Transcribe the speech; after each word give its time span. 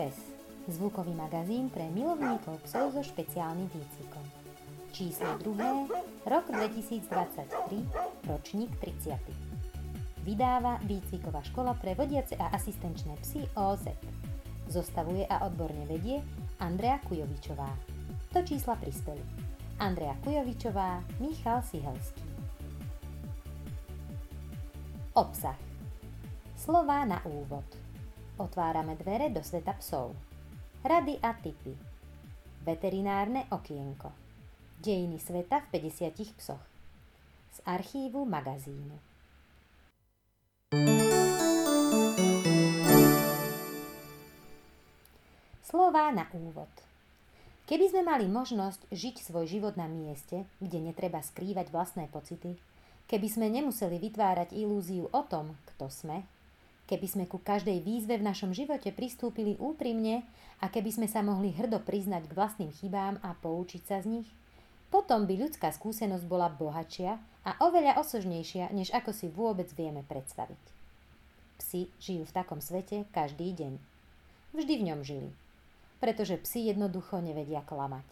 pes. 0.00 0.16
Zvukový 0.72 1.12
magazín 1.12 1.68
pre 1.68 1.84
milovníkov 1.92 2.56
psov 2.64 2.96
so 2.96 3.04
špeciálnym 3.04 3.68
výcvikom. 3.68 4.24
Číslo 4.96 5.36
2. 5.44 6.24
Rok 6.24 6.44
2023, 6.48 8.24
ročník 8.24 8.72
30. 8.80 9.20
Vydáva 10.24 10.80
výcviková 10.88 11.44
škola 11.44 11.76
pre 11.76 11.92
vodiace 11.92 12.32
a 12.40 12.48
asistenčné 12.48 13.12
psy 13.20 13.44
OZ. 13.52 13.92
Zostavuje 14.72 15.28
a 15.28 15.44
odborne 15.44 15.84
vedie 15.84 16.24
Andrea 16.64 16.96
Kujovičová. 17.04 17.68
Do 18.32 18.40
čísla 18.40 18.80
prispeli 18.80 19.20
Andrea 19.84 20.16
Kujovičová, 20.24 21.04
Michal 21.20 21.60
Sihelský. 21.60 22.24
Obsah 25.12 25.60
Slová 26.56 27.04
na 27.04 27.20
úvod 27.28 27.79
Otvárame 28.40 28.96
dvere 28.96 29.28
do 29.28 29.44
sveta 29.44 29.76
psov. 29.76 30.16
Rady 30.80 31.20
a 31.20 31.36
typy. 31.36 31.76
Veterinárne 32.64 33.44
okienko. 33.52 34.08
Dejiny 34.80 35.20
sveta 35.20 35.60
v 35.68 35.76
50 35.76 36.40
psoch. 36.40 36.64
Z 37.52 37.60
archívu 37.68 38.24
magazínu. 38.24 38.96
Slová 45.60 46.08
na 46.08 46.24
úvod. 46.32 46.72
Keby 47.68 47.92
sme 47.92 48.08
mali 48.08 48.24
možnosť 48.24 48.88
žiť 48.88 49.20
svoj 49.20 49.52
život 49.52 49.76
na 49.76 49.84
mieste, 49.84 50.48
kde 50.64 50.80
netreba 50.80 51.20
skrývať 51.20 51.68
vlastné 51.68 52.08
pocity, 52.08 52.56
keby 53.04 53.28
sme 53.28 53.52
nemuseli 53.52 54.00
vytvárať 54.00 54.56
ilúziu 54.56 55.12
o 55.12 55.22
tom, 55.28 55.60
kto 55.76 55.92
sme, 55.92 56.24
Keby 56.90 57.06
sme 57.06 57.24
ku 57.30 57.38
každej 57.38 57.86
výzve 57.86 58.18
v 58.18 58.26
našom 58.26 58.50
živote 58.50 58.90
pristúpili 58.90 59.54
úprimne 59.62 60.26
a 60.58 60.66
keby 60.66 60.90
sme 60.90 61.06
sa 61.06 61.22
mohli 61.22 61.54
hrdo 61.54 61.78
priznať 61.78 62.26
k 62.26 62.34
vlastným 62.34 62.74
chybám 62.74 63.22
a 63.22 63.30
poučiť 63.38 63.82
sa 63.86 64.02
z 64.02 64.18
nich, 64.18 64.28
potom 64.90 65.22
by 65.22 65.38
ľudská 65.38 65.70
skúsenosť 65.70 66.26
bola 66.26 66.50
bohatšia 66.50 67.14
a 67.46 67.50
oveľa 67.62 68.02
osožnejšia, 68.02 68.74
než 68.74 68.90
ako 68.90 69.14
si 69.14 69.30
vôbec 69.30 69.70
vieme 69.78 70.02
predstaviť. 70.02 70.62
Psi 71.62 71.86
žijú 72.02 72.26
v 72.26 72.34
takom 72.34 72.58
svete 72.58 73.06
každý 73.14 73.54
deň. 73.54 73.78
Vždy 74.50 74.74
v 74.82 74.86
ňom 74.90 75.00
žili. 75.06 75.30
Pretože 76.02 76.42
psi 76.42 76.74
jednoducho 76.74 77.22
nevedia 77.22 77.62
klamať. 77.62 78.08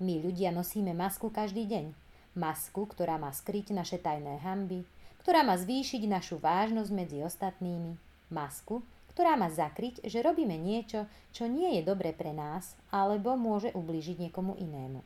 My 0.00 0.16
ľudia 0.24 0.56
nosíme 0.56 0.96
masku 0.96 1.28
každý 1.28 1.68
deň. 1.68 1.92
Masku, 2.32 2.88
ktorá 2.88 3.20
má 3.20 3.28
skryť 3.28 3.76
naše 3.76 4.00
tajné 4.00 4.40
hamby, 4.40 4.88
ktorá 5.20 5.44
má 5.44 5.56
zvýšiť 5.60 6.08
našu 6.08 6.40
vážnosť 6.40 6.90
medzi 6.96 7.20
ostatnými, 7.20 7.96
masku, 8.32 8.80
ktorá 9.12 9.36
má 9.36 9.52
zakryť, 9.52 10.00
že 10.06 10.24
robíme 10.24 10.56
niečo, 10.56 11.04
čo 11.34 11.44
nie 11.44 11.76
je 11.76 11.82
dobre 11.84 12.16
pre 12.16 12.32
nás, 12.32 12.78
alebo 12.88 13.36
môže 13.36 13.68
ublížiť 13.76 14.16
niekomu 14.16 14.56
inému. 14.56 15.04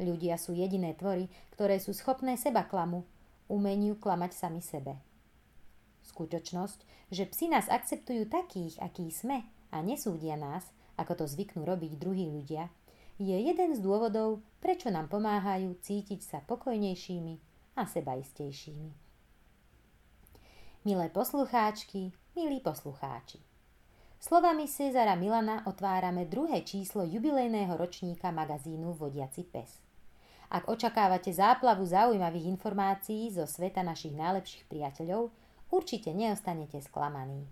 Ľudia 0.00 0.40
sú 0.40 0.56
jediné 0.56 0.96
tvory, 0.96 1.28
ktoré 1.54 1.76
sú 1.76 1.92
schopné 1.92 2.34
seba 2.40 2.64
klamu, 2.64 3.04
umeniu 3.52 3.94
klamať 4.00 4.32
sami 4.32 4.64
sebe. 4.64 4.96
Skutočnosť, 6.08 7.12
že 7.12 7.28
psi 7.28 7.52
nás 7.52 7.68
akceptujú 7.68 8.26
takých, 8.26 8.80
akí 8.80 9.12
sme 9.12 9.44
a 9.70 9.84
nesúdia 9.84 10.40
nás, 10.40 10.64
ako 10.96 11.22
to 11.22 11.24
zvyknú 11.28 11.68
robiť 11.68 12.00
druhí 12.00 12.26
ľudia, 12.32 12.72
je 13.20 13.36
jeden 13.36 13.76
z 13.76 13.80
dôvodov, 13.84 14.40
prečo 14.64 14.88
nám 14.88 15.12
pomáhajú 15.12 15.76
cítiť 15.84 16.24
sa 16.24 16.38
pokojnejšími 16.48 17.49
a 17.76 17.86
sebaistejšími. 17.86 18.92
Milé 20.84 21.08
poslucháčky, 21.08 22.12
milí 22.36 22.60
poslucháči. 22.60 23.38
Slovami 24.20 24.68
Cezara 24.68 25.14
Milana 25.14 25.64
otvárame 25.66 26.24
druhé 26.24 26.60
číslo 26.60 27.04
jubilejného 27.08 27.76
ročníka 27.76 28.28
magazínu 28.30 28.92
Vodiaci 28.92 29.44
pes. 29.48 29.80
Ak 30.50 30.66
očakávate 30.66 31.30
záplavu 31.30 31.86
zaujímavých 31.86 32.50
informácií 32.50 33.30
zo 33.30 33.46
sveta 33.46 33.86
našich 33.86 34.12
najlepších 34.18 34.66
priateľov, 34.66 35.30
určite 35.70 36.10
neostanete 36.10 36.82
sklamaní. 36.82 37.46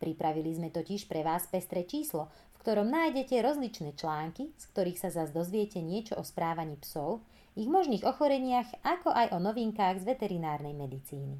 Pripravili 0.00 0.56
sme 0.56 0.72
totiž 0.72 1.04
pre 1.04 1.20
vás 1.20 1.44
pestré 1.46 1.84
číslo, 1.84 2.32
v 2.56 2.64
ktorom 2.64 2.88
nájdete 2.88 3.36
rozličné 3.44 3.92
články, 3.92 4.56
z 4.56 4.64
ktorých 4.72 4.98
sa 4.98 5.12
zase 5.12 5.36
dozviete 5.36 5.84
niečo 5.84 6.16
o 6.16 6.24
správaní 6.24 6.80
psov, 6.80 7.20
ich 7.58 7.66
možných 7.66 8.06
ochoreniach, 8.06 8.70
ako 8.86 9.10
aj 9.10 9.34
o 9.34 9.38
novinkách 9.42 10.02
z 10.02 10.04
veterinárnej 10.06 10.74
medicíny. 10.76 11.38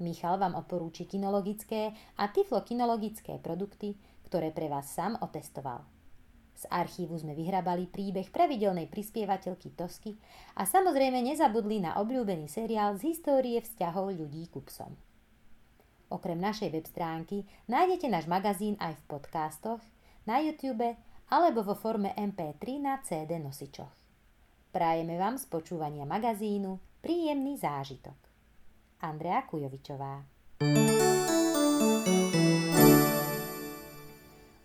Michal 0.00 0.40
vám 0.40 0.56
odporúči 0.56 1.04
kinologické 1.04 1.92
a 2.16 2.32
tyflokinologické 2.32 3.36
produkty, 3.40 3.96
ktoré 4.24 4.48
pre 4.52 4.72
vás 4.72 4.88
sám 4.88 5.20
otestoval. 5.20 5.84
Z 6.56 6.68
archívu 6.68 7.16
sme 7.16 7.32
vyhrabali 7.32 7.88
príbeh 7.88 8.28
pravidelnej 8.28 8.88
prispievateľky 8.92 9.72
Tosky 9.72 10.16
a 10.56 10.68
samozrejme 10.68 11.20
nezabudli 11.24 11.80
na 11.80 11.96
obľúbený 11.96 12.48
seriál 12.52 13.00
z 13.00 13.16
histórie 13.16 13.60
vzťahov 13.64 14.12
ľudí 14.12 14.48
ku 14.52 14.60
psom. 14.68 14.92
Okrem 16.12 16.36
našej 16.36 16.68
web 16.74 16.84
stránky 16.84 17.48
nájdete 17.70 18.12
náš 18.12 18.28
magazín 18.28 18.76
aj 18.76 18.98
v 18.98 19.06
podcastoch, 19.08 19.80
na 20.28 20.42
YouTube 20.44 20.84
alebo 21.32 21.64
vo 21.64 21.72
forme 21.72 22.12
MP3 22.12 22.82
na 22.82 23.00
CD 23.00 23.40
nosičoch. 23.40 23.99
Prajeme 24.70 25.18
vám 25.18 25.34
z 25.34 25.50
počúvania 25.50 26.06
magazínu 26.06 27.02
príjemný 27.02 27.58
zážitok. 27.58 28.14
Andrea 29.02 29.42
Kujovičová 29.42 30.22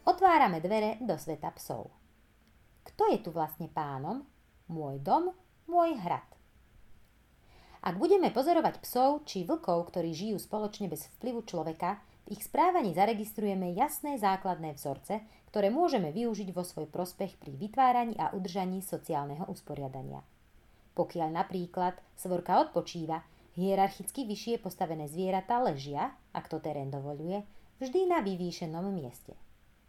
Otvárame 0.05 0.61
dvere 0.61 1.01
do 1.01 1.17
sveta 1.17 1.49
psov. 1.57 1.89
Kto 2.85 3.09
je 3.09 3.17
tu 3.17 3.33
vlastne 3.33 3.65
pánom? 3.65 4.21
Môj 4.69 5.01
dom, 5.01 5.33
môj 5.65 5.97
hrad. 5.97 6.29
Ak 7.81 7.97
budeme 7.97 8.29
pozorovať 8.29 8.85
psov 8.85 9.25
či 9.25 9.41
vlkov, 9.41 9.89
ktorí 9.89 10.13
žijú 10.13 10.37
spoločne 10.37 10.85
bez 10.85 11.09
vplyvu 11.17 11.49
človeka, 11.49 11.97
v 12.29 12.37
ich 12.37 12.45
správaní 12.45 12.93
zaregistrujeme 12.93 13.73
jasné 13.73 14.21
základné 14.21 14.77
vzorce, 14.77 15.25
ktoré 15.55 15.71
môžeme 15.71 16.11
využiť 16.11 16.51
vo 16.51 16.67
svoj 16.67 16.91
prospech 16.91 17.39
pri 17.39 17.55
vytváraní 17.55 18.19
a 18.19 18.35
udržaní 18.35 18.83
sociálneho 18.83 19.47
usporiadania. 19.47 20.19
Pokiaľ 20.99 21.31
napríklad 21.31 21.95
svorka 22.19 22.59
odpočíva, 22.59 23.23
hierarchicky 23.55 24.27
vyššie 24.27 24.59
postavené 24.59 25.07
zvieratá 25.07 25.63
ležia, 25.63 26.11
ak 26.35 26.51
to 26.51 26.59
terén 26.59 26.91
dovoluje, 26.91 27.39
vždy 27.79 28.03
na 28.03 28.19
vyvýšenom 28.19 28.83
mieste. 28.91 29.31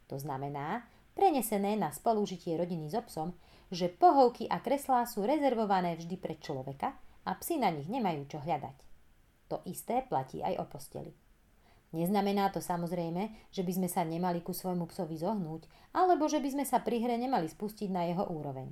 To 0.06 0.22
znamená, 0.22 0.86
prenesené 1.18 1.74
na 1.74 1.90
spolužitie 1.90 2.54
rodiny 2.54 2.86
s 2.86 2.94
obsom, 2.94 3.34
že 3.74 3.90
pohovky 3.90 4.46
a 4.46 4.62
kreslá 4.62 5.02
sú 5.10 5.26
rezervované 5.26 5.98
vždy 5.98 6.14
pre 6.14 6.38
človeka 6.38 6.94
a 7.26 7.34
psi 7.42 7.58
na 7.58 7.74
nich 7.74 7.90
nemajú 7.90 8.22
čo 8.30 8.38
hľadať. 8.38 8.76
To 9.50 9.66
isté 9.66 10.06
platí 10.06 10.46
aj 10.46 10.62
o 10.62 10.64
posteli. 10.70 11.25
Neznamená 11.94 12.50
to 12.50 12.58
samozrejme, 12.58 13.30
že 13.54 13.62
by 13.62 13.72
sme 13.76 13.88
sa 13.90 14.02
nemali 14.02 14.42
ku 14.42 14.50
svojmu 14.50 14.90
psovi 14.90 15.22
zohnúť, 15.22 15.70
alebo 15.94 16.26
že 16.26 16.42
by 16.42 16.58
sme 16.58 16.64
sa 16.66 16.82
pri 16.82 16.98
hre 16.98 17.14
nemali 17.14 17.46
spustiť 17.46 17.88
na 17.92 18.10
jeho 18.10 18.26
úroveň. 18.26 18.68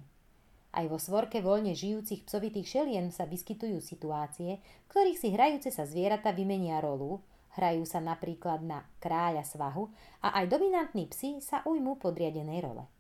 Aj 0.75 0.83
vo 0.91 0.99
svorke 0.99 1.39
voľne 1.39 1.71
žijúcich 1.79 2.27
psovitých 2.27 2.67
šelien 2.67 3.15
sa 3.15 3.31
vyskytujú 3.31 3.79
situácie, 3.79 4.59
v 4.59 4.87
ktorých 4.91 5.21
si 5.23 5.29
hrajúce 5.31 5.71
sa 5.71 5.87
zvieratá 5.87 6.35
vymenia 6.35 6.83
rolu, 6.83 7.23
hrajú 7.55 7.87
sa 7.87 8.03
napríklad 8.03 8.67
na 8.67 8.83
kráľa 8.99 9.47
svahu 9.47 9.87
a 10.19 10.35
aj 10.43 10.51
dominantní 10.51 11.07
psi 11.07 11.39
sa 11.39 11.63
ujmú 11.63 11.95
podriadenej 12.03 12.67
role. 12.67 12.91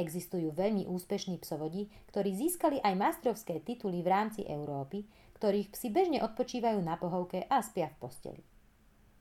Existujú 0.00 0.56
veľmi 0.56 0.88
úspešní 0.88 1.36
psovodi, 1.44 1.92
ktorí 2.08 2.32
získali 2.32 2.80
aj 2.80 2.94
mastrovské 2.96 3.60
tituly 3.60 4.00
v 4.00 4.08
rámci 4.08 4.40
Európy, 4.48 5.04
ktorých 5.36 5.76
psi 5.76 5.88
bežne 5.92 6.18
odpočívajú 6.24 6.80
na 6.80 6.96
pohovke 6.96 7.44
a 7.44 7.60
spia 7.60 7.92
v 7.92 7.96
posteli. 8.00 8.42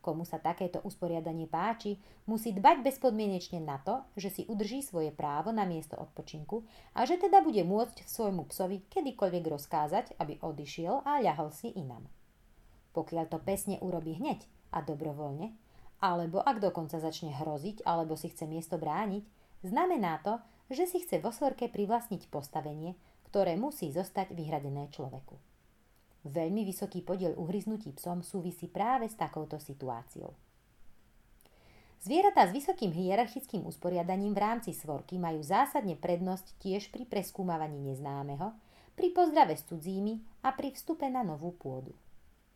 Komu 0.09 0.25
sa 0.25 0.41
takéto 0.41 0.81
usporiadanie 0.81 1.45
páči, 1.45 2.01
musí 2.25 2.49
dbať 2.49 2.81
bezpodmienečne 2.81 3.61
na 3.61 3.77
to, 3.77 4.01
že 4.17 4.33
si 4.33 4.41
udrží 4.49 4.81
svoje 4.81 5.13
právo 5.13 5.53
na 5.53 5.69
miesto 5.69 5.93
odpočinku 6.01 6.65
a 6.97 7.05
že 7.05 7.21
teda 7.21 7.45
bude 7.45 7.61
môcť 7.61 8.09
svojmu 8.09 8.49
psovi 8.49 8.81
kedykoľvek 8.89 9.45
rozkázať, 9.45 10.17
aby 10.17 10.41
odišiel 10.41 11.05
a 11.05 11.21
ľahol 11.21 11.53
si 11.53 11.69
inam. 11.77 12.09
Pokiaľ 12.97 13.29
to 13.29 13.37
pesne 13.37 13.77
urobí 13.85 14.17
hneď 14.17 14.49
a 14.73 14.81
dobrovoľne, 14.81 15.53
alebo 16.01 16.41
ak 16.41 16.57
dokonca 16.57 16.97
začne 16.97 17.29
hroziť 17.29 17.85
alebo 17.85 18.17
si 18.17 18.33
chce 18.33 18.49
miesto 18.49 18.81
brániť, 18.81 19.21
znamená 19.61 20.25
to, 20.25 20.41
že 20.73 20.89
si 20.89 21.05
chce 21.05 21.21
vo 21.21 21.29
svorke 21.29 21.69
privlastniť 21.69 22.33
postavenie, 22.33 22.97
ktoré 23.29 23.53
musí 23.61 23.93
zostať 23.93 24.33
vyhradené 24.33 24.89
človeku. 24.89 25.48
Veľmi 26.27 26.67
vysoký 26.67 26.99
podiel 26.99 27.31
uhryznutí 27.39 27.95
psom 27.95 28.19
súvisí 28.19 28.67
práve 28.67 29.07
s 29.07 29.15
takouto 29.15 29.55
situáciou. 29.55 30.35
Zvieratá 31.99 32.47
s 32.47 32.55
vysokým 32.55 32.95
hierarchickým 32.95 33.67
usporiadaním 33.67 34.31
v 34.31 34.43
rámci 34.43 34.71
svorky 34.71 35.19
majú 35.19 35.43
zásadne 35.43 35.99
prednosť 35.99 36.55
tiež 36.63 36.95
pri 36.95 37.03
preskúmavaní 37.03 37.79
neznámeho, 37.91 38.55
pri 38.95 39.11
pozdrave 39.11 39.55
s 39.55 39.67
cudzími 39.67 40.43
a 40.43 40.55
pri 40.55 40.71
vstupe 40.75 41.07
na 41.11 41.23
novú 41.27 41.51
pôdu. 41.55 41.91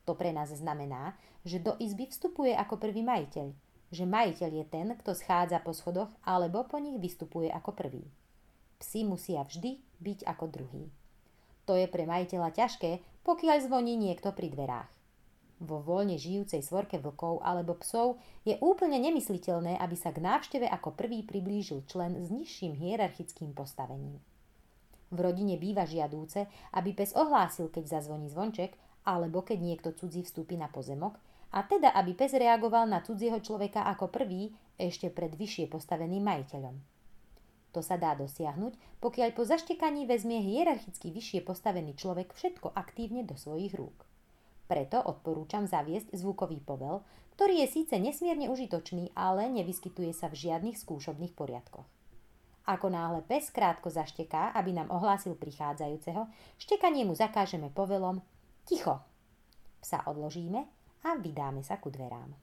To 0.04 0.16
pre 0.16 0.36
nás 0.36 0.52
znamená, 0.52 1.16
že 1.44 1.60
do 1.60 1.76
izby 1.80 2.08
vstupuje 2.08 2.56
ako 2.56 2.80
prvý 2.80 3.04
majiteľ, 3.04 3.48
že 3.92 4.04
majiteľ 4.08 4.52
je 4.64 4.66
ten, 4.68 4.88
kto 4.96 5.12
schádza 5.12 5.60
po 5.60 5.76
schodoch 5.76 6.12
alebo 6.24 6.64
po 6.68 6.80
nich 6.80 6.96
vystupuje 7.00 7.52
ako 7.52 7.76
prvý. 7.76 8.04
Psi 8.80 9.08
musia 9.08 9.44
vždy 9.44 9.80
byť 10.04 10.20
ako 10.28 10.46
druhý. 10.52 10.84
To 11.64 11.80
je 11.80 11.88
pre 11.88 12.04
majiteľa 12.04 12.52
ťažké, 12.52 13.00
pokiaľ 13.24 13.58
zvoní 13.64 13.96
niekto 13.96 14.36
pri 14.36 14.52
dverách. 14.52 14.92
Vo 15.64 15.80
voľne 15.80 16.20
žijúcej 16.20 16.60
svorke 16.60 17.00
vlkov 17.00 17.40
alebo 17.40 17.80
psov 17.80 18.20
je 18.44 18.60
úplne 18.60 19.00
nemysliteľné, 19.00 19.80
aby 19.80 19.96
sa 19.96 20.12
k 20.12 20.20
návšteve 20.20 20.68
ako 20.68 20.92
prvý 20.92 21.24
priblížil 21.24 21.88
člen 21.88 22.20
s 22.20 22.28
nižším 22.28 22.76
hierarchickým 22.76 23.56
postavením. 23.56 24.20
V 25.14 25.18
rodine 25.22 25.56
býva 25.56 25.88
žiadúce, 25.88 26.52
aby 26.76 26.92
pes 26.92 27.16
ohlásil, 27.16 27.72
keď 27.72 28.02
zazvoní 28.02 28.28
zvonček, 28.28 28.76
alebo 29.08 29.46
keď 29.46 29.60
niekto 29.62 29.90
cudzí 29.96 30.26
vstúpi 30.28 30.60
na 30.60 30.68
pozemok, 30.68 31.16
a 31.54 31.64
teda 31.64 31.94
aby 31.96 32.18
pes 32.18 32.34
reagoval 32.34 32.90
na 32.90 33.00
cudzieho 33.06 33.38
človeka 33.40 33.86
ako 33.88 34.10
prvý 34.10 34.52
ešte 34.76 35.14
pred 35.14 35.32
vyššie 35.38 35.70
postaveným 35.70 36.26
majiteľom. 36.26 36.93
To 37.74 37.82
sa 37.82 37.98
dá 37.98 38.14
dosiahnuť, 38.14 39.02
pokiaľ 39.02 39.30
po 39.34 39.44
zaštekaní 39.50 40.06
vezmie 40.06 40.46
hierarchicky 40.46 41.10
vyššie 41.10 41.42
postavený 41.42 41.98
človek 41.98 42.30
všetko 42.38 42.70
aktívne 42.78 43.26
do 43.26 43.34
svojich 43.34 43.74
rúk. 43.74 44.06
Preto 44.70 45.02
odporúčam 45.02 45.66
zaviesť 45.66 46.14
zvukový 46.14 46.62
povel, 46.62 47.02
ktorý 47.34 47.66
je 47.66 47.82
síce 47.82 47.98
nesmierne 47.98 48.46
užitočný, 48.48 49.10
ale 49.18 49.50
nevyskytuje 49.50 50.14
sa 50.14 50.30
v 50.30 50.38
žiadnych 50.38 50.78
skúšobných 50.78 51.34
poriadkoch. 51.34 51.90
Ako 52.64 52.88
náhle 52.88 53.26
pes 53.26 53.52
krátko 53.52 53.92
zašteká, 53.92 54.56
aby 54.56 54.72
nám 54.72 54.88
ohlásil 54.94 55.36
prichádzajúceho, 55.36 56.30
štekanie 56.62 57.04
mu 57.04 57.12
zakážeme 57.12 57.74
povelom 57.74 58.24
Ticho! 58.64 59.04
Psa 59.84 60.08
odložíme 60.08 60.64
a 61.04 61.20
vydáme 61.20 61.60
sa 61.60 61.76
ku 61.76 61.92
dverám. 61.92 62.43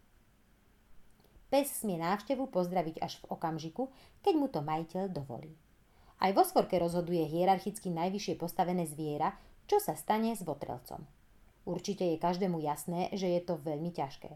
Pes 1.51 1.83
smie 1.83 1.99
návštevu 1.99 2.47
pozdraviť 2.55 3.03
až 3.03 3.19
v 3.21 3.35
okamžiku, 3.35 3.91
keď 4.23 4.35
mu 4.39 4.47
to 4.47 4.63
majiteľ 4.63 5.11
dovolí. 5.11 5.51
Aj 6.23 6.31
vo 6.31 6.47
svorke 6.47 6.79
rozhoduje 6.79 7.27
hierarchicky 7.27 7.91
najvyššie 7.91 8.39
postavené 8.39 8.87
zviera, 8.87 9.35
čo 9.67 9.83
sa 9.83 9.99
stane 9.99 10.39
s 10.39 10.47
votrelcom. 10.47 11.03
Určite 11.67 12.07
je 12.07 12.23
každému 12.23 12.63
jasné, 12.63 13.11
že 13.11 13.27
je 13.27 13.41
to 13.43 13.59
veľmi 13.59 13.91
ťažké. 13.91 14.31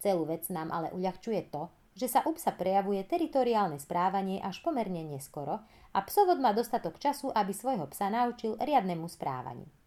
Celú 0.00 0.24
vec 0.24 0.48
nám 0.48 0.72
ale 0.72 0.88
uľahčuje 0.96 1.52
to, 1.52 1.68
že 1.94 2.10
sa 2.10 2.26
u 2.26 2.34
psa 2.34 2.50
prejavuje 2.56 3.04
teritoriálne 3.06 3.78
správanie 3.78 4.42
až 4.42 4.58
pomerne 4.64 5.06
neskoro 5.06 5.62
a 5.94 5.98
psovod 6.02 6.42
má 6.42 6.50
dostatok 6.50 6.98
času, 6.98 7.30
aby 7.30 7.54
svojho 7.54 7.86
psa 7.92 8.10
naučil 8.10 8.58
riadnemu 8.58 9.06
správaniu. 9.06 9.83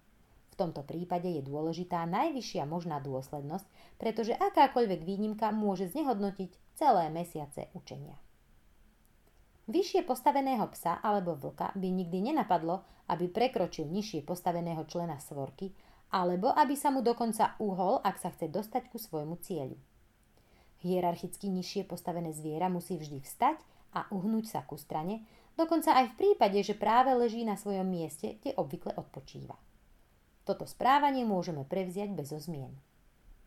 V 0.58 0.66
tomto 0.66 0.82
prípade 0.82 1.30
je 1.30 1.46
dôležitá 1.46 2.02
najvyššia 2.10 2.66
možná 2.66 2.98
dôslednosť, 2.98 3.70
pretože 4.02 4.34
akákoľvek 4.34 5.06
výnimka 5.06 5.54
môže 5.54 5.86
znehodnotiť 5.94 6.74
celé 6.74 7.14
mesiace 7.14 7.70
učenia. 7.78 8.18
Vyššie 9.70 10.02
postaveného 10.02 10.66
psa 10.74 10.98
alebo 10.98 11.38
vlka 11.38 11.78
by 11.78 11.88
nikdy 11.94 12.34
nenapadlo, 12.34 12.82
aby 13.06 13.30
prekročil 13.30 13.86
nižšie 13.86 14.26
postaveného 14.26 14.82
člena 14.90 15.22
svorky, 15.22 15.78
alebo 16.10 16.50
aby 16.50 16.74
sa 16.74 16.90
mu 16.90 17.06
dokonca 17.06 17.54
uhol, 17.62 18.02
ak 18.02 18.18
sa 18.18 18.34
chce 18.34 18.50
dostať 18.50 18.90
ku 18.90 18.98
svojmu 18.98 19.38
cieľu. 19.46 19.78
Hierarchicky 20.82 21.54
nižšie 21.54 21.86
postavené 21.86 22.34
zviera 22.34 22.66
musí 22.66 22.98
vždy 22.98 23.22
vstať 23.22 23.62
a 23.94 24.10
uhnúť 24.10 24.58
sa 24.58 24.66
ku 24.66 24.74
strane, 24.74 25.22
dokonca 25.54 25.94
aj 25.94 26.18
v 26.18 26.18
prípade, 26.18 26.66
že 26.66 26.74
práve 26.74 27.14
leží 27.14 27.46
na 27.46 27.54
svojom 27.54 27.86
mieste, 27.86 28.42
kde 28.42 28.58
obvykle 28.58 28.98
odpočíva. 28.98 29.67
Toto 30.48 30.64
správanie 30.64 31.28
môžeme 31.28 31.68
prevziať 31.68 32.16
bez 32.16 32.32
zmien. 32.32 32.72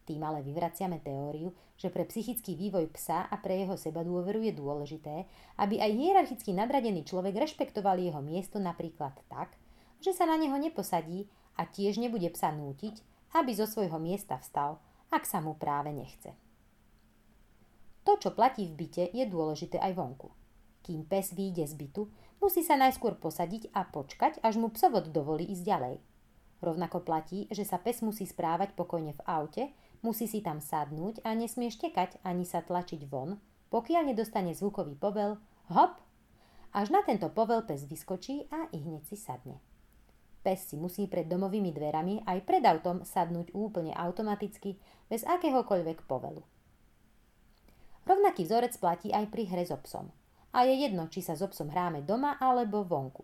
Tým 0.05 0.20
ale 0.20 0.44
vyvraciame 0.44 1.00
teóriu, 1.00 1.56
že 1.81 1.88
pre 1.88 2.05
psychický 2.05 2.52
vývoj 2.52 2.93
psa 2.93 3.25
a 3.25 3.41
pre 3.41 3.64
jeho 3.64 3.73
seba 3.81 4.05
dôveru 4.05 4.44
je 4.44 4.52
dôležité, 4.52 5.25
aby 5.56 5.81
aj 5.81 5.97
hierarchicky 5.97 6.52
nadradený 6.52 7.08
človek 7.08 7.41
rešpektoval 7.41 7.97
jeho 7.97 8.20
miesto 8.20 8.61
napríklad 8.61 9.17
tak, 9.32 9.56
že 10.05 10.12
sa 10.12 10.29
na 10.29 10.37
neho 10.37 10.61
neposadí 10.61 11.25
a 11.56 11.64
tiež 11.64 11.97
nebude 11.97 12.29
psa 12.37 12.52
nútiť, 12.52 13.00
aby 13.32 13.56
zo 13.56 13.64
svojho 13.64 13.96
miesta 13.96 14.37
vstal, 14.37 14.76
ak 15.08 15.25
sa 15.25 15.41
mu 15.41 15.56
práve 15.56 15.96
nechce. 15.96 16.37
To, 18.05 18.20
čo 18.20 18.37
platí 18.37 18.69
v 18.69 18.76
byte, 18.76 19.08
je 19.08 19.25
dôležité 19.25 19.81
aj 19.81 19.96
vonku. 19.96 20.29
Kým 20.85 21.08
pes 21.08 21.32
vyjde 21.32 21.64
z 21.64 21.81
bytu, 21.81 22.12
musí 22.44 22.61
sa 22.61 22.76
najskôr 22.76 23.17
posadiť 23.17 23.73
a 23.73 23.88
počkať, 23.88 24.44
až 24.44 24.61
mu 24.61 24.69
psovod 24.69 25.08
dovolí 25.17 25.49
ísť 25.49 25.64
ďalej. 25.64 26.09
Rovnako 26.60 27.00
platí, 27.00 27.48
že 27.48 27.64
sa 27.64 27.80
pes 27.80 28.04
musí 28.04 28.28
správať 28.28 28.76
pokojne 28.76 29.16
v 29.16 29.24
aute, 29.24 29.64
musí 30.04 30.28
si 30.28 30.44
tam 30.44 30.60
sadnúť 30.60 31.24
a 31.24 31.32
nesmie 31.32 31.72
štekať 31.72 32.20
ani 32.20 32.44
sa 32.44 32.60
tlačiť 32.60 33.08
von, 33.08 33.40
pokiaľ 33.72 34.12
nedostane 34.12 34.52
zvukový 34.52 34.92
povel 34.96 35.40
hop, 35.72 35.96
až 36.76 36.92
na 36.92 37.00
tento 37.00 37.32
povel 37.32 37.64
pes 37.64 37.88
vyskočí 37.88 38.44
a 38.52 38.68
i 38.70 38.78
hneď 38.78 39.02
si 39.08 39.16
sadne. 39.16 39.56
Pes 40.40 40.72
si 40.72 40.76
musí 40.76 41.04
pred 41.04 41.28
domovými 41.28 41.68
dverami 41.72 42.24
aj 42.24 42.38
pred 42.48 42.64
autom 42.64 43.04
sadnúť 43.04 43.52
úplne 43.52 43.92
automaticky, 43.92 44.80
bez 45.08 45.20
akéhokoľvek 45.28 46.08
povelu. 46.08 46.40
Rovnaký 48.08 48.48
vzorec 48.48 48.72
platí 48.80 49.12
aj 49.12 49.28
pri 49.28 49.44
hre 49.52 49.64
so 49.68 49.76
psom. 49.84 50.08
A 50.56 50.64
je 50.66 50.82
jedno, 50.82 51.06
či 51.12 51.20
sa 51.20 51.36
so 51.36 51.46
psom 51.52 51.68
hráme 51.68 52.02
doma 52.02 52.40
alebo 52.40 52.82
vonku. 52.82 53.22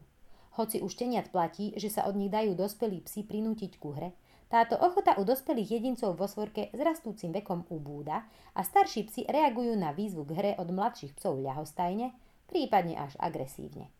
Hoci 0.56 0.81
už 0.81 0.97
teniat 0.97 1.29
platí, 1.29 1.76
že 1.76 1.93
sa 1.93 2.08
od 2.08 2.17
nich 2.17 2.32
dajú 2.32 2.56
dospelí 2.56 3.05
psi 3.05 3.29
prinútiť 3.29 3.76
ku 3.76 3.93
hre, 3.93 4.17
táto 4.47 4.79
ochota 4.79 5.19
u 5.19 5.26
dospelých 5.26 5.76
jedincov 5.76 6.14
vo 6.14 6.31
svorke 6.31 6.70
s 6.70 6.79
rastúcim 6.79 7.35
vekom 7.35 7.67
ubúda 7.67 8.31
a 8.55 8.62
starší 8.62 9.11
psi 9.11 9.23
reagujú 9.26 9.75
na 9.75 9.91
výzvu 9.91 10.23
k 10.23 10.32
hre 10.38 10.53
od 10.56 10.70
mladších 10.70 11.19
psov 11.19 11.43
ľahostajne, 11.43 12.14
prípadne 12.47 12.94
až 12.94 13.19
agresívne. 13.19 13.91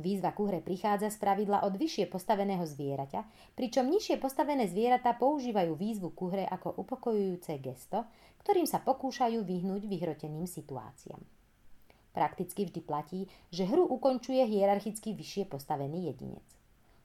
Výzva 0.00 0.32
ku 0.32 0.48
hre 0.48 0.64
prichádza 0.64 1.12
z 1.12 1.20
pravidla 1.20 1.60
od 1.68 1.76
vyššie 1.76 2.08
postaveného 2.08 2.64
zvieraťa, 2.64 3.52
pričom 3.52 3.84
nižšie 3.84 4.16
postavené 4.16 4.64
zvieratá 4.64 5.12
používajú 5.12 5.76
výzvu 5.76 6.16
ku 6.16 6.32
hre 6.32 6.48
ako 6.48 6.80
upokojujúce 6.80 7.60
gesto, 7.60 8.08
ktorým 8.40 8.64
sa 8.64 8.80
pokúšajú 8.80 9.44
vyhnúť 9.44 9.84
vyhroteným 9.84 10.48
situáciám. 10.48 11.20
Prakticky 12.10 12.66
vždy 12.66 12.80
platí, 12.82 13.20
že 13.54 13.66
hru 13.66 13.86
ukončuje 13.86 14.42
hierarchicky 14.42 15.14
vyššie 15.14 15.46
postavený 15.46 16.10
jedinec. 16.10 16.46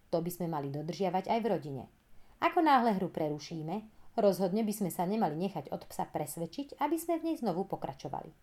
To 0.09 0.21
by 0.21 0.31
sme 0.33 0.49
mali 0.49 0.73
dodržiavať 0.73 1.29
aj 1.29 1.39
v 1.45 1.49
rodine. 1.51 1.83
Ako 2.41 2.65
náhle 2.65 2.97
hru 2.97 3.13
prerušíme, 3.13 3.85
rozhodne 4.17 4.65
by 4.65 4.73
sme 4.73 4.89
sa 4.89 5.05
nemali 5.05 5.37
nechať 5.37 5.69
od 5.69 5.85
psa 5.85 6.09
presvedčiť, 6.09 6.81
aby 6.81 6.97
sme 6.97 7.21
v 7.21 7.25
nej 7.31 7.35
znovu 7.37 7.69
pokračovali. 7.69 8.33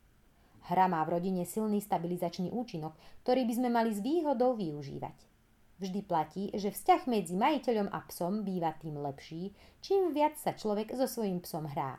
Hra 0.71 0.87
má 0.87 1.03
v 1.03 1.19
rodine 1.19 1.43
silný 1.43 1.83
stabilizačný 1.83 2.55
účinok, 2.55 2.95
ktorý 3.27 3.43
by 3.43 3.55
sme 3.59 3.69
mali 3.75 3.91
s 3.91 3.99
výhodou 3.99 4.55
využívať. 4.55 5.19
Vždy 5.83 6.01
platí, 6.07 6.55
že 6.55 6.71
vzťah 6.71 7.11
medzi 7.11 7.35
majiteľom 7.35 7.91
a 7.91 7.99
psom 8.07 8.47
býva 8.47 8.71
tým 8.79 9.03
lepší, 9.03 9.51
čím 9.83 10.15
viac 10.15 10.39
sa 10.39 10.55
človek 10.55 10.95
so 10.95 11.11
svojím 11.11 11.43
psom 11.43 11.67
hrá. 11.67 11.99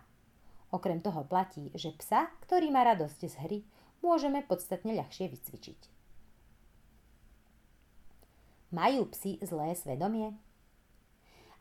Okrem 0.72 1.04
toho 1.04 1.28
platí, 1.28 1.68
že 1.76 1.92
psa, 2.00 2.32
ktorý 2.48 2.72
má 2.72 2.88
radosť 2.88 3.20
z 3.28 3.36
hry, 3.44 3.60
môžeme 4.04 4.44
podstatne 4.44 4.92
ľahšie 4.94 5.32
vycvičiť. 5.32 5.80
Majú 8.76 9.08
psi 9.16 9.40
zlé 9.46 9.78
svedomie? 9.80 10.36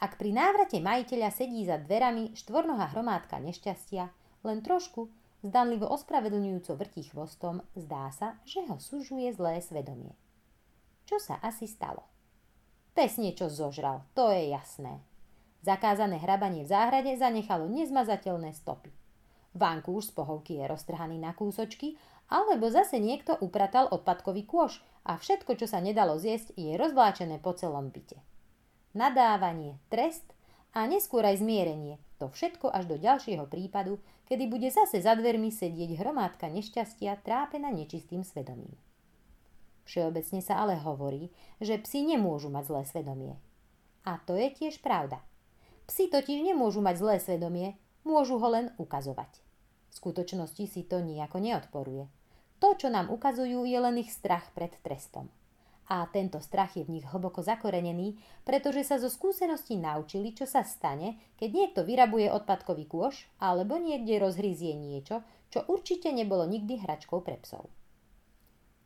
Ak 0.02 0.18
pri 0.18 0.34
návrate 0.34 0.82
majiteľa 0.82 1.30
sedí 1.30 1.62
za 1.62 1.78
dverami 1.78 2.34
štvornohá 2.34 2.90
hromádka 2.90 3.38
nešťastia, 3.38 4.10
len 4.42 4.58
trošku 4.66 5.06
zdanlivo 5.46 5.86
ospravedlňujúco 5.86 6.74
vrtí 6.74 7.06
chvostom, 7.06 7.62
zdá 7.78 8.10
sa, 8.10 8.42
že 8.42 8.66
ho 8.66 8.82
sužuje 8.82 9.30
zlé 9.30 9.62
svedomie. 9.62 10.18
Čo 11.06 11.22
sa 11.22 11.38
asi 11.38 11.70
stalo? 11.70 12.02
Pes 12.98 13.14
niečo 13.16 13.46
zožral, 13.46 14.02
to 14.16 14.34
je 14.34 14.50
jasné. 14.50 14.98
Zakázané 15.62 16.18
hrabanie 16.18 16.66
v 16.66 16.72
záhrade 16.74 17.14
zanechalo 17.14 17.70
nezmazateľné 17.70 18.50
stopy. 18.58 18.90
Vankúš 19.54 20.10
z 20.10 20.12
pohovky 20.16 20.52
je 20.58 20.64
roztrhaný 20.66 21.20
na 21.20 21.36
kúsočky, 21.36 21.94
alebo 22.28 22.70
zase 22.70 23.00
niekto 23.00 23.34
upratal 23.38 23.88
odpadkový 23.90 24.46
kôš 24.46 24.84
a 25.02 25.18
všetko, 25.18 25.58
čo 25.58 25.66
sa 25.66 25.82
nedalo 25.82 26.20
zjesť, 26.20 26.54
je 26.54 26.76
rozvláčené 26.78 27.42
po 27.42 27.56
celom 27.56 27.90
byte. 27.90 28.20
Nadávanie, 28.92 29.80
trest 29.88 30.26
a 30.76 30.84
neskôr 30.84 31.24
aj 31.24 31.40
zmierenie– 31.40 31.98
to 32.22 32.30
všetko 32.30 32.70
až 32.70 32.86
do 32.86 33.02
ďalšieho 33.02 33.50
prípadu, 33.50 33.98
kedy 34.30 34.46
bude 34.46 34.70
zase 34.70 35.02
za 35.02 35.18
dvermi 35.18 35.50
sedieť 35.50 35.98
hromádka 35.98 36.46
nešťastia 36.54 37.18
trápená 37.18 37.74
nečistým 37.74 38.22
svedomím. 38.22 38.78
Všeobecne 39.82 40.38
sa 40.38 40.62
ale 40.62 40.78
hovorí, 40.78 41.34
že 41.58 41.82
psi 41.82 42.14
nemôžu 42.14 42.46
mať 42.46 42.70
zlé 42.70 42.82
svedomie. 42.86 43.34
A 44.06 44.22
to 44.22 44.38
je 44.38 44.54
tiež 44.54 44.78
pravda. 44.86 45.18
Psi 45.90 46.14
totiž 46.14 46.46
nemôžu 46.46 46.78
mať 46.78 47.02
zlé 47.02 47.14
svedomie, 47.18 47.74
môžu 48.06 48.38
ho 48.38 48.48
len 48.54 48.70
ukazovať. 48.78 49.41
V 49.92 50.00
skutočnosti 50.00 50.64
si 50.64 50.82
to 50.88 51.04
nejako 51.04 51.44
neodporuje. 51.44 52.08
To, 52.64 52.72
čo 52.72 52.88
nám 52.88 53.12
ukazujú, 53.12 53.68
je 53.68 53.76
len 53.76 54.00
ich 54.00 54.08
strach 54.08 54.48
pred 54.56 54.72
trestom 54.80 55.28
a 55.92 56.08
tento 56.08 56.40
strach 56.40 56.72
je 56.72 56.88
v 56.88 56.98
nich 56.98 57.04
hlboko 57.04 57.44
zakorenený, 57.44 58.16
pretože 58.48 58.80
sa 58.80 58.96
zo 58.96 59.12
skúseností 59.12 59.76
naučili, 59.76 60.32
čo 60.32 60.48
sa 60.48 60.64
stane, 60.64 61.20
keď 61.36 61.50
niekto 61.52 61.80
vyrabuje 61.84 62.32
odpadkový 62.32 62.88
kôš 62.88 63.28
alebo 63.36 63.76
niekde 63.76 64.16
rozhryzie 64.16 64.72
niečo, 64.72 65.20
čo 65.52 65.66
určite 65.68 66.08
nebolo 66.08 66.48
nikdy 66.48 66.80
hračkou 66.80 67.20
pre 67.20 67.36
psov. 67.44 67.68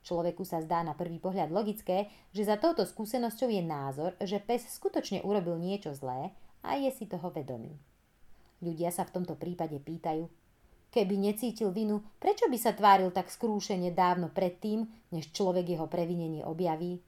Človeku 0.02 0.42
sa 0.42 0.62
zdá 0.62 0.82
na 0.82 0.98
prvý 0.98 1.22
pohľad 1.22 1.54
logické, 1.54 2.10
že 2.30 2.46
za 2.46 2.58
touto 2.58 2.82
skúsenosťou 2.86 3.54
je 3.54 3.62
názor, 3.62 4.10
že 4.22 4.42
pes 4.42 4.66
skutočne 4.66 5.22
urobil 5.22 5.62
niečo 5.62 5.94
zlé 5.94 6.34
a 6.62 6.74
je 6.74 6.90
si 6.90 7.06
toho 7.06 7.30
vedomý. 7.30 7.74
Ľudia 8.62 8.90
sa 8.90 9.06
v 9.06 9.14
tomto 9.20 9.38
prípade 9.38 9.78
pýtajú, 9.78 10.26
keby 10.90 11.14
necítil 11.18 11.74
vinu, 11.74 12.02
prečo 12.18 12.46
by 12.48 12.58
sa 12.58 12.72
tváril 12.72 13.12
tak 13.12 13.28
skrúšene 13.28 13.92
dávno 13.92 14.32
predtým, 14.32 14.86
než 15.12 15.32
človek 15.34 15.66
jeho 15.76 15.86
previnenie 15.90 16.42
objaví? 16.46 17.02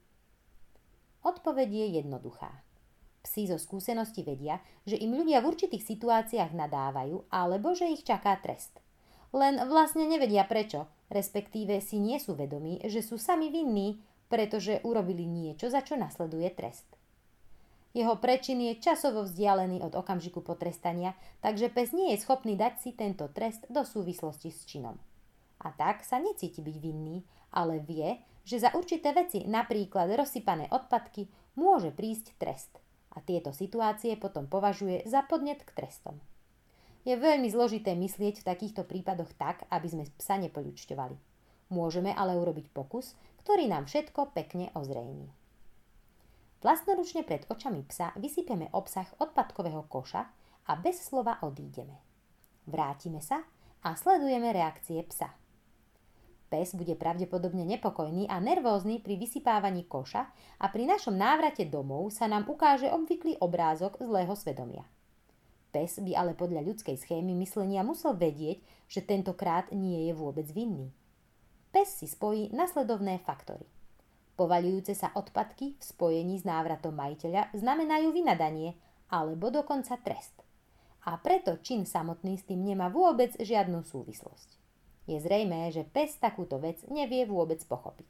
Odpoveď 1.23 1.69
je 1.69 1.87
jednoduchá. 1.99 2.51
Psi 3.19 3.51
zo 3.51 3.59
skúsenosti 3.59 4.23
vedia, 4.23 4.63
že 4.87 4.95
im 4.95 5.11
ľudia 5.11 5.43
v 5.43 5.51
určitých 5.51 5.83
situáciách 5.83 6.55
nadávajú 6.55 7.27
alebo 7.27 7.75
že 7.75 7.91
ich 7.91 8.07
čaká 8.07 8.39
trest. 8.39 8.79
Len 9.35 9.61
vlastne 9.69 10.07
nevedia 10.09 10.47
prečo, 10.47 10.89
respektíve 11.11 11.83
si 11.83 11.99
nie 11.99 12.17
sú 12.17 12.33
vedomí, 12.33 12.81
že 12.87 13.03
sú 13.03 13.19
sami 13.19 13.51
vinní, 13.53 14.01
pretože 14.31 14.81
urobili 14.81 15.27
niečo, 15.27 15.67
za 15.69 15.83
čo 15.83 15.99
nasleduje 15.99 16.49
trest. 16.55 16.98
Jeho 17.93 18.21
prečin 18.21 18.61
je 18.61 18.77
časovo 18.77 19.25
vzdialený 19.25 19.81
od 19.81 19.97
okamžiku 19.97 20.45
potrestania, 20.45 21.17
takže 21.41 21.73
pes 21.73 21.89
nie 21.89 22.13
je 22.13 22.21
schopný 22.21 22.53
dať 22.53 22.73
si 22.77 22.93
tento 22.93 23.25
trest 23.33 23.65
do 23.69 23.81
súvislosti 23.81 24.53
s 24.53 24.61
činom. 24.69 24.93
A 25.65 25.73
tak 25.73 26.05
sa 26.05 26.21
necíti 26.21 26.61
byť 26.61 26.77
vinný, 26.77 27.25
ale 27.53 27.81
vie, 27.81 28.21
že 28.45 28.61
za 28.61 28.69
určité 28.77 29.11
veci, 29.11 29.43
napríklad 29.49 30.05
rozsypané 30.13 30.69
odpadky, 30.69 31.25
môže 31.57 31.89
prísť 31.89 32.37
trest– 32.37 32.71
a 33.15 33.17
tieto 33.21 33.49
situácie 33.49 34.13
potom 34.15 34.45
považuje 34.45 35.03
za 35.09 35.25
podnet 35.25 35.65
k 35.65 35.73
trestom. 35.73 36.21
Je 37.07 37.15
veľmi 37.15 37.47
zložité 37.49 37.95
myslieť 37.95 38.43
v 38.43 38.47
takýchto 38.47 38.85
prípadoch 38.85 39.31
tak, 39.39 39.65
aby 39.71 39.87
sme 39.87 40.03
psa 40.19 40.37
nepoľučťovali. 40.37 41.17
Môžeme 41.73 42.11
ale 42.13 42.37
urobiť 42.37 42.69
pokus, 42.69 43.15
ktorý 43.45 43.71
nám 43.71 43.87
všetko 43.89 44.35
pekne 44.35 44.69
ozrejmí. 44.75 45.31
Vlastnoručne 46.59 47.23
pred 47.23 47.47
očami 47.47 47.87
psa 47.87 48.11
vysypeme 48.19 48.67
obsah 48.75 49.07
odpadkového 49.23 49.87
koša 49.87 50.27
a 50.67 50.71
bez 50.75 50.99
slova 50.99 51.39
odídeme. 51.39 52.03
Vrátime 52.67 53.23
sa 53.23 53.47
a 53.79 53.95
sledujeme 53.95 54.51
reakcie 54.51 54.99
psa. 55.07 55.31
Pes 56.49 56.73
bude 56.75 56.97
pravdepodobne 56.99 57.61
nepokojný 57.63 58.25
a 58.27 58.41
nervózny 58.41 58.99
pri 58.99 59.21
vysypávaní 59.21 59.85
koša 59.85 60.27
a 60.59 60.65
pri 60.67 60.89
našom 60.89 61.13
návrate 61.13 61.69
domov 61.69 62.11
sa 62.11 62.25
nám 62.25 62.49
ukáže 62.49 62.89
obvyklý 62.89 63.37
obrázok 63.39 64.01
zlého 64.01 64.33
svedomia. 64.33 64.83
Pes 65.69 66.01
by 66.01 66.11
ale 66.17 66.33
podľa 66.33 66.65
ľudskej 66.65 66.97
schémy 66.97 67.37
myslenia 67.39 67.85
musel 67.85 68.17
vedieť, 68.17 68.59
že 68.89 69.05
tentokrát 69.05 69.69
nie 69.69 70.09
je 70.09 70.13
vôbec 70.17 70.49
vinný. 70.49 70.89
Pes 71.69 72.01
si 72.01 72.09
spojí 72.09 72.49
nasledovné 72.49 73.21
faktory. 73.21 73.69
Povaľujúce 74.39 74.95
sa 74.95 75.11
odpadky 75.19 75.75
v 75.75 75.83
spojení 75.83 76.39
s 76.39 76.47
návratom 76.47 76.95
majiteľa 76.95 77.51
znamenajú 77.59 78.15
vynadanie 78.15 78.71
alebo 79.11 79.51
dokonca 79.51 79.99
trest. 79.99 80.31
A 81.03 81.19
preto 81.19 81.59
čin 81.59 81.83
samotný 81.83 82.39
s 82.39 82.47
tým 82.47 82.63
nemá 82.63 82.87
vôbec 82.87 83.35
žiadnu 83.35 83.83
súvislosť. 83.83 84.55
Je 85.11 85.19
zrejmé, 85.19 85.75
že 85.75 85.83
pes 85.83 86.15
takúto 86.15 86.55
vec 86.55 86.79
nevie 86.87 87.27
vôbec 87.27 87.59
pochopiť. 87.67 88.07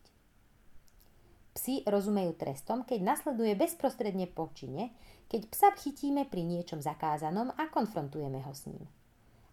Psi 1.57 1.81
rozumejú 1.89 2.37
trestom, 2.37 2.85
keď 2.85 3.09
nasleduje 3.09 3.57
bezprostredne 3.57 4.29
po 4.29 4.53
čine, 4.53 4.93
keď 5.33 5.49
psa 5.49 5.73
chytíme 5.73 6.29
pri 6.29 6.45
niečom 6.45 6.77
zakázanom 6.77 7.49
a 7.57 7.73
konfrontujeme 7.73 8.45
ho 8.45 8.53
s 8.53 8.69
ním. 8.69 8.85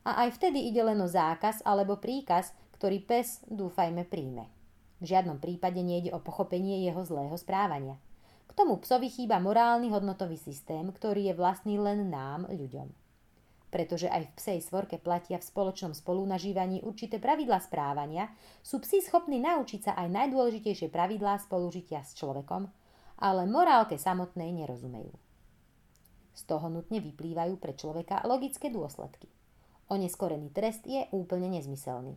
A 0.05 0.29
aj 0.29 0.37
vtedy 0.37 0.69
ide 0.69 0.85
len 0.85 1.01
o 1.01 1.09
zákaz 1.09 1.65
alebo 1.65 1.97
príkaz, 1.97 2.53
ktorý 2.77 3.01
pes, 3.01 3.41
dúfajme, 3.49 4.05
príjme. 4.05 4.56
V 5.01 5.05
žiadnom 5.05 5.41
prípade 5.41 5.81
nejde 5.81 6.13
o 6.13 6.21
pochopenie 6.21 6.85
jeho 6.85 7.05
zlého 7.05 7.37
správania. 7.37 8.01
K 8.49 8.53
tomu 8.57 8.81
psovi 8.81 9.13
chýba 9.13 9.37
morálny 9.43 9.93
hodnotový 9.93 10.41
systém, 10.41 10.89
ktorý 10.89 11.31
je 11.31 11.35
vlastný 11.37 11.77
len 11.77 12.09
nám, 12.09 12.49
ľuďom 12.49 13.07
pretože 13.77 14.09
aj 14.09 14.25
v 14.25 14.35
psej 14.41 14.59
svorke 14.65 14.97
platia 14.97 15.37
v 15.37 15.45
spoločnom 15.45 15.93
spolunažívaní 15.93 16.81
určité 16.81 17.21
pravidlá 17.21 17.61
správania, 17.61 18.33
sú 18.65 18.81
psi 18.81 19.05
schopní 19.05 19.43
naučiť 19.43 19.81
sa 19.91 19.93
aj 20.01 20.09
najdôležitejšie 20.17 20.89
pravidlá 20.89 21.37
spolužitia 21.45 22.01
s 22.01 22.17
človekom, 22.17 22.73
ale 23.21 23.43
morálke 23.45 24.01
samotnej 24.01 24.49
nerozumejú. 24.57 25.13
Z 26.33 26.43
toho 26.49 26.73
nutne 26.73 27.05
vyplývajú 27.05 27.61
pre 27.61 27.77
človeka 27.77 28.25
logické 28.25 28.73
dôsledky. 28.73 29.29
Oneskorený 29.93 30.53
trest 30.57 30.85
je 30.89 31.05
úplne 31.13 31.53
nezmyselný. 31.53 32.17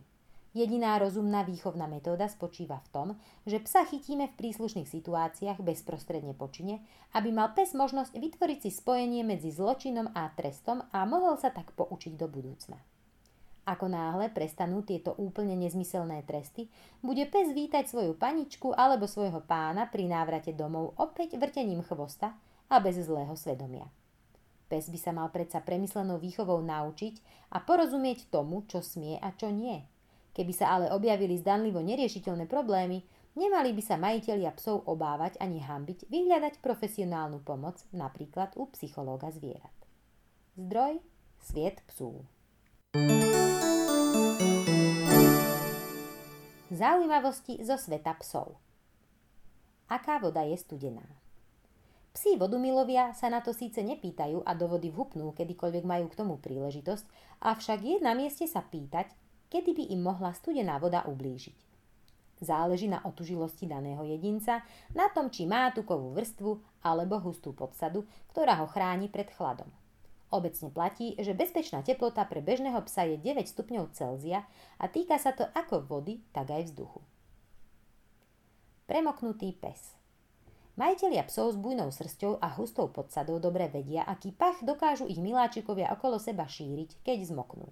Jediná 0.50 0.98
rozumná 0.98 1.46
výchovná 1.46 1.86
metóda 1.86 2.26
spočíva 2.26 2.82
v 2.82 2.90
tom, 2.90 3.08
že 3.46 3.62
psa 3.62 3.86
chytíme 3.86 4.34
v 4.34 4.38
príslušných 4.38 4.90
situáciách 4.90 5.62
bezprostredne 5.62 6.34
počine, 6.34 6.82
aby 7.14 7.30
mal 7.30 7.54
pes 7.54 7.70
možnosť 7.70 8.18
vytvoriť 8.18 8.58
si 8.66 8.70
spojenie 8.74 9.22
medzi 9.22 9.54
zločinom 9.54 10.10
a 10.10 10.26
trestom 10.34 10.82
a 10.90 11.06
mohol 11.06 11.38
sa 11.38 11.54
tak 11.54 11.70
poučiť 11.78 12.18
do 12.18 12.26
budúcna. 12.26 12.82
Ako 13.62 13.86
náhle 13.86 14.26
prestanú 14.34 14.82
tieto 14.82 15.14
úplne 15.22 15.54
nezmyselné 15.54 16.26
tresty, 16.26 16.66
bude 16.98 17.22
pes 17.30 17.54
vítať 17.54 17.86
svoju 17.86 18.18
paničku 18.18 18.74
alebo 18.74 19.06
svojho 19.06 19.46
pána 19.46 19.86
pri 19.86 20.10
návrate 20.10 20.50
domov 20.50 20.98
opäť 20.98 21.38
vrtením 21.38 21.86
chvosta 21.86 22.34
a 22.66 22.82
bez 22.82 22.98
zlého 22.98 23.38
svedomia. 23.38 23.86
Pes 24.66 24.90
by 24.90 24.98
sa 24.98 25.14
mal 25.14 25.30
predsa 25.30 25.62
premyslenou 25.62 26.18
výchovou 26.18 26.58
naučiť 26.58 27.22
a 27.54 27.62
porozumieť 27.62 28.26
tomu, 28.34 28.66
čo 28.66 28.82
smie 28.82 29.14
a 29.22 29.30
čo 29.30 29.54
nie– 29.54 29.78
Keby 30.40 30.56
sa 30.56 30.72
ale 30.72 30.88
objavili 30.88 31.36
zdanlivo 31.36 31.84
neriešiteľné 31.84 32.48
problémy, 32.48 33.04
nemali 33.36 33.76
by 33.76 33.82
sa 33.84 34.00
majiteľia 34.00 34.56
psov 34.56 34.88
obávať 34.88 35.36
ani 35.36 35.60
hambiť 35.60 36.08
vyhľadať 36.08 36.64
profesionálnu 36.64 37.44
pomoc 37.44 37.84
napríklad 37.92 38.56
u 38.56 38.64
psychológa 38.72 39.28
zvierat. 39.36 39.76
Zdroj 40.56 40.96
Sviet 41.44 41.84
psú. 41.92 42.24
Zaujímavosti 46.72 47.60
zo 47.60 47.76
sveta 47.76 48.16
psov. 48.24 48.56
Aká 49.92 50.24
voda 50.24 50.40
je 50.48 50.56
studená? 50.56 51.04
Psi 52.16 52.40
vodumilovia 52.40 53.12
sa 53.12 53.28
na 53.28 53.44
to 53.44 53.52
síce 53.52 53.84
nepýtajú 53.84 54.40
a 54.48 54.56
do 54.56 54.72
vody 54.72 54.88
vhupnú, 54.88 55.36
kedykoľvek 55.36 55.84
majú 55.84 56.08
k 56.08 56.16
tomu 56.16 56.40
príležitosť, 56.40 57.04
avšak 57.44 57.84
je 57.84 57.96
na 58.00 58.16
mieste 58.16 58.48
sa 58.48 58.64
pýtať, 58.64 59.19
kedy 59.50 59.74
by 59.74 59.84
im 59.90 60.00
mohla 60.06 60.30
studená 60.32 60.78
voda 60.78 61.02
ublížiť. 61.04 61.58
Záleží 62.40 62.88
na 62.88 63.04
otužilosti 63.04 63.68
daného 63.68 64.00
jedinca, 64.08 64.64
na 64.96 65.12
tom, 65.12 65.28
či 65.28 65.44
má 65.44 65.68
tukovú 65.76 66.16
vrstvu 66.16 66.80
alebo 66.80 67.20
hustú 67.20 67.52
podsadu, 67.52 68.08
ktorá 68.32 68.56
ho 68.64 68.66
chráni 68.70 69.12
pred 69.12 69.28
chladom. 69.28 69.68
Obecne 70.30 70.70
platí, 70.70 71.18
že 71.18 71.36
bezpečná 71.36 71.82
teplota 71.82 72.22
pre 72.24 72.40
bežného 72.40 72.80
psa 72.86 73.04
je 73.04 73.18
9 73.18 73.44
stupňov 73.44 73.92
Celzia 73.92 74.46
a 74.78 74.86
týka 74.86 75.18
sa 75.18 75.34
to 75.34 75.44
ako 75.52 75.84
vody, 75.84 76.22
tak 76.30 76.48
aj 76.54 76.70
vzduchu. 76.70 77.02
Premoknutý 78.86 79.52
pes 79.58 79.98
Majiteľia 80.78 81.26
psov 81.28 81.52
s 81.52 81.56
bujnou 81.60 81.92
srstou 81.92 82.38
a 82.40 82.48
hustou 82.56 82.88
podsadou 82.88 83.36
dobre 83.36 83.68
vedia, 83.68 84.06
aký 84.06 84.32
pach 84.32 84.62
dokážu 84.64 85.04
ich 85.10 85.20
miláčikovia 85.20 85.92
okolo 85.92 86.16
seba 86.16 86.48
šíriť, 86.48 87.04
keď 87.04 87.34
zmoknú. 87.34 87.68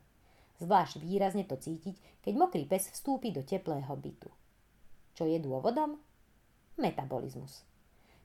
Zvlášť 0.58 0.98
výrazne 0.98 1.46
to 1.46 1.54
cítiť, 1.54 1.94
keď 2.18 2.34
mokrý 2.34 2.66
pes 2.66 2.90
vstúpi 2.90 3.30
do 3.30 3.46
teplého 3.46 3.94
bytu. 3.94 4.26
Čo 5.14 5.30
je 5.30 5.38
dôvodom? 5.38 6.02
Metabolizmus. 6.74 7.62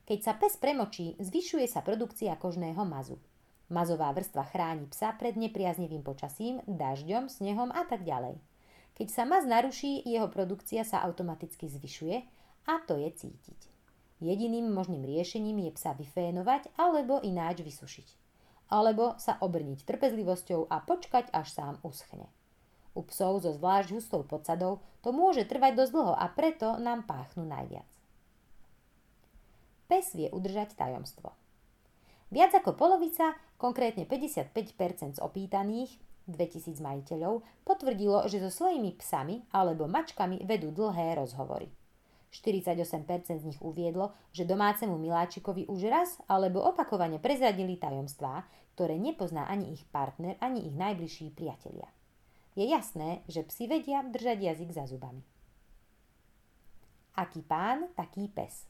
Keď 0.04 0.18
sa 0.18 0.32
pes 0.34 0.58
premočí, 0.58 1.14
zvyšuje 1.22 1.66
sa 1.70 1.80
produkcia 1.80 2.34
kožného 2.34 2.82
mazu. 2.82 3.22
Mazová 3.70 4.10
vrstva 4.12 4.44
chráni 4.50 4.90
psa 4.90 5.14
pred 5.14 5.38
nepriaznivým 5.38 6.02
počasím, 6.02 6.60
dažďom, 6.66 7.30
snehom 7.30 7.70
a 7.70 7.86
tak 7.86 8.02
ďalej. 8.02 8.36
Keď 8.98 9.08
sa 9.10 9.24
maz 9.24 9.46
naruší, 9.46 10.02
jeho 10.04 10.26
produkcia 10.28 10.82
sa 10.82 11.02
automaticky 11.06 11.70
zvyšuje 11.70 12.16
a 12.66 12.74
to 12.84 12.98
je 12.98 13.10
cítiť. 13.14 13.60
Jediným 14.22 14.70
možným 14.74 15.06
riešením 15.06 15.66
je 15.66 15.70
psa 15.74 15.94
vyfénovať 15.96 16.70
alebo 16.78 17.22
ináč 17.22 17.62
vysušiť 17.62 18.23
alebo 18.68 19.16
sa 19.20 19.36
obrniť 19.40 19.84
trpezlivosťou 19.84 20.68
a 20.70 20.80
počkať, 20.80 21.30
až 21.32 21.48
sám 21.52 21.74
uschne. 21.84 22.28
U 22.94 23.02
psov 23.02 23.42
so 23.42 23.50
zvlášť 23.50 23.98
hustou 23.98 24.22
podsadou 24.22 24.78
to 25.02 25.10
môže 25.10 25.44
trvať 25.50 25.74
dosť 25.74 25.92
dlho 25.92 26.14
a 26.14 26.26
preto 26.30 26.78
nám 26.78 27.04
páchnú 27.04 27.42
najviac. 27.44 27.88
Pes 29.90 30.16
vie 30.16 30.30
udržať 30.32 30.78
tajomstvo. 30.78 31.34
Viac 32.32 32.56
ako 32.56 32.72
polovica, 32.74 33.36
konkrétne 33.60 34.08
55% 34.08 35.18
z 35.18 35.20
opýtaných, 35.20 35.92
2000 36.24 36.80
majiteľov, 36.80 37.44
potvrdilo, 37.68 38.24
že 38.32 38.40
so 38.40 38.48
svojimi 38.48 38.96
psami 38.96 39.44
alebo 39.52 39.84
mačkami 39.84 40.40
vedú 40.48 40.72
dlhé 40.72 41.20
rozhovory. 41.20 41.68
48% 42.34 43.38
z 43.38 43.44
nich 43.46 43.60
uviedlo, 43.62 44.10
že 44.34 44.42
domácemu 44.42 44.98
miláčikovi 44.98 45.70
už 45.70 45.86
raz 45.86 46.18
alebo 46.26 46.58
opakovane 46.66 47.22
prezradili 47.22 47.78
tajomstvá, 47.78 48.42
ktoré 48.74 48.98
nepozná 48.98 49.46
ani 49.46 49.70
ich 49.70 49.86
partner, 49.94 50.34
ani 50.42 50.66
ich 50.66 50.74
najbližší 50.74 51.30
priatelia. 51.30 51.86
je 52.58 52.66
jasné, 52.66 53.22
že 53.30 53.46
psi 53.46 53.70
vedia 53.70 54.02
držať 54.02 54.38
jazyk 54.42 54.70
za 54.74 54.84
zubami. 54.90 55.22
Aký 57.14 57.46
pán, 57.46 57.94
taký 57.94 58.26
pes. 58.26 58.66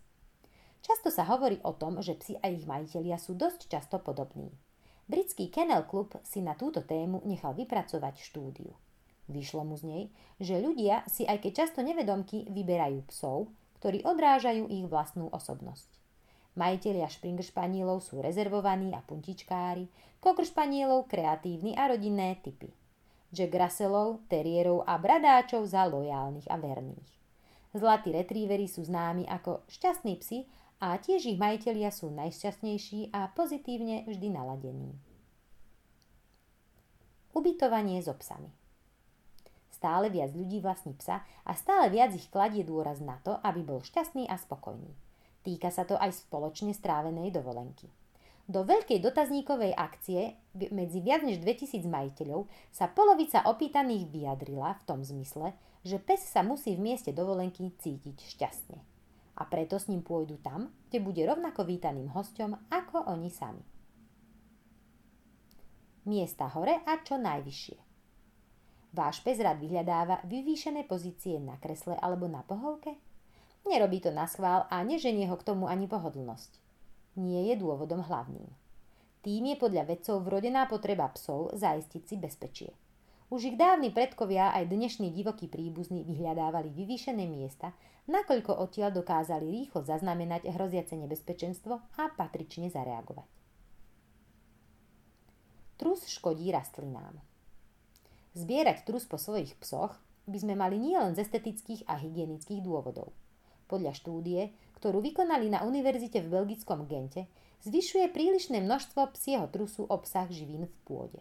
Často 0.85 1.09
sa 1.09 1.25
hovorí 1.25 1.57
o 1.65 1.73
tom, 1.73 2.05
že 2.05 2.13
psi 2.13 2.37
a 2.45 2.53
ich 2.53 2.69
majitelia 2.69 3.17
sú 3.17 3.33
dosť 3.33 3.73
často 3.73 3.97
podobní. 4.05 4.53
Britský 5.09 5.49
Kennel 5.49 5.89
Club 5.89 6.21
si 6.21 6.45
na 6.45 6.53
túto 6.53 6.85
tému 6.85 7.25
nechal 7.25 7.57
vypracovať 7.57 8.21
štúdiu. 8.21 8.84
Vyšlo 9.25 9.65
mu 9.65 9.81
z 9.81 9.85
nej, 9.89 10.05
že 10.37 10.61
ľudia 10.61 11.01
si 11.09 11.25
aj 11.25 11.41
keď 11.41 11.53
často 11.65 11.81
nevedomky 11.81 12.45
vyberajú 12.53 13.09
psov, 13.09 13.49
ktorí 13.81 14.05
odrážajú 14.05 14.69
ich 14.69 14.85
vlastnú 14.85 15.33
osobnosť. 15.33 15.89
Majitelia 16.55 17.09
Springer 17.09 17.43
španielov 17.43 18.05
sú 18.05 18.21
rezervovaní 18.21 18.93
a 18.95 19.01
puntičkári, 19.03 19.89
kokr 20.21 20.45
kreatívni 21.09 21.75
a 21.75 21.91
rodinné 21.91 22.39
typy. 22.45 22.71
Jack 23.35 23.51
Russellov, 23.51 24.23
teriérov 24.31 24.87
a 24.87 24.95
bradáčov 25.01 25.67
za 25.67 25.89
lojálnych 25.91 26.47
a 26.47 26.57
verných. 26.61 27.11
Zlatí 27.75 28.15
retrievery 28.15 28.71
sú 28.71 28.87
známi 28.87 29.27
ako 29.27 29.67
šťastní 29.67 30.15
psi 30.23 30.47
a 30.79 30.95
tiež 30.95 31.27
ich 31.27 31.41
majitelia 31.41 31.91
sú 31.91 32.15
najšťastnejší 32.15 33.11
a 33.11 33.35
pozitívne 33.35 34.07
vždy 34.07 34.29
naladení. 34.31 34.95
Ubytovanie 37.35 37.99
so 37.99 38.15
psami 38.15 38.64
Stále 39.75 40.07
viac 40.07 40.31
ľudí 40.31 40.63
vlastní 40.63 40.95
psa 40.95 41.27
a 41.43 41.53
stále 41.59 41.91
viac 41.91 42.15
ich 42.15 42.31
kladie 42.31 42.63
dôraz 42.63 43.03
na 43.03 43.19
to, 43.27 43.43
aby 43.43 43.67
bol 43.67 43.83
šťastný 43.83 44.31
a 44.31 44.39
spokojný. 44.39 44.95
Týka 45.43 45.75
sa 45.75 45.83
to 45.83 45.99
aj 45.99 46.15
spoločne 46.15 46.71
strávenej 46.71 47.35
dovolenky. 47.35 47.91
Do 48.47 48.63
veľkej 48.63 49.03
dotazníkovej 49.03 49.75
akcie 49.75 50.39
medzi 50.71 51.03
viac 51.03 51.27
než 51.27 51.43
2000 51.43 51.83
majiteľov 51.91 52.47
sa 52.71 52.87
polovica 52.87 53.43
opýtaných 53.51 54.07
vyjadrila 54.15 54.79
v 54.79 54.85
tom 54.87 55.01
zmysle, 55.03 55.57
že 55.83 55.99
pes 55.99 56.23
sa 56.23 56.47
musí 56.47 56.79
v 56.79 56.95
mieste 56.95 57.11
dovolenky 57.11 57.75
cítiť 57.75 58.17
šťastne. 58.37 58.79
A 59.35 59.43
preto 59.51 59.81
s 59.81 59.91
ním 59.91 60.07
pôjdu 60.07 60.39
tam, 60.39 60.71
kde 60.89 61.03
bude 61.03 61.25
rovnako 61.27 61.67
vítaným 61.67 62.15
hosťom 62.15 62.71
ako 62.71 63.11
oni 63.11 63.29
sami. 63.33 63.65
Miesta 66.05 66.47
hore 66.53 66.85
a 66.85 67.01
čo 67.01 67.17
najvyššie. 67.17 67.84
Váš 68.95 69.19
pes 69.27 69.43
rád 69.43 69.59
vyhľadáva 69.59 70.23
vyvýšené 70.23 70.87
pozície 70.87 71.43
na 71.43 71.59
kresle 71.59 71.99
alebo 71.99 72.31
na 72.31 72.47
pohovke? 72.47 72.95
Nerobí 73.67 73.99
to 73.99 74.15
na 74.15 74.31
schvál 74.31 74.71
a 74.71 74.87
neženie 74.87 75.27
ho 75.27 75.35
k 75.35 75.47
tomu 75.51 75.67
ani 75.67 75.91
pohodlnosť 75.91 76.65
nie 77.17 77.51
je 77.51 77.55
dôvodom 77.59 78.03
hlavným. 78.03 78.47
Tým 79.25 79.43
je 79.55 79.57
podľa 79.57 79.89
vedcov 79.89 80.21
vrodená 80.21 80.69
potreba 80.69 81.09
psov 81.17 81.55
zaistiť 81.57 82.03
si 82.05 82.15
bezpečie. 82.21 82.71
Už 83.33 83.49
ich 83.51 83.57
dávni 83.57 83.89
predkovia 83.89 84.53
aj 84.53 84.69
dnešní 84.69 85.11
divokí 85.11 85.49
príbuzní 85.49 86.05
vyhľadávali 86.05 86.71
vyvýšené 86.71 87.25
miesta, 87.25 87.73
nakoľko 88.05 88.53
odtiaľ 88.61 88.93
dokázali 88.93 89.49
rýchlo 89.49 89.81
zaznamenať 89.81 90.45
hroziace 90.53 90.95
nebezpečenstvo 91.01 91.73
a 91.97 92.05
patrične 92.13 92.69
zareagovať. 92.69 93.27
Trus 95.81 96.07
škodí 96.07 96.53
rastlinám. 96.53 97.34
Zbierať 98.35 98.87
trus 98.87 99.07
po 99.07 99.19
svojich 99.19 99.55
psoch 99.63 99.95
by 100.27 100.39
sme 100.43 100.55
mali 100.59 100.77
nielen 100.79 101.15
z 101.15 101.23
estetických 101.27 101.87
a 101.87 101.99
hygienických 101.99 102.61
dôvodov. 102.61 103.15
Podľa 103.71 103.97
štúdie 103.97 104.53
ktorú 104.85 105.01
vykonali 105.01 105.49
na 105.49 105.65
univerzite 105.65 106.21
v 106.21 106.29
belgickom 106.29 106.85
Gente, 106.85 107.25
zvyšuje 107.65 108.13
prílišné 108.13 108.61
množstvo 108.61 109.17
psieho 109.17 109.49
trusu 109.49 109.89
obsah 109.89 110.29
živín 110.29 110.69
v 110.69 110.77
pôde. 110.85 111.21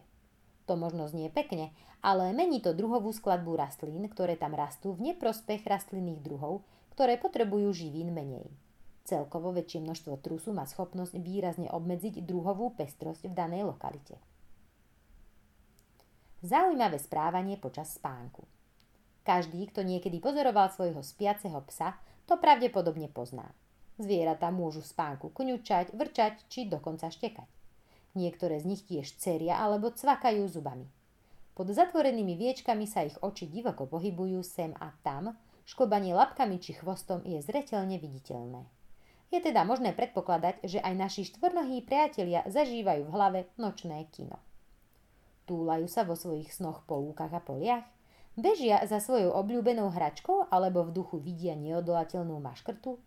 To 0.68 0.76
možno 0.76 1.08
znie 1.08 1.32
pekne, 1.32 1.72
ale 2.04 2.36
mení 2.36 2.60
to 2.60 2.76
druhovú 2.76 3.08
skladbu 3.08 3.56
rastlín, 3.56 4.04
ktoré 4.12 4.36
tam 4.36 4.52
rastú 4.52 4.92
v 4.92 5.08
neprospech 5.16 5.64
rastlinných 5.64 6.20
druhov, 6.20 6.60
ktoré 6.92 7.16
potrebujú 7.16 7.72
živín 7.72 8.12
menej. 8.12 8.52
Celkovo 9.08 9.48
väčšie 9.56 9.80
množstvo 9.80 10.20
trusu 10.20 10.52
má 10.52 10.68
schopnosť 10.68 11.16
výrazne 11.16 11.72
obmedziť 11.72 12.20
druhovú 12.20 12.76
pestrosť 12.76 13.32
v 13.32 13.36
danej 13.36 13.64
lokalite. 13.64 14.20
Zaujímavé 16.44 17.00
správanie 17.00 17.56
počas 17.56 17.96
spánku. 17.96 18.44
Každý, 19.24 19.64
kto 19.72 19.80
niekedy 19.80 20.20
pozoroval 20.20 20.68
svojho 20.68 21.00
spiaceho 21.00 21.56
psa, 21.64 21.96
to 22.28 22.36
pravdepodobne 22.36 23.08
pozná. 23.08 23.48
Zvieratá 23.96 24.52
môžu 24.52 24.84
v 24.84 24.92
spánku 24.92 25.32
kňučať, 25.32 25.96
vrčať 25.96 26.44
či 26.52 26.68
dokonca 26.68 27.08
štekať. 27.08 27.48
Niektoré 28.12 28.60
z 28.60 28.68
nich 28.68 28.84
tiež 28.84 29.16
ceria 29.16 29.56
alebo 29.56 29.88
cvakajú 29.88 30.44
zubami. 30.44 30.84
Pod 31.56 31.72
zatvorenými 31.72 32.36
viečkami 32.36 32.84
sa 32.84 33.08
ich 33.08 33.16
oči 33.24 33.48
divoko 33.48 33.88
pohybujú 33.88 34.44
sem 34.44 34.76
a 34.84 34.92
tam, 35.00 35.32
škobanie 35.64 36.12
labkami 36.12 36.60
či 36.60 36.76
chvostom 36.76 37.24
je 37.24 37.40
zretelne 37.40 37.96
viditeľné. 37.96 38.68
Je 39.32 39.40
teda 39.40 39.64
možné 39.64 39.96
predpokladať, 39.96 40.60
že 40.60 40.84
aj 40.84 40.92
naši 40.92 41.24
štvornohí 41.24 41.88
priatelia 41.88 42.44
zažívajú 42.52 43.08
v 43.08 43.14
hlave 43.16 43.40
nočné 43.56 44.04
kino. 44.12 44.43
Túlajú 45.44 45.86
sa 45.88 46.08
vo 46.08 46.16
svojich 46.16 46.50
snoch 46.52 46.84
po 46.88 46.96
lúkach 46.96 47.32
a 47.32 47.40
poliach, 47.40 47.84
Bežia 48.34 48.82
za 48.82 48.98
svojou 48.98 49.30
obľúbenou 49.30 49.94
hračkou 49.94 50.50
alebo 50.50 50.82
v 50.82 50.90
duchu 50.90 51.22
vidia 51.22 51.54
neodolateľnú 51.54 52.42
maškrtu? 52.42 52.98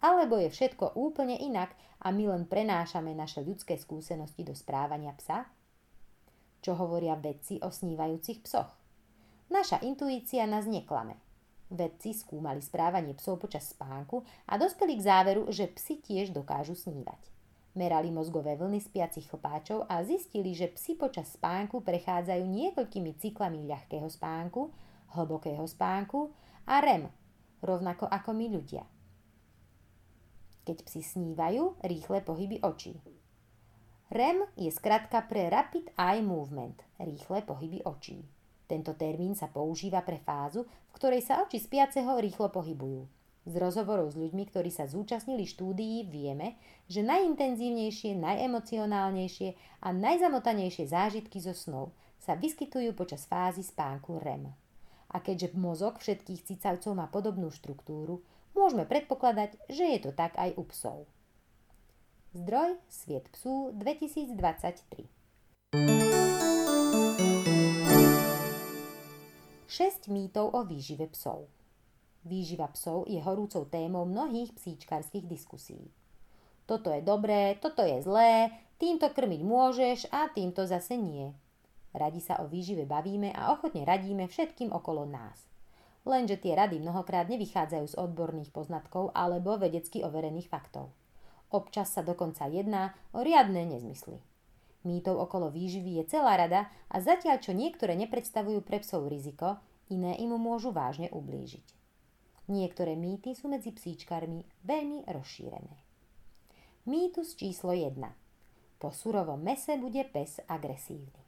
Alebo 0.00 0.40
je 0.40 0.48
všetko 0.48 0.96
úplne 0.96 1.36
inak 1.36 1.76
a 2.00 2.08
my 2.08 2.32
len 2.32 2.48
prenášame 2.48 3.12
naše 3.12 3.44
ľudské 3.44 3.76
skúsenosti 3.76 4.40
do 4.40 4.56
správania 4.56 5.12
psa? 5.20 5.44
Čo 6.64 6.80
hovoria 6.80 7.12
vedci 7.20 7.60
o 7.60 7.68
snívajúcich 7.68 8.40
psoch? 8.40 8.72
Naša 9.52 9.84
intuícia 9.84 10.48
nás 10.48 10.64
neklame. 10.64 11.20
Vedci 11.68 12.16
skúmali 12.16 12.64
správanie 12.64 13.12
psov 13.20 13.36
počas 13.36 13.76
spánku 13.76 14.24
a 14.48 14.56
dospeli 14.56 14.96
k 14.96 15.04
záveru, 15.04 15.52
že 15.52 15.68
psi 15.68 16.00
tiež 16.00 16.32
dokážu 16.32 16.72
snívať. 16.72 17.20
Merali 17.70 18.10
mozgové 18.10 18.58
vlny 18.58 18.82
spiacich 18.82 19.30
chlpáčov 19.30 19.86
a 19.86 20.02
zistili, 20.02 20.50
že 20.58 20.74
psi 20.74 20.98
počas 20.98 21.38
spánku 21.38 21.86
prechádzajú 21.86 22.42
niekoľkými 22.42 23.14
cyklami 23.22 23.62
ľahkého 23.70 24.10
spánku, 24.10 24.74
hlbokého 25.14 25.62
spánku 25.70 26.34
a 26.66 26.82
REM, 26.82 27.06
rovnako 27.62 28.10
ako 28.10 28.30
my 28.34 28.46
ľudia. 28.50 28.82
Keď 30.66 30.82
psi 30.82 31.00
snívajú, 31.02 31.78
rýchle 31.86 32.26
pohyby 32.26 32.58
očí. 32.66 32.98
REM 34.10 34.42
je 34.58 34.70
skratka 34.74 35.22
pre 35.30 35.46
Rapid 35.46 35.94
Eye 35.94 36.26
Movement, 36.26 36.82
rýchle 36.98 37.46
pohyby 37.46 37.86
očí. 37.86 38.26
Tento 38.66 38.98
termín 38.98 39.38
sa 39.38 39.46
používa 39.46 40.02
pre 40.02 40.18
fázu, 40.18 40.66
v 40.66 40.92
ktorej 40.98 41.22
sa 41.22 41.42
oči 41.46 41.62
spiaceho 41.62 42.18
rýchlo 42.18 42.50
pohybujú. 42.50 43.19
Z 43.48 43.56
rozhovorov 43.56 44.12
s 44.12 44.20
ľuďmi, 44.20 44.52
ktorí 44.52 44.68
sa 44.68 44.84
zúčastnili 44.84 45.48
štúdií, 45.48 46.04
vieme, 46.04 46.60
že 46.92 47.00
najintenzívnejšie, 47.00 48.12
najemocionálnejšie 48.20 49.80
a 49.80 49.88
najzamotanejšie 49.96 50.84
zážitky 50.84 51.40
zo 51.40 51.56
snov 51.56 51.96
sa 52.20 52.36
vyskytujú 52.36 52.92
počas 52.92 53.24
fázy 53.24 53.64
spánku 53.64 54.20
REM. 54.20 54.52
A 55.10 55.16
keďže 55.24 55.56
mozog 55.56 56.04
všetkých 56.04 56.52
cicavcov 56.52 56.92
má 56.92 57.08
podobnú 57.08 57.48
štruktúru, 57.48 58.20
môžeme 58.52 58.84
predpokladať, 58.84 59.56
že 59.72 59.84
je 59.96 59.98
to 60.04 60.10
tak 60.12 60.36
aj 60.36 60.52
u 60.60 60.62
psov. 60.68 61.08
Zdroj 62.36 62.76
Sviet 62.86 63.26
psú 63.32 63.72
2023 63.74 65.08
6 69.70 70.12
mýtov 70.12 70.52
o 70.54 70.60
výžive 70.62 71.08
psov 71.10 71.48
Výživa 72.20 72.68
psov 72.76 73.08
je 73.08 73.16
horúcou 73.16 73.64
témou 73.64 74.04
mnohých 74.04 74.52
psíčkarských 74.52 75.24
diskusí. 75.24 75.88
Toto 76.68 76.92
je 76.92 77.00
dobré, 77.00 77.56
toto 77.56 77.80
je 77.80 77.96
zlé, 78.04 78.52
týmto 78.76 79.08
krmiť 79.08 79.40
môžeš 79.40 79.98
a 80.12 80.28
týmto 80.28 80.68
zase 80.68 81.00
nie. 81.00 81.32
Radi 81.96 82.20
sa 82.20 82.38
o 82.38 82.46
výžive 82.46 82.84
bavíme 82.84 83.32
a 83.32 83.56
ochotne 83.56 83.88
radíme 83.88 84.28
všetkým 84.28 84.68
okolo 84.68 85.08
nás. 85.08 85.48
Lenže 86.04 86.36
tie 86.36 86.52
rady 86.52 86.78
mnohokrát 86.78 87.24
nevychádzajú 87.32 87.86
z 87.88 87.98
odborných 87.98 88.52
poznatkov 88.52 89.16
alebo 89.16 89.56
vedecky 89.56 90.04
overených 90.04 90.52
faktov. 90.52 90.92
Občas 91.50 91.90
sa 91.90 92.04
dokonca 92.04 92.46
jedná 92.46 92.94
o 93.16 93.24
riadne 93.24 93.64
nezmysly. 93.64 94.20
Mýtov 94.84 95.18
okolo 95.24 95.48
výživy 95.48 96.04
je 96.04 96.04
celá 96.16 96.36
rada 96.36 96.68
a 96.92 97.00
zatiaľ 97.00 97.40
čo 97.40 97.56
niektoré 97.56 97.96
nepredstavujú 97.96 98.60
pre 98.60 98.80
psov 98.84 99.08
riziko, 99.08 99.56
iné 99.88 100.20
im 100.20 100.36
môžu 100.36 100.70
vážne 100.70 101.08
ublížiť. 101.12 101.79
Niektoré 102.50 102.98
mýty 102.98 103.38
sú 103.38 103.46
medzi 103.46 103.70
psíčkarmi 103.70 104.42
veľmi 104.66 105.06
rozšírené. 105.06 105.76
Mýtus 106.90 107.38
číslo 107.38 107.70
1. 107.70 107.94
Po 108.82 108.90
surovom 108.90 109.38
mese 109.38 109.78
bude 109.78 110.02
pes 110.10 110.42
agresívny. 110.50 111.22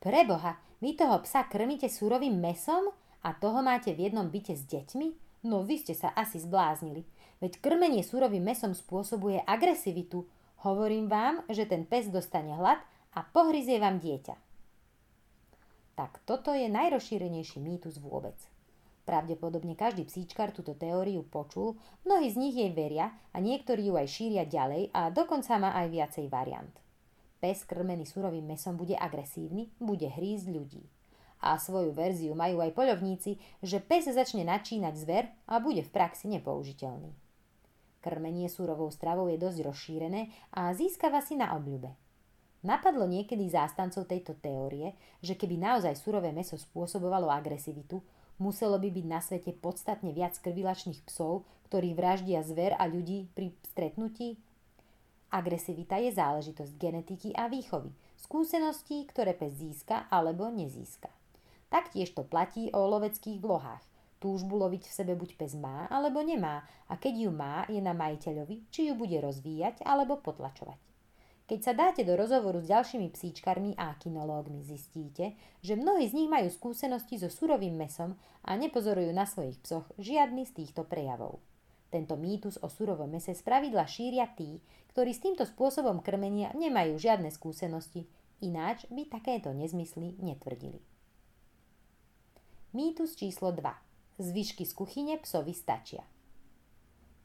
Preboha, 0.00 0.56
vy 0.80 0.96
toho 0.96 1.20
psa 1.28 1.44
krmíte 1.44 1.92
surovým 1.92 2.40
mesom 2.40 2.88
a 3.20 3.36
toho 3.36 3.60
máte 3.60 3.92
v 3.92 4.08
jednom 4.08 4.24
byte 4.32 4.56
s 4.56 4.64
deťmi? 4.64 5.08
No 5.44 5.60
vy 5.60 5.84
ste 5.84 5.92
sa 5.92 6.08
asi 6.16 6.40
zbláznili. 6.40 7.04
Veď 7.44 7.60
krmenie 7.60 8.00
surovým 8.00 8.48
mesom 8.48 8.72
spôsobuje 8.72 9.44
agresivitu. 9.44 10.24
Hovorím 10.64 11.12
vám, 11.12 11.44
že 11.52 11.68
ten 11.68 11.84
pes 11.84 12.08
dostane 12.08 12.56
hlad 12.56 12.80
a 13.12 13.28
pohryzie 13.28 13.76
vám 13.76 14.00
dieťa. 14.00 14.40
tak 16.00 16.16
toto 16.24 16.56
je 16.56 16.66
najrozšírenejší 16.72 17.60
mýtus 17.60 18.00
vôbec. 18.00 18.53
Pravdepodobne 19.04 19.76
každý 19.76 20.08
psíčkar 20.08 20.56
túto 20.56 20.72
teóriu 20.72 21.28
počul, 21.28 21.76
mnohí 22.08 22.32
z 22.32 22.40
nich 22.40 22.56
jej 22.56 22.72
veria 22.72 23.12
a 23.36 23.40
niektorí 23.40 23.92
ju 23.92 24.00
aj 24.00 24.08
šíria 24.08 24.44
ďalej 24.48 24.88
a 24.96 25.12
dokonca 25.12 25.60
má 25.60 25.76
aj 25.76 25.92
viacej 25.92 26.26
variant. 26.32 26.72
Pes 27.36 27.68
krmený 27.68 28.08
surovým 28.08 28.48
mesom 28.48 28.80
bude 28.80 28.96
agresívny, 28.96 29.68
bude 29.76 30.08
hrízť 30.08 30.48
ľudí. 30.48 30.80
A 31.44 31.60
svoju 31.60 31.92
verziu 31.92 32.32
majú 32.32 32.64
aj 32.64 32.72
poľovníci, 32.72 33.36
že 33.60 33.84
pes 33.84 34.08
začne 34.08 34.48
načínať 34.48 34.94
zver 34.96 35.28
a 35.44 35.60
bude 35.60 35.84
v 35.84 35.92
praxi 35.92 36.24
nepoužiteľný. 36.32 37.12
Krmenie 38.00 38.48
surovou 38.48 38.88
stravou 38.88 39.28
je 39.28 39.36
dosť 39.36 39.60
rozšírené 39.68 40.32
a 40.56 40.72
získava 40.72 41.20
si 41.20 41.36
na 41.36 41.52
obľube. 41.52 41.92
Napadlo 42.64 43.04
niekedy 43.04 43.44
zástancov 43.52 44.08
tejto 44.08 44.40
teórie, 44.40 44.96
že 45.20 45.36
keby 45.36 45.60
naozaj 45.60 46.00
surové 46.00 46.32
meso 46.32 46.56
spôsobovalo 46.56 47.28
agresivitu, 47.28 48.00
Muselo 48.42 48.82
by 48.82 48.90
byť 48.90 49.06
na 49.06 49.22
svete 49.22 49.54
podstatne 49.54 50.10
viac 50.10 50.34
krvilačných 50.42 51.06
psov, 51.06 51.46
ktorí 51.70 51.94
vraždia 51.94 52.42
zver 52.42 52.74
a 52.74 52.84
ľudí 52.90 53.30
pri 53.34 53.54
stretnutí? 53.70 54.34
Agresivita 55.30 55.98
je 55.98 56.14
záležitosť 56.14 56.72
genetiky 56.78 57.30
a 57.34 57.50
výchovy, 57.50 57.90
skúseností, 58.18 59.06
ktoré 59.10 59.34
pes 59.34 59.54
získa 59.54 60.06
alebo 60.10 60.50
nezíska. 60.50 61.10
Taktiež 61.70 62.14
to 62.14 62.22
platí 62.22 62.70
o 62.70 62.86
loveckých 62.86 63.42
vlohách. 63.42 63.82
Túžbu 64.22 64.56
loviť 64.56 64.86
v 64.86 64.94
sebe 64.94 65.12
buď 65.18 65.34
pes 65.34 65.58
má 65.58 65.90
alebo 65.90 66.22
nemá 66.22 66.62
a 66.86 66.94
keď 66.94 67.28
ju 67.28 67.30
má, 67.34 67.66
je 67.66 67.82
na 67.82 67.90
majiteľovi, 67.92 68.70
či 68.70 68.90
ju 68.90 68.94
bude 68.94 69.18
rozvíjať 69.18 69.82
alebo 69.82 70.22
potlačovať. 70.22 70.93
Keď 71.44 71.60
sa 71.60 71.76
dáte 71.76 72.08
do 72.08 72.16
rozhovoru 72.16 72.64
s 72.64 72.72
ďalšími 72.72 73.12
psíčkarmi 73.12 73.76
a 73.76 73.92
kinológmi, 74.00 74.64
zistíte, 74.64 75.36
že 75.60 75.76
mnohí 75.76 76.08
z 76.08 76.16
nich 76.16 76.30
majú 76.32 76.48
skúsenosti 76.48 77.20
so 77.20 77.28
surovým 77.28 77.76
mesom 77.76 78.16
a 78.40 78.56
nepozorujú 78.56 79.12
na 79.12 79.28
svojich 79.28 79.60
psoch 79.60 79.84
žiadny 80.00 80.48
z 80.48 80.64
týchto 80.64 80.88
prejavov. 80.88 81.44
Tento 81.92 82.16
mýtus 82.16 82.56
o 82.64 82.72
surovom 82.72 83.12
mese 83.12 83.36
spravidla 83.36 83.84
šíria 83.84 84.24
tí, 84.32 84.56
ktorí 84.96 85.12
s 85.12 85.20
týmto 85.20 85.44
spôsobom 85.44 86.00
krmenia 86.00 86.48
nemajú 86.56 86.96
žiadne 86.96 87.28
skúsenosti, 87.28 88.08
ináč 88.40 88.88
by 88.88 89.04
takéto 89.04 89.52
nezmysly 89.52 90.16
netvrdili. 90.24 90.80
Mýtus 92.72 93.20
číslo 93.20 93.52
2. 93.52 93.62
Zvyšky 94.16 94.64
z 94.64 94.72
kuchyne 94.72 95.20
psovi 95.20 95.52
stačia. 95.52 96.08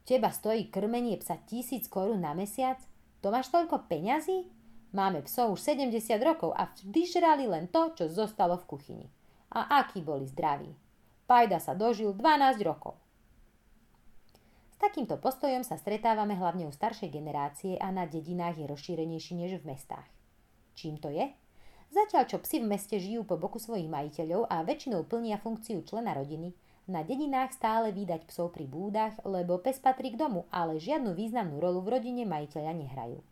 Teba 0.04 0.28
stojí 0.28 0.68
krmenie 0.68 1.16
psa 1.16 1.40
tisíc 1.48 1.88
korún 1.88 2.20
na 2.20 2.36
mesiac? 2.36 2.89
To 3.20 3.28
máš 3.28 3.52
toľko 3.52 3.84
peňazí? 3.84 4.48
Máme 4.90 5.22
psov 5.22 5.54
už 5.54 5.60
70 5.62 5.92
rokov 6.24 6.50
a 6.56 6.66
vždy 6.66 7.02
žrali 7.06 7.44
len 7.46 7.70
to, 7.70 7.94
čo 7.94 8.10
zostalo 8.10 8.58
v 8.58 8.68
kuchyni. 8.68 9.06
A 9.54 9.84
akí 9.84 10.02
boli 10.02 10.26
zdraví. 10.26 10.72
Pajda 11.30 11.62
sa 11.62 11.78
dožil 11.78 12.10
12 12.10 12.58
rokov. 12.66 12.98
S 14.74 14.76
takýmto 14.82 15.20
postojom 15.20 15.62
sa 15.62 15.78
stretávame 15.78 16.34
hlavne 16.34 16.66
u 16.66 16.72
staršej 16.74 17.12
generácie 17.12 17.78
a 17.78 17.92
na 17.94 18.08
dedinách 18.08 18.58
je 18.58 18.66
rozšírenejší 18.66 19.38
než 19.38 19.62
v 19.62 19.68
mestách. 19.76 20.08
Čím 20.74 20.98
to 20.98 21.12
je? 21.12 21.28
Zatiaľ, 21.90 22.24
čo 22.26 22.38
psi 22.42 22.62
v 22.62 22.70
meste 22.70 22.96
žijú 22.98 23.26
po 23.26 23.34
boku 23.36 23.58
svojich 23.58 23.90
majiteľov 23.90 24.46
a 24.46 24.62
väčšinou 24.62 25.06
plnia 25.06 25.38
funkciu 25.42 25.82
člena 25.82 26.14
rodiny, 26.14 26.54
na 26.90 27.06
dedinách 27.06 27.54
stále 27.54 27.94
výdať 27.94 28.26
psov 28.26 28.50
pri 28.50 28.66
búdach, 28.66 29.14
lebo 29.22 29.62
pes 29.62 29.78
patrí 29.78 30.10
k 30.12 30.20
domu, 30.20 30.50
ale 30.50 30.82
žiadnu 30.82 31.14
významnú 31.14 31.62
rolu 31.62 31.80
v 31.86 31.96
rodine 31.96 32.26
majiteľa 32.26 32.74
nehrajú. 32.74 33.22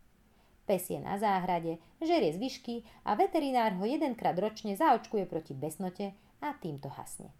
Pes 0.63 0.87
je 0.87 1.01
na 1.01 1.19
záhrade, 1.19 1.81
žerie 1.99 2.31
zvyšky 2.31 2.87
a 3.03 3.19
veterinár 3.19 3.75
ho 3.75 3.83
jedenkrát 3.83 4.37
ročne 4.39 4.79
zaočkuje 4.79 5.27
proti 5.27 5.51
besnote 5.51 6.15
a 6.39 6.55
týmto 6.55 6.87
hasne. 6.87 7.33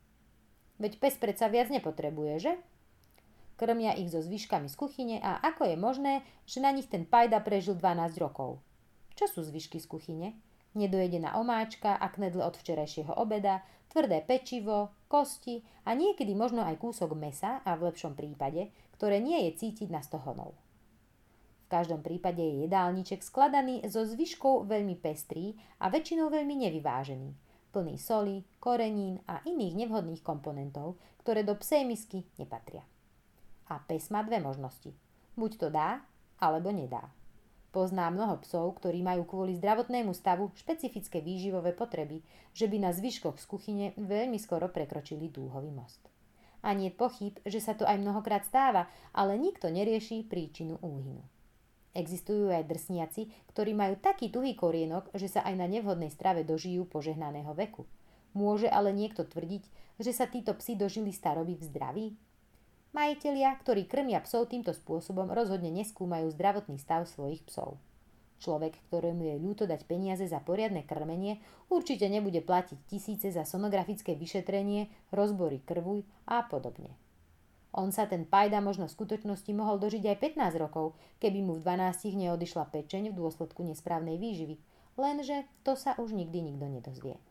Veď 0.82 1.00
pes 1.00 1.16
predsa 1.16 1.48
viac 1.48 1.72
nepotrebuje, 1.72 2.34
že? 2.44 2.54
Krmia 3.60 3.96
ich 3.96 4.12
so 4.12 4.24
zvyškami 4.24 4.72
z 4.72 4.76
kuchyne 4.80 5.18
a 5.20 5.40
ako 5.44 5.68
je 5.68 5.78
možné, 5.78 6.14
že 6.48 6.64
na 6.64 6.72
nich 6.72 6.88
ten 6.88 7.04
pajda 7.04 7.44
prežil 7.44 7.76
12 7.76 8.20
rokov? 8.20 8.64
Čo 9.20 9.28
sú 9.28 9.40
zvyšky 9.44 9.78
z 9.84 9.88
kuchyne? 9.88 10.28
Nedojedená 10.76 11.38
omáčka 11.40 11.98
a 11.98 12.10
knedle 12.14 12.46
od 12.46 12.58
včerajšieho 12.58 13.16
obeda, 13.16 13.66
tvrdé 13.90 14.22
pečivo, 14.22 14.94
kosti 15.10 15.66
a 15.86 15.98
niekedy 15.98 16.38
možno 16.38 16.62
aj 16.62 16.78
kúsok 16.78 17.18
mesa 17.18 17.66
a 17.66 17.74
v 17.74 17.90
lepšom 17.90 18.14
prípade, 18.14 18.70
ktoré 18.96 19.18
nie 19.18 19.50
je 19.50 19.66
cítiť 19.66 19.90
na 19.90 20.06
stohonov. 20.06 20.54
V 21.66 21.78
každom 21.78 22.02
prípade 22.02 22.42
je 22.42 22.66
jedálniček 22.66 23.22
skladaný 23.22 23.86
zo 23.86 24.02
zvyškov 24.02 24.66
veľmi 24.66 24.98
pestrý 24.98 25.54
a 25.78 25.94
väčšinou 25.94 26.34
veľmi 26.34 26.66
nevyvážený, 26.66 27.30
plný 27.70 27.96
soli, 28.02 28.42
korenín 28.58 29.22
a 29.30 29.42
iných 29.46 29.86
nevhodných 29.86 30.26
komponentov, 30.26 30.98
ktoré 31.22 31.46
do 31.46 31.54
psej 31.54 31.86
misky 31.86 32.26
nepatria. 32.42 32.82
A 33.70 33.78
pes 33.86 34.10
má 34.10 34.26
dve 34.26 34.42
možnosti. 34.42 34.90
Buď 35.38 35.52
to 35.62 35.68
dá, 35.70 36.02
alebo 36.42 36.74
nedá. 36.74 37.06
Pozná 37.70 38.10
mnoho 38.10 38.42
psov, 38.42 38.82
ktorí 38.82 39.06
majú 39.06 39.30
kvôli 39.30 39.54
zdravotnému 39.54 40.10
stavu 40.18 40.50
špecifické 40.58 41.22
výživové 41.22 41.78
potreby, 41.78 42.26
že 42.58 42.66
by 42.66 42.82
na 42.82 42.90
zvyškoch 42.90 43.38
z 43.38 43.46
kuchyne 43.46 43.86
veľmi 43.94 44.42
skoro 44.42 44.74
prekročili 44.74 45.30
dúhový 45.30 45.70
most. 45.70 46.02
A 46.66 46.74
nie 46.74 46.90
pochyb, 46.90 47.38
že 47.46 47.62
sa 47.62 47.78
to 47.78 47.86
aj 47.86 48.02
mnohokrát 48.02 48.42
stáva, 48.42 48.90
ale 49.14 49.38
nikto 49.38 49.70
nerieši 49.70 50.26
príčinu 50.26 50.82
úhynu. 50.82 51.22
Existujú 51.94 52.50
aj 52.50 52.66
drsniaci, 52.70 53.30
ktorí 53.54 53.78
majú 53.78 54.02
taký 54.02 54.34
tuhý 54.34 54.58
korienok, 54.58 55.14
že 55.14 55.30
sa 55.30 55.46
aj 55.46 55.54
na 55.58 55.70
nevhodnej 55.70 56.10
strave 56.10 56.42
dožijú 56.42 56.90
požehnaného 56.90 57.54
veku. 57.54 57.86
Môže 58.34 58.70
ale 58.70 58.94
niekto 58.94 59.26
tvrdiť, 59.26 59.64
že 59.98 60.12
sa 60.14 60.30
títo 60.30 60.54
psi 60.58 60.78
dožili 60.78 61.10
staroby 61.10 61.58
v 61.58 61.64
zdraví? 61.66 62.08
Majitelia, 62.90 63.54
ktorí 63.54 63.86
krmia 63.86 64.18
psov 64.26 64.50
týmto 64.50 64.74
spôsobom, 64.74 65.30
rozhodne 65.30 65.70
neskúmajú 65.70 66.34
zdravotný 66.34 66.82
stav 66.82 67.06
svojich 67.06 67.46
psov. 67.46 67.78
Človek, 68.42 68.82
ktorému 68.90 69.30
je 69.30 69.36
ľúto 69.38 69.70
dať 69.70 69.86
peniaze 69.86 70.26
za 70.26 70.42
poriadne 70.42 70.82
krmenie, 70.82 71.38
určite 71.70 72.10
nebude 72.10 72.42
platiť 72.42 72.80
tisíce 72.90 73.30
za 73.30 73.46
sonografické 73.46 74.18
vyšetrenie, 74.18 74.90
rozbory 75.14 75.62
krvuj 75.62 76.02
a 76.26 76.42
podobne. 76.50 76.90
On 77.78 77.94
sa 77.94 78.10
ten 78.10 78.26
pajda 78.26 78.58
možno 78.58 78.90
v 78.90 78.96
skutočnosti 78.98 79.52
mohol 79.54 79.78
dožiť 79.78 80.10
aj 80.10 80.18
15 80.42 80.58
rokov, 80.58 80.98
keby 81.22 81.46
mu 81.46 81.62
v 81.62 81.62
12 81.62 82.18
neodišla 82.18 82.74
pečeň 82.74 83.14
v 83.14 83.18
dôsledku 83.22 83.62
nesprávnej 83.70 84.18
výživy, 84.18 84.58
lenže 84.98 85.46
to 85.62 85.78
sa 85.78 85.94
už 86.02 86.18
nikdy 86.18 86.42
nikto 86.42 86.66
nedozvie. 86.66 87.22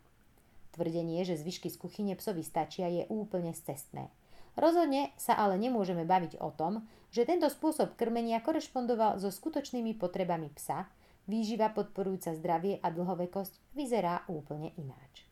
Tvrdenie, 0.78 1.18
že 1.26 1.34
zvyšky 1.34 1.66
z 1.66 1.76
kuchyne 1.82 2.14
psovi 2.14 2.46
stačia, 2.46 2.86
je 2.86 3.10
úplne 3.10 3.50
cestné. 3.50 4.14
Rozhodne 4.58 5.14
sa 5.14 5.38
ale 5.38 5.54
nemôžeme 5.54 6.02
baviť 6.02 6.42
o 6.42 6.50
tom, 6.50 6.82
že 7.14 7.22
tento 7.22 7.46
spôsob 7.46 7.94
krmenia 7.94 8.42
korešpondoval 8.42 9.22
so 9.22 9.30
skutočnými 9.30 9.94
potrebami 9.94 10.50
psa, 10.50 10.90
výživa 11.30 11.70
podporujúca 11.70 12.34
zdravie 12.34 12.82
a 12.82 12.90
dlhovekosť 12.90 13.54
vyzerá 13.78 14.26
úplne 14.26 14.74
ináč. 14.74 15.30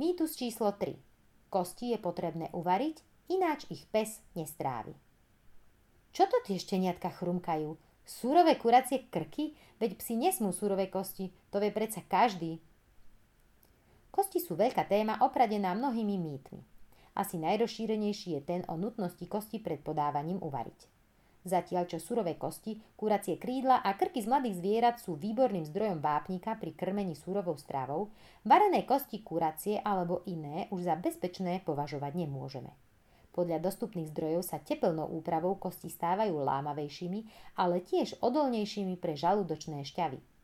Mýtus 0.00 0.40
číslo 0.40 0.72
3. 0.72 0.96
Kosti 1.52 1.92
je 1.92 1.98
potrebné 2.00 2.48
uvariť, 2.56 3.28
ináč 3.28 3.68
ich 3.68 3.84
pes 3.92 4.24
nestrávi. 4.32 4.96
Čo 6.16 6.24
to 6.32 6.40
tie 6.48 6.56
šteniatka 6.56 7.12
chrumkajú? 7.12 7.76
Súrové 8.08 8.56
kuracie 8.56 9.04
krky? 9.12 9.52
Veď 9.76 10.00
psi 10.00 10.16
nesmú 10.16 10.48
súrové 10.48 10.88
kosti, 10.88 11.28
to 11.52 11.60
vie 11.60 11.68
predsa 11.68 12.00
každý. 12.08 12.56
Kosti 14.08 14.40
sú 14.40 14.56
veľká 14.56 14.88
téma 14.88 15.20
opradená 15.20 15.76
mnohými 15.76 16.16
mýtmi. 16.16 16.75
Asi 17.16 17.40
najrozšírenejší 17.40 18.36
je 18.36 18.42
ten 18.44 18.60
o 18.68 18.76
nutnosti 18.76 19.24
kosti 19.24 19.56
pred 19.56 19.80
podávaním 19.80 20.36
uvariť. 20.44 20.92
Zatiaľ 21.46 21.86
čo 21.88 22.02
surové 22.02 22.36
kosti, 22.36 22.76
kuracie 22.98 23.40
krídla 23.40 23.80
a 23.80 23.94
krky 23.94 24.20
z 24.20 24.28
mladých 24.28 24.58
zvierat 24.60 24.96
sú 24.98 25.14
výborným 25.16 25.64
zdrojom 25.64 26.02
vápnika 26.02 26.58
pri 26.60 26.74
krmení 26.74 27.14
surovou 27.14 27.54
stravou, 27.56 28.10
varené 28.42 28.82
kosti 28.82 29.22
kuracie 29.22 29.78
alebo 29.80 30.26
iné 30.26 30.66
už 30.74 30.90
za 30.90 30.98
bezpečné 30.98 31.62
považovať 31.62 32.12
nemôžeme. 32.18 32.74
Podľa 33.30 33.62
dostupných 33.62 34.10
zdrojov 34.10 34.42
sa 34.42 34.58
tepelnou 34.58 35.06
úpravou 35.06 35.54
kosti 35.56 35.86
stávajú 35.86 36.34
lámavejšími, 36.34 37.20
ale 37.56 37.78
tiež 37.78 38.18
odolnejšími 38.20 38.98
pre 38.98 39.14
žalúdočné 39.14 39.86
šťavy. 39.86 40.35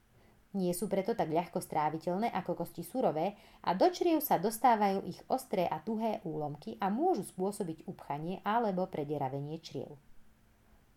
Nie 0.53 0.77
sú 0.77 0.85
preto 0.85 1.17
tak 1.17 1.33
ľahko 1.33 1.65
stráviteľné 1.65 2.29
ako 2.29 2.61
kosti 2.61 2.85
surové 2.85 3.33
a 3.65 3.73
do 3.73 3.89
čriev 3.89 4.21
sa 4.21 4.37
dostávajú 4.37 5.01
ich 5.09 5.17
ostré 5.33 5.65
a 5.65 5.81
tuhé 5.81 6.21
úlomky 6.29 6.77
a 6.77 6.93
môžu 6.93 7.25
spôsobiť 7.25 7.89
upchanie 7.89 8.45
alebo 8.45 8.85
predieravenie 8.85 9.57
čriev. 9.65 9.97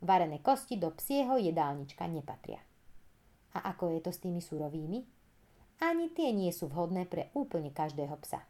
Varené 0.04 0.44
kosti 0.44 0.76
do 0.76 0.91
psieho 0.91 1.39
jedálnička 1.39 2.04
nepatria. 2.04 2.60
A 3.56 3.72
ako 3.72 3.96
je 3.96 4.00
to 4.04 4.12
s 4.12 4.20
tými 4.20 4.44
surovými? 4.44 5.00
Ani 5.80 6.12
tie 6.12 6.36
nie 6.36 6.52
sú 6.52 6.68
vhodné 6.68 7.08
pre 7.08 7.32
úplne 7.32 7.72
každého 7.72 8.20
psa. 8.20 8.44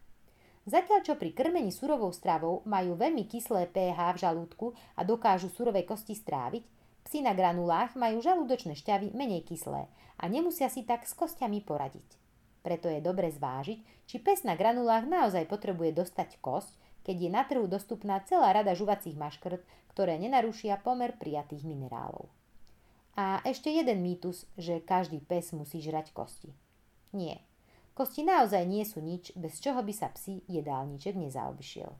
Zatiaľ 0.66 1.06
čo 1.06 1.14
pri 1.14 1.30
krmení 1.30 1.70
surovou 1.70 2.10
stravou 2.10 2.66
majú 2.66 2.98
veľmi 2.98 3.30
kyslé 3.30 3.70
pH 3.70 4.18
v 4.18 4.22
žalúdku 4.26 4.74
a 4.98 5.06
dokážu 5.06 5.46
surové 5.54 5.86
kosti 5.86 6.18
stráviť, 6.18 6.75
Psi 7.06 7.22
na 7.22 7.38
granulách 7.38 7.94
majú 7.94 8.18
žalúdočné 8.18 8.74
šťavy 8.74 9.14
menej 9.14 9.46
kyslé 9.46 9.86
a 10.18 10.24
nemusia 10.26 10.66
si 10.66 10.82
tak 10.82 11.06
s 11.06 11.14
kostiami 11.14 11.62
poradiť. 11.62 12.18
Preto 12.66 12.90
je 12.90 12.98
dobre 12.98 13.30
zvážiť, 13.30 14.10
či 14.10 14.18
pes 14.18 14.42
na 14.42 14.58
granulách 14.58 15.06
naozaj 15.06 15.46
potrebuje 15.46 15.94
dostať 15.94 16.42
kosť, 16.42 16.74
keď 17.06 17.16
je 17.22 17.30
na 17.30 17.46
trhu 17.46 17.70
dostupná 17.70 18.18
celá 18.26 18.50
rada 18.50 18.74
žuvacích 18.74 19.14
maškrt, 19.14 19.62
ktoré 19.94 20.18
nenarušia 20.18 20.82
pomer 20.82 21.14
prijatých 21.14 21.62
minerálov. 21.62 22.26
A 23.14 23.38
ešte 23.46 23.70
jeden 23.70 24.02
mýtus, 24.02 24.50
že 24.58 24.82
každý 24.82 25.22
pes 25.22 25.54
musí 25.54 25.78
žrať 25.78 26.10
kosti. 26.10 26.50
Nie. 27.14 27.38
Kosti 27.94 28.26
naozaj 28.26 28.66
nie 28.66 28.82
sú 28.82 28.98
nič, 28.98 29.30
bez 29.38 29.62
čoho 29.62 29.78
by 29.78 29.94
sa 29.94 30.10
psi 30.10 30.42
jedálniček 30.50 31.14
nezaobišiel. 31.14 31.94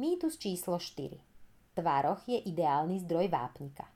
Mýtus 0.00 0.40
číslo 0.40 0.80
4. 0.80 1.31
Tvároch 1.72 2.20
je 2.28 2.36
ideálny 2.36 3.00
zdroj 3.00 3.32
vápnika. 3.32 3.88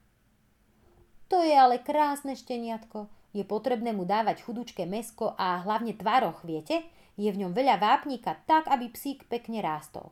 To 1.29 1.45
je 1.45 1.53
ale 1.53 1.83
krásne 1.83 2.33
šteniatko. 2.33 3.11
Je 3.37 3.45
potrebné 3.45 3.93
mu 3.93 4.09
dávať 4.09 4.41
chudúčke 4.47 4.89
mesko 4.89 5.37
a 5.37 5.61
hlavne 5.61 5.93
tvároch, 5.93 6.41
viete? 6.47 6.87
Je 7.21 7.29
v 7.29 7.45
ňom 7.45 7.53
veľa 7.53 7.77
vápnika, 7.77 8.41
tak 8.49 8.65
aby 8.73 8.89
psík 8.89 9.29
pekne 9.29 9.61
rástol. 9.61 10.09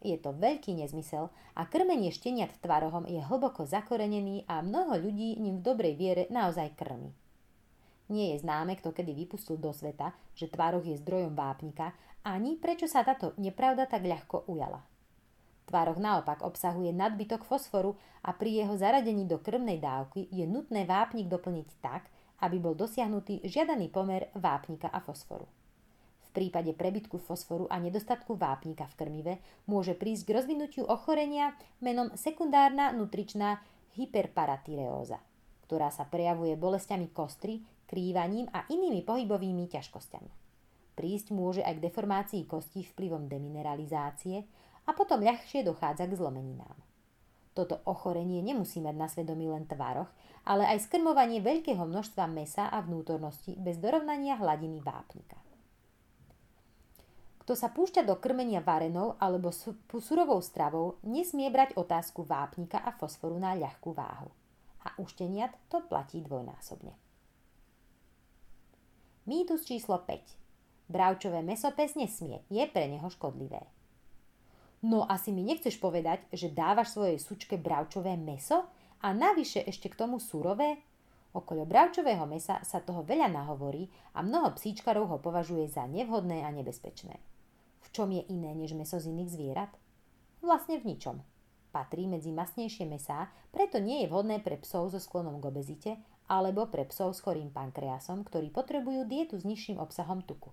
Je 0.00 0.16
to 0.16 0.32
veľký 0.32 0.76
nezmysel 0.76 1.28
a 1.56 1.68
krmenie 1.68 2.12
šteniat 2.12 2.56
tvarohom 2.60 3.04
je 3.04 3.20
hlboko 3.20 3.68
zakorenený 3.68 4.48
a 4.48 4.64
mnoho 4.64 4.96
ľudí 4.96 5.36
ním 5.36 5.60
v 5.60 5.64
dobrej 5.72 5.94
viere 5.96 6.24
naozaj 6.32 6.76
krmi. 6.76 7.12
Nie 8.10 8.34
je 8.34 8.42
známe, 8.42 8.74
kto 8.80 8.90
kedy 8.90 9.12
vypustil 9.12 9.60
do 9.60 9.70
sveta, 9.70 10.10
že 10.34 10.50
tvároh 10.50 10.82
je 10.82 10.98
zdrojom 10.98 11.36
vápnika, 11.36 11.92
ani 12.24 12.58
prečo 12.58 12.88
sa 12.90 13.04
táto 13.04 13.36
nepravda 13.38 13.86
tak 13.86 14.02
ľahko 14.04 14.50
ujala. 14.50 14.89
Tvároch 15.70 16.02
naopak 16.02 16.42
obsahuje 16.42 16.90
nadbytok 16.90 17.46
fosforu 17.46 17.94
a 18.26 18.34
pri 18.34 18.66
jeho 18.66 18.74
zaradení 18.74 19.22
do 19.22 19.38
krmnej 19.38 19.78
dávky 19.78 20.26
je 20.34 20.42
nutné 20.42 20.82
vápnik 20.82 21.30
doplniť 21.30 21.68
tak, 21.78 22.10
aby 22.42 22.58
bol 22.58 22.74
dosiahnutý 22.74 23.38
žiadaný 23.46 23.86
pomer 23.86 24.34
vápnika 24.34 24.90
a 24.90 24.98
fosforu. 24.98 25.46
V 26.26 26.28
prípade 26.34 26.74
prebytku 26.74 27.22
fosforu 27.22 27.70
a 27.70 27.78
nedostatku 27.78 28.34
vápnika 28.34 28.90
v 28.90 28.98
krmive 28.98 29.34
môže 29.70 29.94
prísť 29.94 30.26
k 30.26 30.34
rozvinutiu 30.42 30.90
ochorenia 30.90 31.54
menom 31.78 32.10
sekundárna 32.18 32.90
nutričná 32.90 33.62
hyperparatyreóza, 33.94 35.22
ktorá 35.70 35.94
sa 35.94 36.02
prejavuje 36.02 36.58
bolestiami 36.58 37.14
kostry, 37.14 37.62
krývaním 37.86 38.50
a 38.50 38.66
inými 38.66 39.06
pohybovými 39.06 39.70
ťažkosťami. 39.70 40.30
Prísť 40.98 41.30
môže 41.30 41.62
aj 41.62 41.78
k 41.78 41.84
deformácii 41.86 42.42
kostí 42.50 42.82
vplyvom 42.82 43.30
demineralizácie, 43.30 44.46
a 44.90 44.92
potom 44.92 45.22
ľahšie 45.22 45.62
dochádza 45.62 46.10
k 46.10 46.18
zlomeninám. 46.18 46.74
Toto 47.54 47.78
ochorenie 47.86 48.42
nemusí 48.42 48.82
mať 48.82 48.96
na 48.98 49.06
svedomí 49.06 49.46
len 49.46 49.70
tvároch, 49.70 50.10
ale 50.42 50.66
aj 50.66 50.90
skrmovanie 50.90 51.38
veľkého 51.38 51.86
množstva 51.86 52.26
mesa 52.26 52.66
a 52.66 52.82
vnútornosti 52.82 53.54
bez 53.54 53.78
dorovnania 53.78 54.34
hladiny 54.34 54.82
vápnika. 54.82 55.38
Kto 57.46 57.52
sa 57.58 57.70
púšťa 57.70 58.06
do 58.06 58.18
krmenia 58.18 58.62
varenou 58.62 59.18
alebo 59.18 59.50
surovou 59.98 60.38
stravou, 60.38 61.02
nesmie 61.02 61.50
brať 61.50 61.74
otázku 61.74 62.22
vápnika 62.22 62.78
a 62.82 62.94
fosforu 62.94 63.38
na 63.38 63.54
ľahkú 63.58 63.94
váhu. 63.94 64.30
A 64.86 64.94
u 64.96 65.04
šteniat 65.04 65.52
to 65.66 65.82
platí 65.86 66.22
dvojnásobne. 66.22 66.94
Mýtus 69.26 69.66
číslo 69.66 70.00
5. 70.02 70.90
Bravčové 70.90 71.42
meso 71.42 71.68
pes 71.74 71.94
nesmie, 71.98 72.42
je 72.48 72.64
pre 72.70 72.86
neho 72.86 73.06
škodlivé. 73.10 73.66
No 74.80 75.04
asi 75.04 75.28
mi 75.28 75.44
nechceš 75.44 75.76
povedať, 75.76 76.24
že 76.32 76.48
dávaš 76.48 76.96
svojej 76.96 77.20
sučke 77.20 77.60
bravčové 77.60 78.16
meso 78.16 78.64
a 79.04 79.12
navyše 79.12 79.60
ešte 79.68 79.92
k 79.92 79.98
tomu 79.98 80.16
surové? 80.16 80.80
Okolo 81.36 81.68
bravčového 81.68 82.24
mesa 82.24 82.58
sa 82.64 82.80
toho 82.80 83.04
veľa 83.04 83.28
nahovorí 83.28 83.86
a 84.16 84.24
mnoho 84.24 84.56
psíčkarov 84.56 85.06
ho 85.12 85.18
považuje 85.20 85.68
za 85.68 85.84
nevhodné 85.84 86.42
a 86.42 86.50
nebezpečné. 86.50 87.20
V 87.84 87.88
čom 87.92 88.08
je 88.10 88.24
iné 88.32 88.56
než 88.56 88.72
meso 88.72 88.96
z 88.96 89.12
iných 89.12 89.30
zvierat? 89.30 89.72
Vlastne 90.40 90.80
v 90.80 90.96
ničom. 90.96 91.20
Patrí 91.70 92.10
medzi 92.10 92.34
masnejšie 92.34 92.88
mesá, 92.88 93.30
preto 93.54 93.78
nie 93.78 94.02
je 94.02 94.10
vhodné 94.10 94.42
pre 94.42 94.58
psov 94.58 94.90
so 94.90 94.98
sklonom 94.98 95.38
k 95.38 95.48
obezite 95.54 95.92
alebo 96.26 96.66
pre 96.66 96.82
psov 96.88 97.14
s 97.14 97.22
chorým 97.22 97.52
pankreasom, 97.54 98.26
ktorí 98.26 98.50
potrebujú 98.50 99.06
dietu 99.06 99.38
s 99.38 99.46
nižším 99.46 99.78
obsahom 99.78 100.24
tuku. 100.26 100.50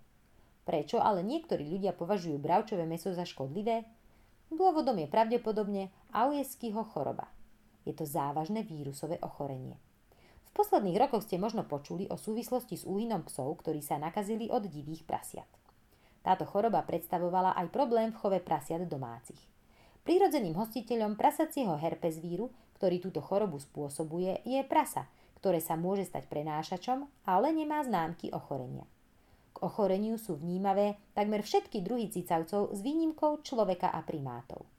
Prečo 0.68 1.00
ale 1.02 1.24
niektorí 1.24 1.64
ľudia 1.64 1.96
považujú 1.96 2.38
bravčové 2.38 2.86
meso 2.86 3.16
za 3.16 3.24
škodlivé? 3.24 3.88
Dôvodom 4.48 4.96
je 4.96 5.08
pravdepodobne 5.12 5.92
Aujeskyho 6.16 6.82
choroba. 6.88 7.28
Je 7.84 7.92
to 7.92 8.08
závažné 8.08 8.64
vírusové 8.64 9.20
ochorenie. 9.20 9.76
V 10.48 10.52
posledných 10.56 10.98
rokoch 10.98 11.28
ste 11.28 11.40
možno 11.40 11.68
počuli 11.68 12.08
o 12.08 12.16
súvislosti 12.16 12.80
s 12.80 12.88
úhynom 12.88 13.24
psov, 13.28 13.60
ktorí 13.62 13.84
sa 13.84 14.00
nakazili 14.00 14.48
od 14.48 14.66
divých 14.66 15.04
prasiat. 15.04 15.48
Táto 16.26 16.44
choroba 16.44 16.84
predstavovala 16.84 17.56
aj 17.56 17.72
problém 17.72 18.12
v 18.12 18.20
chove 18.20 18.40
prasiat 18.44 18.84
domácich. 18.84 19.40
Prírodzeným 20.08 20.56
hostiteľom 20.56 21.20
prasacieho 21.20 21.76
herpes 21.76 22.20
víru, 22.20 22.52
ktorý 22.80 23.04
túto 23.04 23.20
chorobu 23.20 23.60
spôsobuje, 23.60 24.44
je 24.48 24.60
prasa, 24.64 25.08
ktoré 25.40 25.60
sa 25.60 25.76
môže 25.76 26.08
stať 26.08 26.28
prenášačom, 26.32 27.28
ale 27.28 27.52
nemá 27.52 27.84
známky 27.84 28.32
ochorenia. 28.32 28.88
K 29.58 29.66
ochoreniu 29.66 30.22
sú 30.22 30.38
vnímavé 30.38 31.02
takmer 31.18 31.42
všetky 31.42 31.82
druhy 31.82 32.14
cicavcov 32.14 32.78
s 32.78 32.80
výnimkou 32.86 33.42
človeka 33.42 33.90
a 33.90 34.06
primátov. 34.06 34.70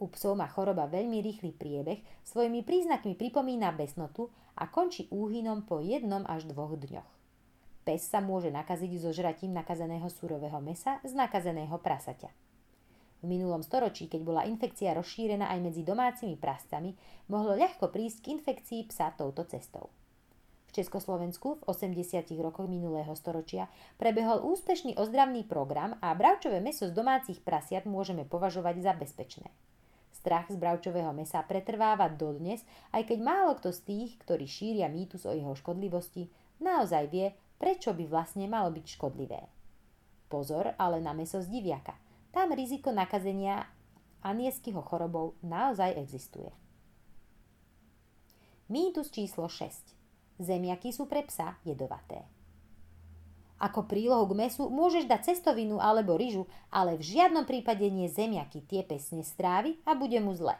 U 0.00 0.08
psov 0.08 0.32
má 0.32 0.48
choroba 0.48 0.88
veľmi 0.88 1.20
rýchly 1.20 1.52
priebeh, 1.52 2.00
svojimi 2.24 2.64
príznakmi 2.64 3.20
pripomína 3.20 3.76
besnotu 3.76 4.32
a 4.56 4.64
končí 4.72 5.12
úhynom 5.12 5.68
po 5.68 5.84
jednom 5.84 6.24
až 6.24 6.48
dvoch 6.48 6.72
dňoch. 6.72 7.10
Pes 7.84 8.08
sa 8.08 8.24
môže 8.24 8.48
nakaziť 8.48 8.96
so 8.96 9.12
žratím 9.12 9.52
nakazeného 9.52 10.08
surového 10.08 10.56
mesa 10.64 11.04
z 11.04 11.12
nakazeného 11.12 11.76
prasaťa. 11.76 12.32
V 13.20 13.24
minulom 13.28 13.60
storočí, 13.60 14.08
keď 14.08 14.20
bola 14.24 14.48
infekcia 14.48 14.96
rozšírená 14.96 15.52
aj 15.52 15.60
medzi 15.60 15.84
domácimi 15.84 16.40
prascami, 16.40 16.96
mohlo 17.28 17.52
ľahko 17.52 17.92
prísť 17.92 18.24
k 18.24 18.40
infekcii 18.40 18.80
psa 18.88 19.12
touto 19.12 19.44
cestou. 19.44 19.92
Československu 20.74 21.62
v 21.62 21.70
80. 21.70 22.34
rokoch 22.42 22.66
minulého 22.66 23.14
storočia 23.14 23.70
prebehol 23.94 24.42
úspešný 24.42 24.98
ozdravný 24.98 25.46
program 25.46 25.94
a 26.02 26.10
bravčové 26.18 26.58
meso 26.58 26.90
z 26.90 26.92
domácich 26.92 27.38
prasiat 27.46 27.86
môžeme 27.86 28.26
považovať 28.26 28.82
za 28.82 28.92
bezpečné. 28.98 29.54
Strach 30.10 30.50
z 30.50 30.58
bravčového 30.58 31.14
mesa 31.14 31.46
pretrváva 31.46 32.10
dodnes, 32.10 32.66
aj 32.90 33.06
keď 33.06 33.18
málo 33.22 33.54
kto 33.54 33.70
z 33.70 33.80
tých, 33.86 34.10
ktorí 34.26 34.50
šíria 34.50 34.90
mýtus 34.90 35.30
o 35.30 35.32
jeho 35.32 35.54
škodlivosti, 35.54 36.26
naozaj 36.58 37.06
vie, 37.06 37.30
prečo 37.62 37.94
by 37.94 38.10
vlastne 38.10 38.50
malo 38.50 38.74
byť 38.74 38.86
škodlivé. 38.98 39.46
Pozor 40.26 40.74
ale 40.74 40.98
na 40.98 41.14
meso 41.14 41.38
z 41.38 41.46
diviaka. 41.46 41.94
Tam 42.34 42.50
riziko 42.50 42.90
nakazenia 42.90 43.62
anieskyho 44.26 44.82
chorobou 44.82 45.38
naozaj 45.46 45.94
existuje. 45.94 46.50
Mýtus 48.66 49.12
číslo 49.12 49.46
6. 49.46 50.03
Zemiaky 50.42 50.90
sú 50.90 51.06
pre 51.06 51.22
psa 51.22 51.54
jedovaté. 51.62 52.26
Ako 53.62 53.86
prílohu 53.86 54.26
k 54.34 54.44
mesu 54.44 54.66
môžeš 54.66 55.06
dať 55.06 55.30
cestovinu 55.30 55.78
alebo 55.78 56.18
ryžu, 56.18 56.50
ale 56.74 56.98
v 56.98 57.06
žiadnom 57.06 57.46
prípade 57.46 57.86
nie 57.86 58.10
zemiaky, 58.10 58.66
tie 58.66 58.82
pesne 58.82 59.22
strávi 59.22 59.78
a 59.86 59.94
bude 59.94 60.18
mu 60.18 60.34
zle. 60.34 60.58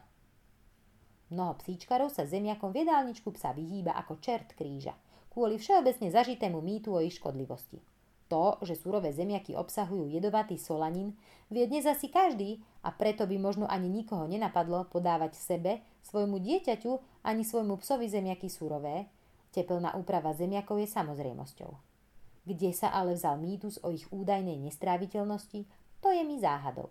Mnoho 1.35 1.59
psíčkarov 1.59 2.15
sa 2.15 2.23
zemiakom 2.23 2.71
v 2.71 2.87
jedálničku 2.87 3.35
psa 3.35 3.51
vyhýba 3.51 3.99
ako 3.99 4.23
čert 4.23 4.55
kríža, 4.55 4.95
kvôli 5.35 5.59
všeobecne 5.59 6.15
zažitému 6.15 6.63
mýtu 6.63 6.95
o 6.95 7.03
ich 7.03 7.19
škodlivosti. 7.19 7.83
To, 8.31 8.57
že 8.63 8.79
surové 8.79 9.11
zemiaky 9.11 9.53
obsahujú 9.59 10.09
jedovatý 10.09 10.57
solanín, 10.57 11.19
vie 11.51 11.67
dnes 11.69 11.85
asi 11.85 12.09
každý 12.09 12.63
a 12.81 12.95
preto 12.95 13.27
by 13.27 13.37
možno 13.37 13.67
ani 13.69 13.91
nikoho 13.91 14.25
nenapadlo 14.31 14.89
podávať 14.89 15.37
sebe, 15.37 15.83
svojmu 16.07 16.41
dieťaťu 16.41 16.93
ani 17.27 17.43
svojmu 17.45 17.77
psovi 17.83 18.09
zemiaky 18.09 18.49
surové, 18.49 19.11
Tepelná 19.55 19.95
úprava 19.95 20.35
zemiakov 20.35 20.83
je 20.83 20.91
samozrejmosťou. 20.91 21.71
Kde 22.43 22.71
sa 22.75 22.91
ale 22.91 23.15
vzal 23.15 23.39
mýtus 23.39 23.79
o 23.87 23.95
ich 23.95 24.03
údajnej 24.11 24.59
nestráviteľnosti, 24.59 25.63
to 26.03 26.09
je 26.11 26.27
mi 26.27 26.43
záhadou. 26.43 26.91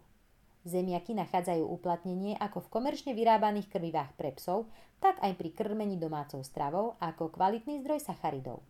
Zemiaky 0.63 1.12
nachádzajú 1.12 1.60
uplatnenie 1.60 2.39
ako 2.39 2.63
v 2.63 2.71
komerčne 2.71 3.12
vyrábaných 3.12 3.67
krvivách 3.67 4.15
pre 4.15 4.32
psov, 4.32 4.71
tak 5.04 5.19
aj 5.19 5.36
pri 5.36 5.52
krmení 5.52 5.99
domácou 5.99 6.39
stravou 6.39 6.95
ako 7.04 7.36
kvalitný 7.36 7.84
zdroj 7.84 7.99
sacharidov. 7.99 8.63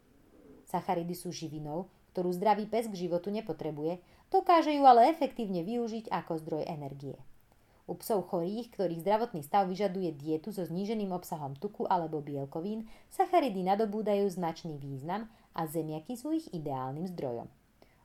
Sacharidy 0.66 1.14
sú 1.14 1.30
živinou, 1.30 1.86
ktorú 2.18 2.34
zdravý 2.34 2.66
pes 2.66 2.90
k 2.90 2.98
životu 2.98 3.30
nepotrebuje, 3.30 4.02
dokáže 4.34 4.74
ju 4.74 4.82
ale 4.90 5.14
efektívne 5.14 5.62
využiť 5.62 6.10
ako 6.10 6.42
zdroj 6.42 6.66
energie. 6.66 7.22
U 7.84 8.00
psov 8.00 8.32
chorých, 8.32 8.72
ktorých 8.72 9.04
zdravotný 9.04 9.44
stav 9.44 9.68
vyžaduje 9.68 10.16
dietu 10.16 10.56
so 10.56 10.64
zníženým 10.64 11.12
obsahom 11.12 11.52
tuku 11.60 11.84
alebo 11.84 12.24
bielkovín, 12.24 12.88
sacharidy 13.12 13.60
nadobúdajú 13.60 14.24
značný 14.32 14.80
význam 14.80 15.28
a 15.52 15.68
zemiaky 15.68 16.16
sú 16.16 16.32
ich 16.32 16.48
ideálnym 16.56 17.12
zdrojom. 17.12 17.52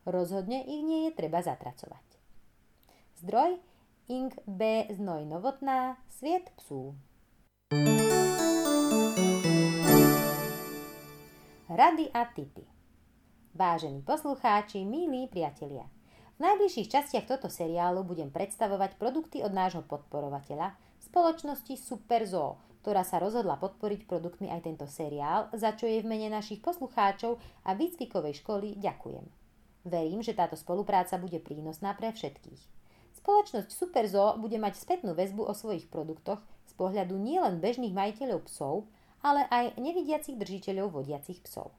Rozhodne 0.02 0.66
ich 0.66 0.82
nie 0.82 1.06
je 1.06 1.12
treba 1.14 1.38
zatracovať. 1.46 2.02
Zdroj 3.22 3.62
Ing 4.10 4.34
B. 4.50 4.90
Znoj 4.90 5.22
Novotná, 5.30 6.02
Sviet 6.10 6.50
psú. 6.58 6.98
Rady 11.70 12.10
a 12.10 12.26
tipy. 12.34 12.66
Vážení 13.54 14.02
poslucháči, 14.02 14.82
milí 14.82 15.30
priatelia, 15.30 15.86
v 16.38 16.46
najbližších 16.46 16.86
častiach 16.94 17.26
tohto 17.26 17.50
seriálu 17.50 18.06
budem 18.06 18.30
predstavovať 18.30 18.94
produkty 18.94 19.42
od 19.42 19.50
nášho 19.50 19.82
podporovateľa, 19.82 20.78
spoločnosti 21.02 21.74
Superzoo, 21.74 22.62
ktorá 22.86 23.02
sa 23.02 23.18
rozhodla 23.18 23.58
podporiť 23.58 24.06
produktmi 24.06 24.46
aj 24.46 24.62
tento 24.62 24.86
seriál, 24.86 25.50
za 25.50 25.74
čo 25.74 25.90
jej 25.90 25.98
v 25.98 26.06
mene 26.06 26.30
našich 26.30 26.62
poslucháčov 26.62 27.42
a 27.66 27.74
výcvikovej 27.74 28.38
školy 28.38 28.78
ďakujem. 28.78 29.26
Verím, 29.82 30.22
že 30.22 30.38
táto 30.38 30.54
spolupráca 30.54 31.18
bude 31.18 31.42
prínosná 31.42 31.98
pre 31.98 32.14
všetkých. 32.14 32.62
Spoločnosť 33.18 33.74
Superzoo 33.74 34.38
bude 34.38 34.62
mať 34.62 34.78
spätnú 34.78 35.18
väzbu 35.18 35.42
o 35.42 35.54
svojich 35.58 35.90
produktoch 35.90 36.38
z 36.70 36.72
pohľadu 36.78 37.18
nielen 37.18 37.58
bežných 37.58 37.90
majiteľov 37.90 38.46
psov, 38.46 38.86
ale 39.26 39.42
aj 39.50 39.74
nevidiacich 39.74 40.38
držiteľov 40.38 41.02
vodiacich 41.02 41.42
psov. 41.42 41.74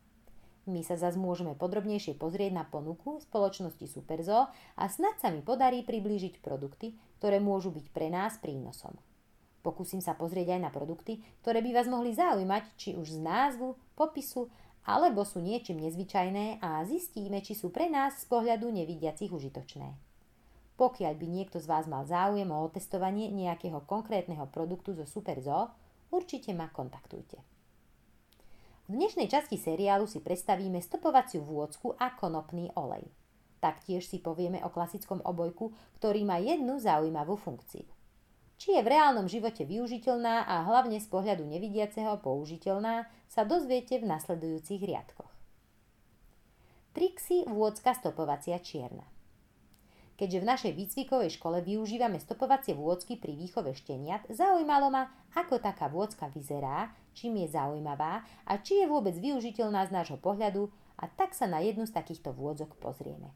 My 0.68 0.84
sa 0.84 1.00
zase 1.00 1.16
môžeme 1.16 1.56
podrobnejšie 1.56 2.20
pozrieť 2.20 2.52
na 2.52 2.66
ponuku 2.68 3.24
spoločnosti 3.24 3.86
Superzoo 3.88 4.52
a 4.52 4.84
snad 4.92 5.16
sa 5.22 5.32
mi 5.32 5.40
podarí 5.40 5.86
priblížiť 5.88 6.44
produkty, 6.44 6.98
ktoré 7.22 7.40
môžu 7.40 7.72
byť 7.72 7.86
pre 7.96 8.12
nás 8.12 8.36
prínosom. 8.42 8.98
Pokúsim 9.60 10.00
sa 10.00 10.16
pozrieť 10.16 10.56
aj 10.56 10.62
na 10.64 10.72
produkty, 10.72 11.20
ktoré 11.44 11.60
by 11.60 11.72
vás 11.76 11.88
mohli 11.92 12.16
zaujímať, 12.16 12.64
či 12.80 12.90
už 12.96 13.18
z 13.18 13.20
názvu, 13.20 13.76
popisu, 13.96 14.48
alebo 14.88 15.28
sú 15.28 15.44
niečím 15.44 15.84
nezvyčajné 15.84 16.64
a 16.64 16.80
zistíme, 16.88 17.44
či 17.44 17.54
sú 17.54 17.68
pre 17.70 17.92
nás 17.92 18.24
z 18.24 18.26
pohľadu 18.32 18.72
nevidiacich 18.72 19.30
užitočné. 19.30 19.94
Pokiaľ 20.80 21.14
by 21.20 21.28
niekto 21.28 21.60
z 21.60 21.68
vás 21.68 21.92
mal 21.92 22.08
záujem 22.08 22.48
o 22.56 22.64
otestovanie 22.64 23.28
nejakého 23.36 23.84
konkrétneho 23.84 24.48
produktu 24.48 24.96
zo 24.96 25.04
Super 25.04 25.44
Zoo, 25.44 25.68
určite 26.08 26.56
ma 26.56 26.72
kontaktujte. 26.72 27.59
V 28.90 28.98
dnešnej 28.98 29.30
časti 29.30 29.62
seriálu 29.62 30.10
si 30.10 30.18
predstavíme 30.18 30.82
stopovaciu 30.82 31.46
vôcku 31.46 31.94
a 32.02 32.18
konopný 32.18 32.74
olej. 32.74 33.06
Taktiež 33.62 34.10
si 34.10 34.18
povieme 34.18 34.66
o 34.66 34.74
klasickom 34.74 35.22
obojku, 35.22 35.70
ktorý 36.02 36.26
má 36.26 36.42
jednu 36.42 36.82
zaujímavú 36.82 37.38
funkciu 37.38 37.86
či 38.60 38.76
je 38.76 38.82
v 38.84 38.92
reálnom 38.92 39.32
živote 39.32 39.64
využiteľná 39.64 40.44
a 40.44 40.68
hlavne 40.68 41.00
z 41.00 41.08
pohľadu 41.08 41.48
nevidiaceho 41.48 42.20
použiteľná, 42.20 43.08
sa 43.32 43.48
dozviete 43.48 44.04
v 44.04 44.06
nasledujúcich 44.12 44.84
riadkoch. 44.84 45.32
Trixie 46.92 47.48
vôcka 47.48 47.96
stopovacia 47.96 48.60
čierna. 48.60 49.08
Keďže 50.20 50.40
v 50.44 50.50
našej 50.52 50.72
výcvikovej 50.76 51.32
škole 51.40 51.64
využívame 51.64 52.20
stopovacie 52.20 52.76
vôcky 52.76 53.16
pri 53.16 53.40
výchove 53.40 53.72
šteniat, 53.72 54.28
zaujímalo 54.28 54.92
ma, 54.92 55.08
ako 55.40 55.64
taká 55.64 55.88
vôcka 55.88 56.28
vyzerá, 56.28 56.92
čím 57.20 57.44
je 57.44 57.52
zaujímavá 57.52 58.24
a 58.48 58.54
či 58.64 58.80
je 58.80 58.88
vôbec 58.88 59.12
využiteľná 59.20 59.84
z 59.92 59.92
nášho 59.92 60.16
pohľadu 60.16 60.72
a 60.96 61.12
tak 61.12 61.36
sa 61.36 61.52
na 61.52 61.60
jednu 61.60 61.84
z 61.84 61.92
takýchto 61.92 62.32
vôdzok 62.32 62.80
pozrieme. 62.80 63.36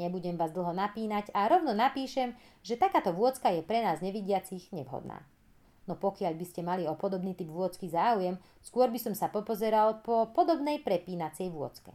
Nebudem 0.00 0.40
vás 0.40 0.56
dlho 0.56 0.72
napínať 0.72 1.28
a 1.36 1.44
rovno 1.52 1.76
napíšem, 1.76 2.32
že 2.64 2.80
takáto 2.80 3.12
vôcka 3.12 3.52
je 3.52 3.60
pre 3.60 3.84
nás 3.84 4.00
nevidiacich 4.00 4.72
nevhodná. 4.72 5.28
No 5.84 5.96
pokiaľ 5.96 6.32
by 6.38 6.46
ste 6.48 6.64
mali 6.64 6.88
o 6.88 6.96
podobný 6.96 7.36
typ 7.36 7.52
vôcky 7.52 7.92
záujem, 7.92 8.40
skôr 8.64 8.88
by 8.88 9.00
som 9.00 9.12
sa 9.12 9.28
popozeral 9.28 10.00
po 10.00 10.30
podobnej 10.32 10.80
prepínacej 10.80 11.52
vôcke. 11.52 11.92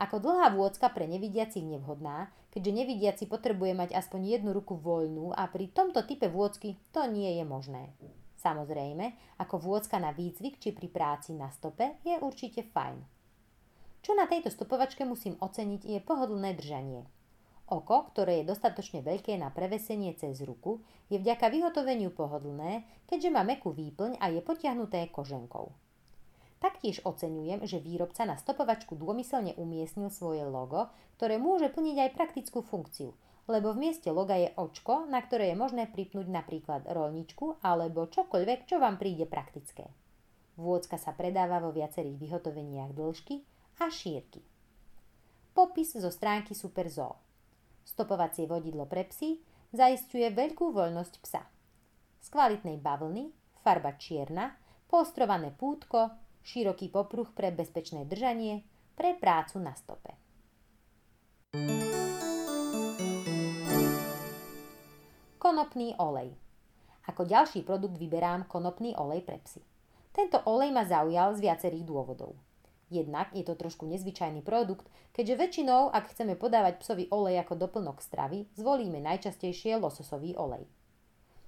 Ako 0.00 0.16
dlhá 0.16 0.56
vôcka 0.56 0.88
pre 0.88 1.04
nevidiacich 1.04 1.60
nevhodná, 1.60 2.32
keďže 2.48 2.72
nevidiaci 2.72 3.24
potrebuje 3.28 3.76
mať 3.76 3.90
aspoň 3.92 4.40
jednu 4.40 4.56
ruku 4.56 4.72
voľnú 4.72 5.36
a 5.36 5.44
pri 5.52 5.68
tomto 5.68 6.00
type 6.08 6.26
vôcky 6.32 6.80
to 6.90 7.04
nie 7.04 7.36
je 7.36 7.44
možné. 7.44 7.92
Samozrejme, 8.40 9.36
ako 9.36 9.60
vôcka 9.60 10.00
na 10.00 10.16
výcvik 10.16 10.56
či 10.56 10.72
pri 10.72 10.88
práci 10.88 11.36
na 11.36 11.52
stope 11.52 12.00
je 12.00 12.16
určite 12.24 12.64
fajn. 12.64 12.96
Čo 14.00 14.16
na 14.16 14.24
tejto 14.24 14.48
stopovačke 14.48 15.04
musím 15.04 15.36
oceniť 15.36 15.84
je 15.84 16.00
pohodlné 16.00 16.56
držanie. 16.56 17.04
Oko, 17.68 18.08
ktoré 18.10 18.40
je 18.40 18.48
dostatočne 18.48 19.04
veľké 19.04 19.36
na 19.36 19.52
prevesenie 19.52 20.16
cez 20.16 20.40
ruku, 20.40 20.80
je 21.12 21.20
vďaka 21.20 21.52
vyhotoveniu 21.52 22.10
pohodlné, 22.16 22.88
keďže 23.06 23.28
má 23.28 23.44
mekú 23.44 23.76
výplň 23.76 24.16
a 24.16 24.32
je 24.32 24.40
potiahnuté 24.40 25.12
koženkou. 25.12 25.70
Taktiež 26.64 27.04
oceňujem, 27.04 27.64
že 27.68 27.80
výrobca 27.80 28.24
na 28.24 28.40
stopovačku 28.40 28.96
dômyselne 28.96 29.52
umiestnil 29.60 30.08
svoje 30.08 30.48
logo, 30.48 30.88
ktoré 31.20 31.36
môže 31.36 31.68
plniť 31.68 31.96
aj 32.08 32.10
praktickú 32.16 32.64
funkciu, 32.64 33.12
lebo 33.50 33.74
v 33.74 33.90
mieste 33.90 34.14
loga 34.14 34.38
je 34.38 34.54
očko, 34.54 35.10
na 35.10 35.18
ktoré 35.18 35.50
je 35.50 35.58
možné 35.58 35.90
pripnúť 35.90 36.30
napríklad 36.30 36.86
rolničku 36.86 37.58
alebo 37.66 38.06
čokoľvek, 38.06 38.70
čo 38.70 38.78
vám 38.78 38.96
príde 38.96 39.26
praktické. 39.26 39.90
Vôcka 40.54 40.94
sa 40.94 41.10
predáva 41.10 41.58
vo 41.58 41.74
viacerých 41.74 42.14
vyhotoveniach 42.14 42.94
dĺžky 42.94 43.42
a 43.82 43.90
šírky. 43.90 44.38
Popis 45.50 45.98
zo 45.98 46.14
stránky 46.14 46.54
Superzoo. 46.54 47.18
Stopovacie 47.82 48.46
vodidlo 48.46 48.86
pre 48.86 49.10
psy 49.10 49.42
zaistuje 49.74 50.30
veľkú 50.30 50.70
voľnosť 50.70 51.14
psa. 51.26 51.42
Z 52.22 52.28
kvalitnej 52.30 52.78
bavlny, 52.78 53.34
farba 53.66 53.98
čierna, 53.98 54.54
postrované 54.86 55.50
pútko, 55.50 56.14
široký 56.46 56.92
popruh 56.92 57.26
pre 57.34 57.50
bezpečné 57.50 58.06
držanie, 58.06 58.62
pre 58.94 59.16
prácu 59.16 59.58
na 59.58 59.74
stope. 59.74 60.12
Konopný 65.40 65.96
olej. 65.96 66.36
Ako 67.08 67.24
ďalší 67.24 67.64
produkt 67.64 67.96
vyberám 67.96 68.44
konopný 68.44 68.92
olej 69.00 69.24
pre 69.24 69.40
psy. 69.40 69.64
Tento 70.12 70.36
olej 70.44 70.68
ma 70.68 70.84
zaujal 70.84 71.32
z 71.32 71.48
viacerých 71.48 71.88
dôvodov– 71.88 72.36
Jednak 72.90 73.30
je 73.30 73.46
to 73.46 73.54
trošku 73.54 73.86
nezvyčajný 73.86 74.42
produkt, 74.42 74.90
keďže 75.14 75.38
väčšinou, 75.38 75.94
ak 75.94 76.10
chceme 76.10 76.34
podávať 76.34 76.82
psovi 76.82 77.06
olej 77.14 77.38
ako 77.46 77.54
doplnok 77.54 78.02
stravy, 78.02 78.50
zvolíme 78.58 78.98
najčastejšie 78.98 79.78
lososový 79.78 80.34
olej. 80.34 80.66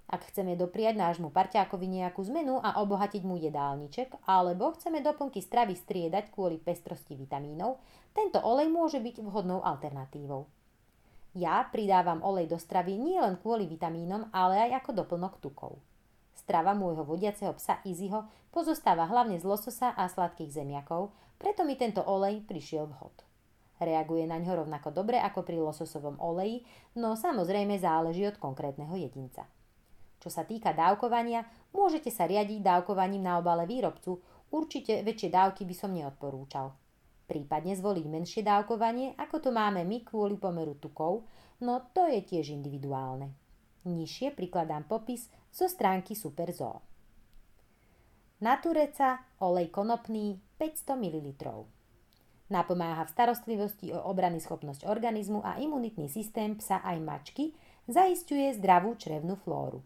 Ak 0.06 0.22
chceme 0.30 0.54
dopriať 0.54 0.94
nášmu 0.94 1.34
parťákovi 1.34 1.86
nejakú 1.90 2.22
zmenu 2.30 2.62
a 2.62 2.78
obohatiť 2.78 3.26
mu 3.26 3.34
jedálniček, 3.42 4.22
alebo 4.22 4.70
chceme 4.78 5.02
doplnky 5.02 5.42
stravy 5.42 5.74
striedať 5.74 6.30
kvôli 6.30 6.62
pestrosti 6.62 7.18
vitamínov, 7.18 7.82
tento 8.14 8.38
olej 8.38 8.70
môže 8.70 9.02
byť 9.02 9.18
vhodnou 9.26 9.66
alternatívou. 9.66 10.46
Ja 11.32 11.64
pridávam 11.72 12.20
olej 12.20 12.52
do 12.52 12.60
stravy 12.60 13.00
nielen 13.00 13.40
kvôli 13.40 13.64
vitamínom, 13.64 14.28
ale 14.36 14.68
aj 14.68 14.84
ako 14.84 15.00
doplnok 15.00 15.40
tukov. 15.40 15.80
Strava 16.36 16.76
môjho 16.76 17.08
vodiaceho 17.08 17.56
psa 17.56 17.80
Iziho 17.88 18.28
pozostáva 18.52 19.08
hlavne 19.08 19.40
z 19.40 19.48
lososa 19.48 19.96
a 19.96 20.04
sladkých 20.12 20.52
zemiakov, 20.52 21.08
preto 21.40 21.64
mi 21.64 21.80
tento 21.80 22.04
olej 22.04 22.44
prišiel 22.44 22.84
vhod. 22.84 23.24
Reaguje 23.80 24.28
na 24.28 24.36
ňo 24.38 24.62
rovnako 24.62 24.92
dobre 24.92 25.18
ako 25.18 25.40
pri 25.40 25.56
lososovom 25.58 26.20
oleji, 26.20 26.62
no 27.00 27.16
samozrejme 27.16 27.80
záleží 27.80 28.28
od 28.28 28.36
konkrétneho 28.36 28.92
jedinca. 28.94 29.48
Čo 30.20 30.28
sa 30.28 30.44
týka 30.44 30.76
dávkovania, 30.76 31.48
môžete 31.72 32.12
sa 32.12 32.28
riadiť 32.28 32.60
dávkovaním 32.62 33.24
na 33.24 33.40
obale 33.40 33.66
výrobcu, 33.66 34.20
určite 34.52 35.00
väčšie 35.00 35.32
dávky 35.32 35.64
by 35.64 35.74
som 35.74 35.90
neodporúčal. 35.96 36.76
Prípadne 37.32 37.72
zvoliť 37.72 38.04
menšie 38.12 38.44
dávkovanie, 38.44 39.16
ako 39.16 39.48
to 39.48 39.50
máme 39.56 39.80
my 39.88 40.04
kvôli 40.04 40.36
pomeru 40.36 40.76
tukov, 40.76 41.24
no 41.64 41.80
to 41.96 42.04
je 42.04 42.20
tiež 42.20 42.52
individuálne. 42.52 43.32
Nižšie 43.88 44.36
prikladám 44.36 44.84
popis 44.84 45.32
zo 45.48 45.64
stránky 45.64 46.12
Superzoo. 46.12 46.84
Natureca 48.44 49.24
olej 49.40 49.72
konopný 49.72 50.44
500 50.60 50.92
ml. 50.92 51.32
Napomáha 52.52 53.08
v 53.08 53.14
starostlivosti 53.16 53.96
o 53.96 54.04
obrany 54.12 54.36
schopnosť 54.36 54.84
organizmu 54.84 55.40
a 55.40 55.56
imunitný 55.56 56.12
systém 56.12 56.60
psa 56.60 56.84
aj 56.84 57.00
mačky, 57.00 57.56
zaistuje 57.88 58.52
zdravú 58.60 58.92
črevnú 59.00 59.40
flóru. 59.40 59.80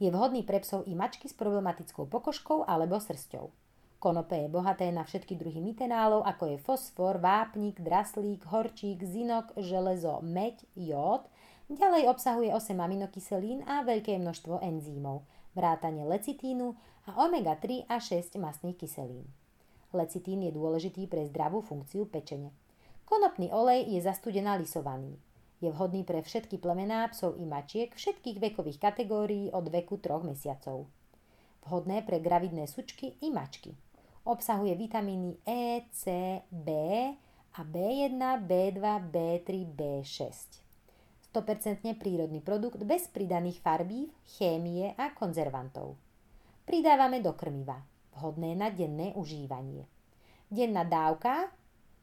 Je 0.00 0.08
vhodný 0.08 0.48
pre 0.48 0.64
psov 0.64 0.88
i 0.88 0.96
mačky 0.96 1.28
s 1.28 1.36
problematickou 1.36 2.08
pokožkou 2.08 2.64
alebo 2.64 2.96
srsťou. 2.96 3.52
Konope 4.04 4.36
je 4.36 4.52
bohaté 4.52 4.92
na 4.92 5.00
všetky 5.00 5.32
druhy 5.32 5.64
mitenálov, 5.64 6.28
ako 6.28 6.44
je 6.52 6.58
fosfor, 6.60 7.24
vápnik, 7.24 7.80
draslík, 7.80 8.44
horčík, 8.44 9.00
zinok, 9.00 9.56
železo, 9.56 10.20
meď, 10.20 10.60
jód 10.76 11.24
Ďalej 11.72 12.12
obsahuje 12.12 12.52
8 12.52 12.76
aminokyselín 12.76 13.64
a 13.64 13.80
veľké 13.88 14.20
množstvo 14.20 14.60
enzýmov, 14.60 15.24
vrátane 15.56 16.04
lecitínu 16.04 16.76
a 17.08 17.24
omega-3 17.24 17.88
a 17.88 17.96
6 17.96 18.36
masných 18.36 18.76
kyselín. 18.76 19.24
Lecitín 19.96 20.44
je 20.44 20.52
dôležitý 20.52 21.08
pre 21.08 21.24
zdravú 21.24 21.64
funkciu 21.64 22.04
pečene. 22.04 22.52
Konopný 23.08 23.48
olej 23.48 23.88
je 23.88 24.04
zastudená 24.04 24.60
lisovaný. 24.60 25.16
Je 25.64 25.72
vhodný 25.72 26.04
pre 26.04 26.20
všetky 26.20 26.60
plemená 26.60 27.08
psov 27.08 27.40
i 27.40 27.48
mačiek 27.48 27.88
všetkých 27.96 28.36
vekových 28.36 28.76
kategórií 28.84 29.48
od 29.48 29.72
veku 29.72 29.96
3 29.96 30.20
mesiacov. 30.28 30.92
Vhodné 31.64 32.04
pre 32.04 32.20
gravidné 32.20 32.68
sučky 32.68 33.16
i 33.24 33.32
mačky. 33.32 33.72
Obsahuje 34.24 34.72
vitamíny 34.72 35.36
E, 35.44 35.84
C, 35.92 36.08
B 36.48 36.68
a 37.52 37.60
B1, 37.60 38.16
B2, 38.48 38.80
B3, 39.12 39.48
B6. 39.68 40.24
100% 41.28 41.84
prírodný 42.00 42.40
produkt 42.40 42.80
bez 42.88 43.04
pridaných 43.12 43.60
farbív, 43.60 44.08
chémie 44.24 44.96
a 44.96 45.12
konzervantov. 45.12 46.00
Pridávame 46.64 47.20
do 47.20 47.36
krmiva, 47.36 47.84
vhodné 48.16 48.56
na 48.56 48.72
denné 48.72 49.12
užívanie. 49.12 49.84
Denná 50.48 50.88
dávka, 50.88 51.52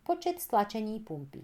počet 0.06 0.38
stlačení 0.38 1.02
pumpy. 1.02 1.42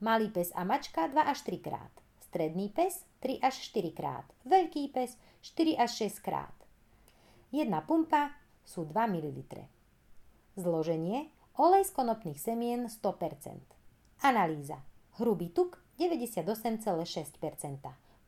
Malý 0.00 0.32
pes 0.32 0.56
a 0.56 0.64
mačka 0.64 1.04
2 1.04 1.20
až 1.20 1.44
3 1.44 1.60
krát. 1.60 1.92
Stredný 2.24 2.72
pes 2.72 3.04
3 3.20 3.44
až 3.44 3.60
4 3.76 3.92
krát. 3.92 4.24
Veľký 4.48 4.88
pes 4.88 5.20
4 5.44 5.84
až 5.84 6.08
6 6.08 6.24
krát. 6.24 6.56
Jedna 7.52 7.84
pumpa 7.84 8.32
sú 8.64 8.88
2 8.88 9.04
ml. 9.04 9.68
Zloženie 10.54 11.34
olej 11.58 11.82
z 11.82 11.92
konopných 11.98 12.38
semien 12.38 12.86
100%. 12.86 13.58
Analýza. 14.22 14.78
Hrubý 15.18 15.50
tuk 15.50 15.82
98,6%. 15.98 17.02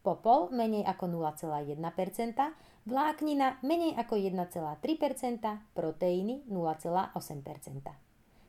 Popol 0.03 0.51
menej 0.51 0.83
ako 0.87 1.07
0,1%, 1.07 1.79
vláknina 2.87 3.63
menej 3.63 3.95
ako 3.95 4.19
1,3%, 4.19 4.75
proteíny 5.75 6.43
0,8%. 6.51 7.95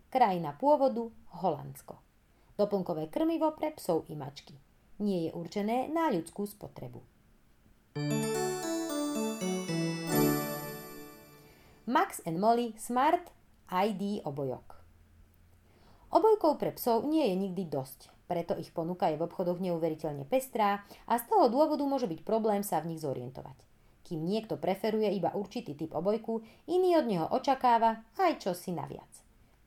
Krajina 0.10 0.58
pôvodu 0.58 1.14
Holandsko. 1.42 2.02
Doplnkové 2.58 3.14
krmivo 3.14 3.54
pre 3.54 3.78
psov 3.78 4.10
i 4.10 4.18
mačky. 4.18 4.58
Nie 5.06 5.30
je 5.30 5.32
určené 5.38 5.86
na 5.94 6.10
ľudskú 6.10 6.50
spotrebu. 6.50 6.98
Max 11.86 12.26
and 12.26 12.42
Molly 12.42 12.74
Smart 12.82 13.37
ID 13.68 14.24
obojok. 14.24 14.80
Obojkov 16.08 16.56
pre 16.56 16.72
psov 16.72 17.04
nie 17.04 17.28
je 17.28 17.36
nikdy 17.36 17.68
dosť, 17.68 18.08
preto 18.32 18.56
ich 18.56 18.72
ponuka 18.72 19.12
je 19.12 19.20
v 19.20 19.28
obchodoch 19.28 19.60
neuveriteľne 19.60 20.24
pestrá 20.28 20.88
a 21.04 21.20
z 21.20 21.28
toho 21.28 21.52
dôvodu 21.52 21.84
môže 21.84 22.08
byť 22.08 22.24
problém 22.24 22.64
sa 22.64 22.80
v 22.80 22.96
nich 22.96 23.04
zorientovať. 23.04 23.56
Kým 24.08 24.24
niekto 24.24 24.56
preferuje 24.56 25.12
iba 25.12 25.36
určitý 25.36 25.76
typ 25.76 25.92
obojku, 25.92 26.40
iný 26.72 26.96
od 26.96 27.06
neho 27.12 27.28
očakáva 27.28 28.08
aj 28.16 28.40
čosi 28.40 28.72
naviac. 28.72 29.12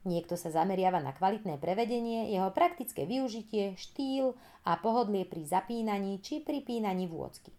Niekto 0.01 0.33
sa 0.33 0.49
zameriava 0.49 0.97
na 0.97 1.13
kvalitné 1.13 1.61
prevedenie, 1.61 2.33
jeho 2.33 2.49
praktické 2.49 3.05
využitie, 3.05 3.77
štýl 3.77 4.33
a 4.65 4.81
pohodlie 4.81 5.29
pri 5.29 5.45
zapínaní 5.45 6.25
či 6.25 6.41
pripínaní 6.41 7.05
vôcky. 7.05 7.53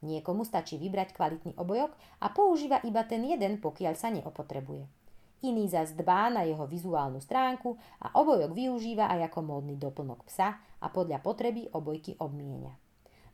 Niekomu 0.00 0.48
stačí 0.48 0.80
vybrať 0.80 1.12
kvalitný 1.12 1.52
obojok 1.60 1.92
a 2.24 2.32
používa 2.32 2.80
iba 2.80 3.04
ten 3.04 3.28
jeden, 3.28 3.60
pokiaľ 3.60 3.92
sa 3.92 4.08
neopotrebuje. 4.08 5.01
Iný 5.42 5.66
zas 5.66 5.98
dbá 5.98 6.30
na 6.30 6.46
jeho 6.46 6.62
vizuálnu 6.70 7.18
stránku 7.18 7.74
a 7.98 8.14
obojok 8.14 8.54
využíva 8.54 9.10
aj 9.10 9.26
ako 9.26 9.42
módny 9.42 9.74
doplnok 9.74 10.22
psa 10.30 10.62
a 10.78 10.86
podľa 10.86 11.18
potreby 11.18 11.66
obojky 11.74 12.14
obmienia. 12.22 12.78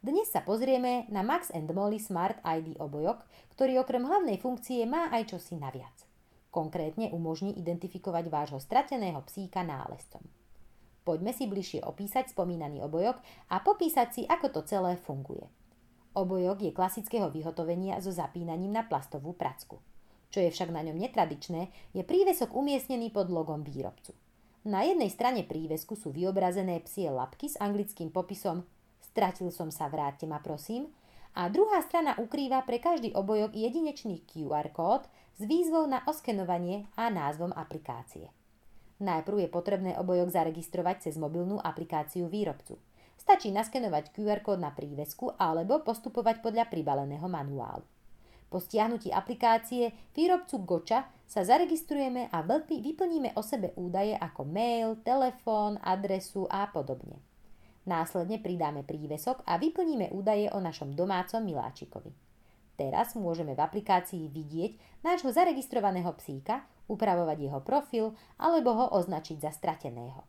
Dnes 0.01 0.33
sa 0.33 0.41
pozrieme 0.41 1.05
na 1.13 1.21
Max 1.21 1.53
Molly 1.53 2.01
Smart 2.01 2.41
ID 2.41 2.81
obojok, 2.81 3.29
ktorý 3.53 3.85
okrem 3.85 4.09
hlavnej 4.09 4.41
funkcie 4.41 4.89
má 4.89 5.13
aj 5.13 5.37
čosi 5.37 5.61
naviac. 5.61 5.93
Konkrétne 6.49 7.13
umožní 7.13 7.53
identifikovať 7.61 8.25
vášho 8.33 8.61
strateného 8.63 9.21
psíka 9.29 9.61
nálezcom. 9.61 10.25
Poďme 11.05 11.37
si 11.37 11.45
bližšie 11.45 11.85
opísať 11.85 12.33
spomínaný 12.33 12.89
obojok 12.89 13.21
a 13.53 13.61
popísať 13.61 14.09
si, 14.17 14.23
ako 14.25 14.49
to 14.49 14.61
celé 14.65 14.97
funguje. 14.97 15.45
Obojok 16.17 16.65
je 16.65 16.73
klasického 16.73 17.29
vyhotovenia 17.29 18.01
so 18.01 18.09
zapínaním 18.09 18.73
na 18.73 18.89
plastovú 18.89 19.37
pracku. 19.37 19.77
Čo 20.29 20.45
je 20.45 20.53
však 20.53 20.69
na 20.73 20.85
ňom 20.85 20.97
netradičné, 20.97 21.73
je 21.97 22.03
prívesok 22.05 22.53
umiestnený 22.53 23.13
pod 23.13 23.33
logom 23.33 23.65
výrobcu. 23.65 24.13
Na 24.69 24.85
jednej 24.85 25.09
strane 25.09 25.47
prívesku 25.47 25.97
sú 25.97 26.13
vyobrazené 26.13 26.85
psie 26.85 27.09
lapky 27.09 27.49
s 27.49 27.57
anglickým 27.57 28.13
popisom 28.13 28.69
Stratil 29.19 29.51
som 29.51 29.75
sa, 29.75 29.91
vráťte 29.91 30.31
ma 30.31 30.39
prosím 30.39 30.95
a 31.35 31.51
druhá 31.51 31.83
strana 31.83 32.15
ukrýva 32.23 32.63
pre 32.63 32.79
každý 32.79 33.11
obojok 33.19 33.51
jedinečný 33.51 34.23
QR 34.31 34.71
kód 34.71 35.11
s 35.39 35.43
výzvou 35.43 35.91
na 35.91 36.07
oskenovanie 36.07 36.87
a 36.95 37.11
názvom 37.11 37.51
aplikácie. 37.51 38.31
Najprv 39.03 39.43
je 39.43 39.49
potrebné 39.51 39.93
obojok 39.99 40.31
zaregistrovať 40.31 41.11
cez 41.11 41.15
mobilnú 41.19 41.59
aplikáciu 41.59 42.31
výrobcu. 42.31 42.79
Stačí 43.19 43.51
naskenovať 43.51 44.15
QR 44.15 44.39
kód 44.39 44.63
na 44.63 44.71
prívesku 44.71 45.35
alebo 45.35 45.83
postupovať 45.83 46.39
podľa 46.39 46.71
pribaleného 46.71 47.27
manuálu. 47.27 47.98
Po 48.49 48.57
stiahnutí 48.65 49.13
aplikácie 49.13 49.93
výrobcu 50.17 50.65
Goča 50.65 51.05
sa 51.29 51.45
zaregistrujeme 51.45 52.33
a 52.33 52.41
vyplníme 52.41 53.37
o 53.37 53.45
sebe 53.45 53.77
údaje 53.77 54.17
ako 54.17 54.49
mail, 54.49 54.97
telefón, 55.05 55.77
adresu 55.85 56.49
a 56.49 56.65
podobne. 56.73 57.21
Následne 57.85 58.41
pridáme 58.41 58.85
prívesok 58.85 59.45
a 59.45 59.61
vyplníme 59.61 60.13
údaje 60.17 60.49
o 60.53 60.61
našom 60.61 60.97
domácom 60.97 61.45
miláčikovi. 61.45 62.13
Teraz 62.81 63.13
môžeme 63.19 63.53
v 63.53 63.65
aplikácii 63.65 64.33
vidieť 64.33 65.05
nášho 65.05 65.29
zaregistrovaného 65.35 66.15
psíka, 66.17 66.65
upravovať 66.89 67.37
jeho 67.37 67.61
profil 67.61 68.17
alebo 68.41 68.73
ho 68.73 68.87
označiť 68.97 69.37
za 69.45 69.53
strateného. 69.53 70.25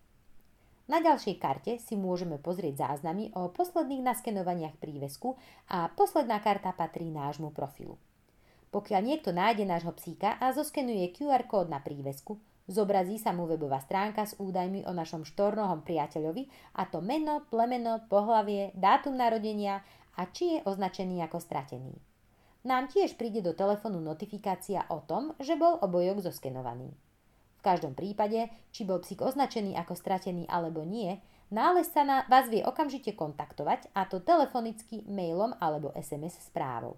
Na 0.89 0.99
ďalšej 0.99 1.35
karte 1.37 1.77
si 1.77 1.93
môžeme 1.93 2.41
pozrieť 2.41 2.89
záznamy 2.89 3.29
o 3.37 3.53
posledných 3.53 4.01
naskenovaniach 4.01 4.75
prívesku 4.81 5.37
a 5.69 5.87
posledná 5.93 6.41
karta 6.41 6.73
patrí 6.73 7.13
nášmu 7.13 7.53
profilu. 7.53 8.01
Pokiaľ 8.69 9.01
niekto 9.01 9.33
nájde 9.33 9.65
nášho 9.65 9.93
psíka 9.97 10.37
a 10.37 10.53
zoskenuje 10.53 11.09
QR 11.13 11.49
kód 11.49 11.73
na 11.73 11.81
prívesku, 11.81 12.37
zobrazí 12.69 13.17
sa 13.17 13.33
mu 13.33 13.49
webová 13.49 13.81
stránka 13.81 14.29
s 14.29 14.37
údajmi 14.37 14.85
o 14.85 14.93
našom 14.93 15.25
štornohom 15.25 15.81
priateľovi 15.81 16.75
a 16.77 16.85
to 16.85 17.01
meno, 17.01 17.45
plemeno, 17.49 18.05
pohlavie, 18.05 18.69
dátum 18.77 19.17
narodenia 19.17 19.81
a 20.13 20.29
či 20.29 20.57
je 20.57 20.59
označený 20.69 21.25
ako 21.25 21.41
stratený 21.41 21.97
nám 22.67 22.91
tiež 22.91 23.15
príde 23.15 23.39
do 23.39 23.55
telefónu 23.55 24.03
notifikácia 24.03 24.83
o 24.91 24.99
tom, 24.99 25.31
že 25.39 25.55
bol 25.55 25.79
obojok 25.79 26.19
zoskenovaný. 26.19 26.91
V 27.59 27.61
každom 27.63 27.95
prípade, 27.95 28.51
či 28.71 28.87
bol 28.87 29.03
psík 29.03 29.23
označený 29.23 29.75
ako 29.79 29.95
stratený 29.95 30.47
alebo 30.47 30.83
nie, 30.83 31.19
nálezca 31.51 32.03
na 32.03 32.23
vás 32.27 32.47
vie 32.47 32.63
okamžite 32.63 33.15
kontaktovať 33.15 33.91
a 33.95 34.07
to 34.07 34.23
telefonicky, 34.23 35.03
mailom 35.07 35.55
alebo 35.59 35.91
SMS 35.95 36.39
správou. 36.39 36.95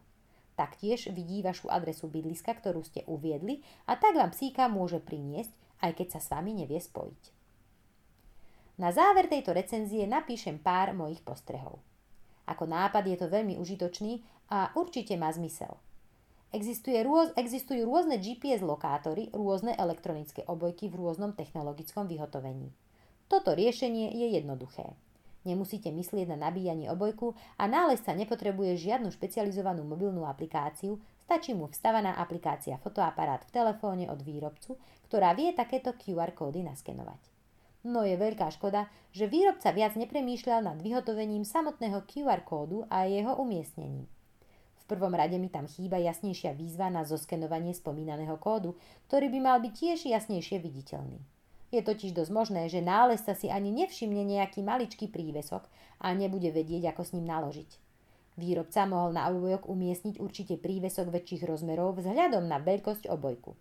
Taktiež 0.59 1.09
vidí 1.15 1.39
vašu 1.41 1.71
adresu 1.71 2.11
bydliska, 2.11 2.51
ktorú 2.53 2.83
ste 2.83 3.07
uviedli 3.07 3.63
a 3.87 3.95
tak 3.95 4.19
vám 4.19 4.35
psíka 4.35 4.67
môže 4.67 4.99
priniesť, 4.99 5.51
aj 5.81 5.91
keď 5.97 6.07
sa 6.15 6.19
s 6.19 6.27
vami 6.29 6.53
nevie 6.53 6.77
spojiť. 6.77 7.23
Na 8.77 8.89
záver 8.89 9.29
tejto 9.29 9.53
recenzie 9.53 10.09
napíšem 10.09 10.57
pár 10.57 10.95
mojich 10.97 11.21
postrehov. 11.21 11.79
Ako 12.49 12.65
nápad 12.65 13.05
je 13.05 13.17
to 13.17 13.27
veľmi 13.29 13.55
užitočný 13.61 14.25
a 14.51 14.73
určite 14.73 15.15
má 15.15 15.29
zmysel. 15.31 15.77
Existuje 16.51 16.99
rôz, 16.99 17.31
existujú 17.39 17.87
rôzne 17.87 18.19
GPS 18.19 18.59
lokátory, 18.59 19.31
rôzne 19.31 19.71
elektronické 19.79 20.43
obojky 20.49 20.91
v 20.91 20.99
rôznom 20.99 21.31
technologickom 21.31 22.11
vyhotovení. 22.11 22.75
Toto 23.31 23.55
riešenie 23.55 24.11
je 24.11 24.35
jednoduché. 24.35 24.99
Nemusíte 25.41 25.89
myslieť 25.89 26.37
na 26.37 26.49
nabíjanie 26.49 26.85
obojku 26.93 27.33
a 27.57 27.65
nálezca 27.65 28.13
nepotrebuje 28.13 28.77
žiadnu 28.77 29.09
špecializovanú 29.09 29.81
mobilnú 29.81 30.29
aplikáciu, 30.29 31.01
stačí 31.25 31.57
mu 31.57 31.65
vstavaná 31.65 32.13
aplikácia 32.21 32.77
fotoaparát 32.77 33.41
v 33.49 33.53
telefóne 33.57 34.05
od 34.05 34.21
výrobcu, 34.21 34.77
ktorá 35.09 35.33
vie 35.33 35.49
takéto 35.57 35.97
QR 35.97 36.37
kódy 36.37 36.61
naskenovať. 36.61 37.21
No 37.81 38.05
je 38.05 38.13
veľká 38.13 38.53
škoda, 38.53 38.85
že 39.09 39.25
výrobca 39.25 39.73
viac 39.73 39.97
nepremýšľal 39.97 40.61
nad 40.61 40.77
vyhotovením 40.77 41.41
samotného 41.41 42.05
QR 42.05 42.45
kódu 42.45 42.85
a 42.93 43.09
jeho 43.09 43.33
umiestnením. 43.41 44.05
V 44.77 44.83
prvom 44.85 45.17
rade 45.17 45.41
mi 45.41 45.49
tam 45.49 45.65
chýba 45.65 45.97
jasnejšia 45.97 46.53
výzva 46.53 46.93
na 46.93 47.01
zoskenovanie 47.01 47.73
spomínaného 47.73 48.37
kódu, 48.37 48.77
ktorý 49.09 49.33
by 49.33 49.39
mal 49.41 49.57
byť 49.57 49.73
tiež 49.73 49.99
jasnejšie 50.05 50.61
viditeľný. 50.61 51.17
Je 51.71 51.79
totiž 51.79 52.11
dosť 52.11 52.31
možné, 52.35 52.67
že 52.67 52.83
nálezca 52.83 53.31
si 53.31 53.47
ani 53.47 53.71
nevšimne 53.71 54.27
nejaký 54.27 54.59
maličký 54.59 55.07
prívesok 55.07 55.63
a 56.03 56.11
nebude 56.11 56.51
vedieť, 56.51 56.91
ako 56.91 57.01
s 57.07 57.13
ním 57.15 57.31
naložiť. 57.31 57.69
Výrobca 58.35 58.83
mohol 58.87 59.15
na 59.15 59.31
obojok 59.31 59.71
umiestniť 59.71 60.19
určite 60.19 60.59
prívesok 60.59 61.07
väčších 61.11 61.47
rozmerov 61.47 61.99
vzhľadom 61.99 62.43
na 62.47 62.59
veľkosť 62.59 63.07
obojku. 63.07 63.55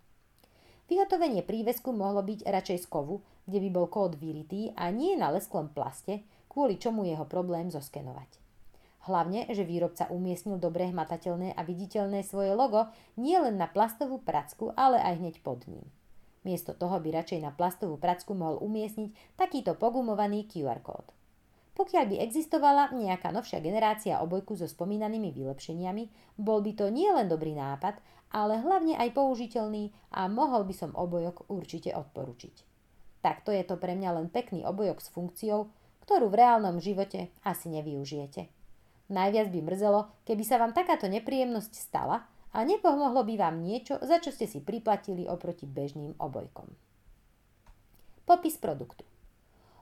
Vyhotovenie 0.91 1.39
prívesku 1.47 1.95
mohlo 1.95 2.19
byť 2.19 2.43
radšej 2.43 2.79
z 2.83 2.87
kovu, 2.91 3.23
kde 3.47 3.63
by 3.63 3.69
bol 3.71 3.87
kód 3.87 4.19
vyritý 4.19 4.75
a 4.75 4.91
nie 4.91 5.15
na 5.15 5.31
lesklom 5.31 5.71
plaste, 5.71 6.27
kvôli 6.51 6.75
čomu 6.75 7.07
jeho 7.07 7.23
problém 7.23 7.71
zoskenovať. 7.71 8.27
Hlavne, 9.07 9.47
že 9.55 9.63
výrobca 9.63 10.11
umiestnil 10.11 10.59
dobre 10.59 10.91
hmatateľné 10.91 11.55
a 11.55 11.61
viditeľné 11.63 12.27
svoje 12.27 12.51
logo 12.53 12.91
nie 13.15 13.39
len 13.39 13.55
na 13.55 13.71
plastovú 13.71 14.19
pracku, 14.19 14.75
ale 14.75 14.99
aj 14.99 15.15
hneď 15.15 15.35
pod 15.41 15.63
ním. 15.65 15.87
Miesto 16.41 16.73
toho 16.73 16.97
by 16.97 17.21
radšej 17.21 17.39
na 17.45 17.53
plastovú 17.53 18.01
pracku 18.01 18.33
mohol 18.33 18.57
umiestniť 18.65 19.37
takýto 19.37 19.77
pogumovaný 19.77 20.49
QR 20.49 20.81
kód. 20.81 21.13
Pokiaľ 21.77 22.05
by 22.09 22.15
existovala 22.19 22.91
nejaká 22.91 23.29
novšia 23.29 23.61
generácia 23.63 24.19
obojku 24.19 24.57
so 24.57 24.65
spomínanými 24.65 25.31
vylepšeniami, 25.31 26.35
bol 26.41 26.59
by 26.65 26.71
to 26.75 26.89
nielen 26.89 27.29
dobrý 27.29 27.53
nápad, 27.55 28.01
ale 28.33 28.59
hlavne 28.59 28.97
aj 28.97 29.13
použiteľný 29.13 29.93
a 30.11 30.27
mohol 30.27 30.65
by 30.65 30.73
som 30.75 30.91
obojok 30.97 31.47
určite 31.47 31.93
odporučiť. 31.93 32.55
Takto 33.21 33.53
je 33.53 33.61
to 33.61 33.77
pre 33.77 33.93
mňa 33.93 34.09
len 34.17 34.27
pekný 34.33 34.65
obojok 34.65 34.97
s 34.97 35.13
funkciou, 35.13 35.69
ktorú 36.03 36.33
v 36.33 36.39
reálnom 36.41 36.81
živote 36.81 37.29
asi 37.45 37.69
nevyužijete. 37.69 38.49
Najviac 39.11 39.47
by 39.51 39.59
mrzelo, 39.61 40.01
keby 40.23 40.43
sa 40.47 40.57
vám 40.57 40.71
takáto 40.71 41.05
nepríjemnosť 41.11 41.73
stala 41.75 42.30
a 42.51 42.67
nepomohlo 42.67 43.23
by 43.23 43.35
vám 43.39 43.63
niečo, 43.63 43.95
za 44.03 44.19
čo 44.19 44.31
ste 44.31 44.47
si 44.47 44.59
priplatili 44.59 45.27
oproti 45.27 45.63
bežným 45.63 46.19
obojkom. 46.19 46.67
Popis 48.27 48.59
produktu. 48.59 49.07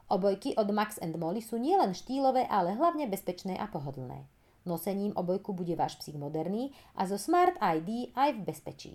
Obojky 0.09 0.57
od 0.57 0.73
Max 0.73 0.97
and 0.97 1.13
Molly 1.17 1.41
sú 1.41 1.61
nielen 1.61 1.93
štýlové, 1.93 2.49
ale 2.49 2.73
hlavne 2.73 3.05
bezpečné 3.05 3.53
a 3.57 3.69
pohodlné. 3.69 4.25
Nosením 4.65 5.13
obojku 5.13 5.53
bude 5.53 5.77
váš 5.77 6.01
psík 6.01 6.17
moderný 6.17 6.73
a 6.97 7.05
zo 7.05 7.17
Smart 7.17 7.57
ID 7.61 8.13
aj 8.17 8.29
v 8.37 8.41
bezpečí. 8.41 8.91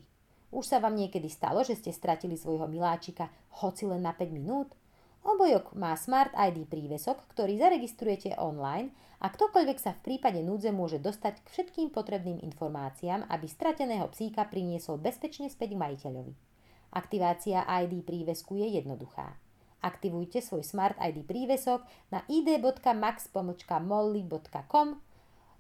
Už 0.55 0.67
sa 0.67 0.79
vám 0.79 0.95
niekedy 0.95 1.27
stalo, 1.31 1.67
že 1.67 1.75
ste 1.75 1.91
stratili 1.91 2.39
svojho 2.39 2.71
miláčika 2.71 3.31
hoci 3.63 3.91
len 3.91 4.03
na 4.07 4.15
5 4.15 4.31
minút? 4.31 4.71
Obojok 5.25 5.73
má 5.73 5.97
Smart 5.97 6.37
ID 6.37 6.69
prívesok, 6.69 7.17
ktorý 7.33 7.57
zaregistrujete 7.57 8.37
online 8.37 8.93
a 9.25 9.33
ktokoľvek 9.33 9.79
sa 9.81 9.97
v 9.97 10.05
prípade 10.05 10.45
núdze 10.45 10.69
môže 10.69 11.01
dostať 11.01 11.41
k 11.41 11.49
všetkým 11.49 11.89
potrebným 11.89 12.45
informáciám, 12.45 13.25
aby 13.33 13.49
strateného 13.49 14.05
psíka 14.13 14.45
priniesol 14.45 15.01
bezpečne 15.01 15.49
späť 15.49 15.73
k 15.73 15.81
majiteľovi. 15.81 16.37
Aktivácia 16.93 17.65
ID 17.65 18.05
prívesku 18.05 18.61
je 18.61 18.77
jednoduchá. 18.77 19.41
Aktivujte 19.81 20.45
svoj 20.45 20.61
Smart 20.61 21.01
ID 21.01 21.25
prívesok 21.25 21.81
na 22.13 22.21
id.max.molly.com 22.29 24.89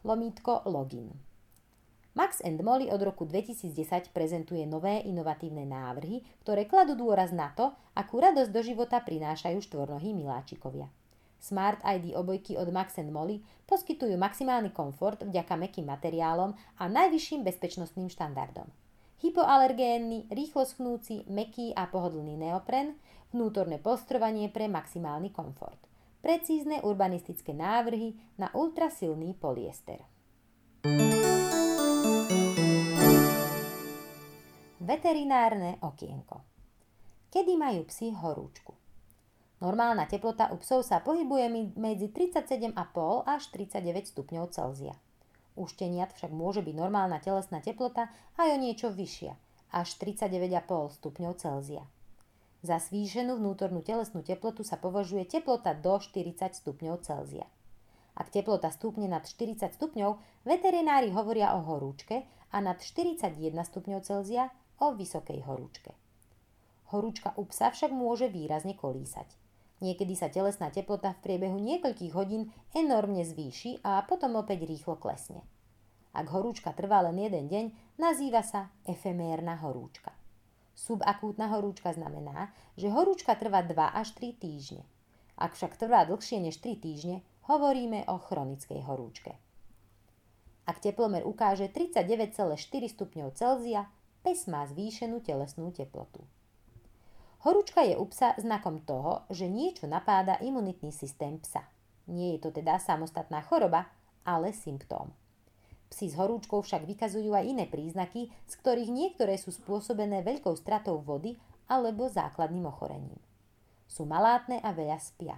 lomítko 0.05 0.61
login. 0.69 1.09
Max 2.15 2.39
and 2.47 2.63
Molly 2.63 2.95
od 2.95 3.03
roku 3.03 3.27
2010 3.27 4.15
prezentuje 4.15 4.63
nové 4.71 5.03
inovatívne 5.03 5.67
návrhy, 5.67 6.23
ktoré 6.47 6.63
kladú 6.71 6.95
dôraz 6.95 7.35
na 7.35 7.51
to, 7.59 7.75
akú 7.99 8.23
radosť 8.23 8.55
do 8.55 8.63
života 8.63 9.03
prinášajú 9.03 9.59
štvornohí 9.59 10.15
miláčikovia. 10.15 10.87
Smart 11.43 11.83
ID 11.83 12.15
obojky 12.15 12.55
od 12.55 12.71
Max 12.71 13.03
and 13.03 13.11
Molly 13.11 13.43
poskytujú 13.67 14.15
maximálny 14.15 14.71
komfort 14.71 15.27
vďaka 15.27 15.59
mekým 15.59 15.91
materiálom 15.91 16.55
a 16.79 16.85
najvyšším 16.87 17.43
bezpečnostným 17.43 18.07
štandardom. 18.07 18.71
Hypoalergénny, 19.19 20.31
rýchlo 20.31 20.63
schnúci, 20.71 21.27
meký 21.27 21.75
a 21.75 21.91
pohodlný 21.91 22.39
neopren, 22.39 22.95
vnútorné 23.35 23.83
polstrovanie 23.83 24.47
pre 24.55 24.71
maximálny 24.71 25.35
komfort. 25.35 25.83
Precízne 26.23 26.79
urbanistické 26.87 27.51
návrhy 27.51 28.15
na 28.39 28.55
ultrasilný 28.55 29.35
polyester. 29.35 29.99
Veterinárne 34.85 35.81
okienko. 35.81 36.45
Kedy 37.33 37.57
majú 37.57 37.89
psi 37.89 38.13
horúčku? 38.21 38.77
Normálna 39.65 40.05
teplota 40.05 40.53
u 40.53 40.61
psov 40.61 40.85
sa 40.85 41.01
pohybuje 41.01 41.73
medzi 41.81 42.13
37,5 42.13 42.77
až 43.25 43.43
39 43.49 44.13
stupňov 44.13 44.45
Celzia. 44.53 44.93
U 45.57 45.65
šteniat 45.65 46.13
však 46.13 46.29
môže 46.37 46.61
byť 46.61 46.77
normálna 46.77 47.17
telesná 47.17 47.65
teplota 47.65 48.13
aj 48.37 48.49
o 48.53 48.61
niečo 48.61 48.93
vyššia, 48.93 49.33
až 49.73 49.89
39,5 50.05 51.01
stupňov 51.01 51.33
Celzia. 51.41 51.89
Za 52.61 52.77
zvýšenú 52.77 53.41
vnútornú 53.41 53.81
telesnú 53.81 54.21
teplotu 54.21 54.69
sa 54.69 54.77
považuje 54.77 55.25
teplota 55.25 55.73
do 55.73 55.97
40 55.97 56.61
stupňov 56.61 57.01
Celzia. 57.01 57.49
Ak 58.21 58.29
teplota 58.29 58.69
stúpne 58.69 59.09
nad 59.09 59.25
40 59.25 59.65
stupňov, 59.65 60.45
veterinári 60.45 61.09
hovoria 61.09 61.57
o 61.57 61.65
horúčke 61.65 62.29
a 62.53 62.61
nad 62.61 62.85
41 62.85 63.33
stupňov 63.65 64.05
Celzia 64.05 64.53
o 64.81 64.95
vysokej 64.95 65.45
horúčke. 65.45 65.93
Horúčka 66.95 67.35
u 67.35 67.47
psa 67.51 67.75
však 67.75 67.91
môže 67.91 68.31
výrazne 68.31 68.79
kolísať. 68.79 69.27
Niekedy 69.83 70.15
sa 70.15 70.31
telesná 70.31 70.71
teplota 70.71 71.13
v 71.19 71.23
priebehu 71.27 71.59
niekoľkých 71.59 72.13
hodín 72.15 72.55
enormne 72.73 73.27
zvýši 73.27 73.83
a 73.83 74.01
potom 74.07 74.39
opäť 74.39 74.65
rýchlo 74.65 74.97
klesne. 74.97 75.43
Ak 76.15 76.31
horúčka 76.31 76.71
trvá 76.71 77.03
len 77.11 77.19
jeden 77.19 77.51
deň, 77.51 77.65
nazýva 77.99 78.47
sa 78.47 78.71
efemérna 78.87 79.59
horúčka. 79.59 80.15
Subakútna 80.75 81.51
horúčka 81.51 81.91
znamená, 81.91 82.55
že 82.79 82.91
horúčka 82.91 83.35
trvá 83.35 83.67
2 83.67 83.75
až 83.75 84.15
3 84.15 84.35
týždne. 84.39 84.83
Ak 85.35 85.59
však 85.59 85.75
trvá 85.75 86.07
dlhšie 86.07 86.39
než 86.39 86.63
3 86.63 86.79
týždne, 86.79 87.27
hovoríme 87.51 88.07
o 88.07 88.19
chronickej 88.19 88.87
horúčke. 88.87 89.35
Ak 90.65 90.81
teplomer 90.81 91.27
ukáže 91.27 91.69
39,4 91.69 92.57
stupňov 92.95 93.29
Celzia, 93.37 93.91
pes 94.25 94.49
má 94.49 94.65
zvýšenú 94.65 95.21
telesnú 95.21 95.69
teplotu. 95.69 96.25
Horúčka 97.45 97.85
je 97.85 98.01
u 98.01 98.09
psa 98.09 98.33
znakom 98.41 98.81
toho, 98.81 99.29
že 99.29 99.45
niečo 99.45 99.85
napáda 99.85 100.41
imunitný 100.41 100.89
systém 100.89 101.37
psa. 101.45 101.69
Nie 102.09 102.41
je 102.41 102.49
to 102.49 102.57
teda 102.57 102.81
samostatná 102.81 103.45
choroba, 103.45 103.93
ale 104.25 104.57
symptóm. 104.57 105.13
Psi 105.93 106.11
s 106.11 106.15
horúčkou 106.17 106.65
však 106.65 106.89
vykazujú 106.89 107.37
aj 107.37 107.45
iné 107.45 107.69
príznaky, 107.69 108.33
z 108.49 108.55
ktorých 108.65 108.89
niektoré 108.89 109.37
sú 109.37 109.53
spôsobené 109.53 110.25
veľkou 110.25 110.57
stratou 110.57 111.05
vody 111.05 111.37
alebo 111.69 112.09
základným 112.09 112.65
ochorením. 112.65 113.21
Sú 113.85 114.09
malátne 114.09 114.65
a 114.65 114.73
veľa 114.73 114.97
spia. 114.97 115.37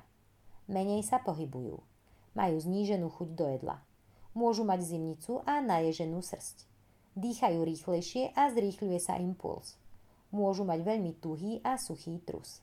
Menej 0.70 1.02
sa 1.02 1.18
pohybujú. 1.18 1.82
Majú 2.38 2.56
zníženú 2.62 3.10
chuť 3.10 3.28
do 3.34 3.46
jedla. 3.50 3.76
Môžu 4.30 4.62
mať 4.62 4.86
zimnicu 4.86 5.42
a 5.42 5.58
naježenú 5.58 6.22
srst. 6.22 6.75
Dýchajú 7.16 7.64
rýchlejšie 7.64 8.36
a 8.36 8.52
zrýchľuje 8.52 9.00
sa 9.00 9.16
impuls. 9.16 9.80
Môžu 10.36 10.68
mať 10.68 10.84
veľmi 10.84 11.16
tuhý 11.16 11.64
a 11.64 11.80
suchý 11.80 12.20
trus. 12.20 12.60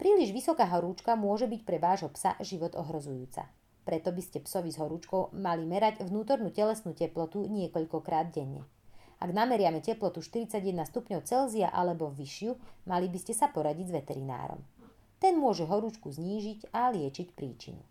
Príliš 0.00 0.32
vysoká 0.32 0.64
horúčka 0.72 1.12
môže 1.12 1.44
byť 1.44 1.60
pre 1.68 1.76
vášho 1.76 2.08
psa 2.16 2.40
život 2.40 2.72
ohrozujúca. 2.72 3.44
Preto 3.84 4.08
by 4.08 4.22
ste 4.24 4.40
psovi 4.40 4.72
s 4.72 4.80
horúčkou 4.80 5.36
mali 5.36 5.68
merať 5.68 6.00
vnútornú 6.00 6.48
telesnú 6.48 6.96
teplotu 6.96 7.44
niekoľkokrát 7.44 8.32
denne. 8.32 8.64
Ak 9.20 9.36
nameriame 9.36 9.84
teplotu 9.84 10.24
41 10.24 10.64
stupňov 10.88 11.28
Celzia 11.28 11.68
alebo 11.68 12.08
vyššiu, 12.08 12.56
mali 12.88 13.12
by 13.12 13.18
ste 13.20 13.36
sa 13.36 13.52
poradiť 13.52 13.92
s 13.92 13.96
veterinárom. 14.00 14.64
Ten 15.20 15.36
môže 15.36 15.68
horúčku 15.68 16.08
znížiť 16.08 16.72
a 16.72 16.88
liečiť 16.88 17.36
príčinu. 17.36 17.84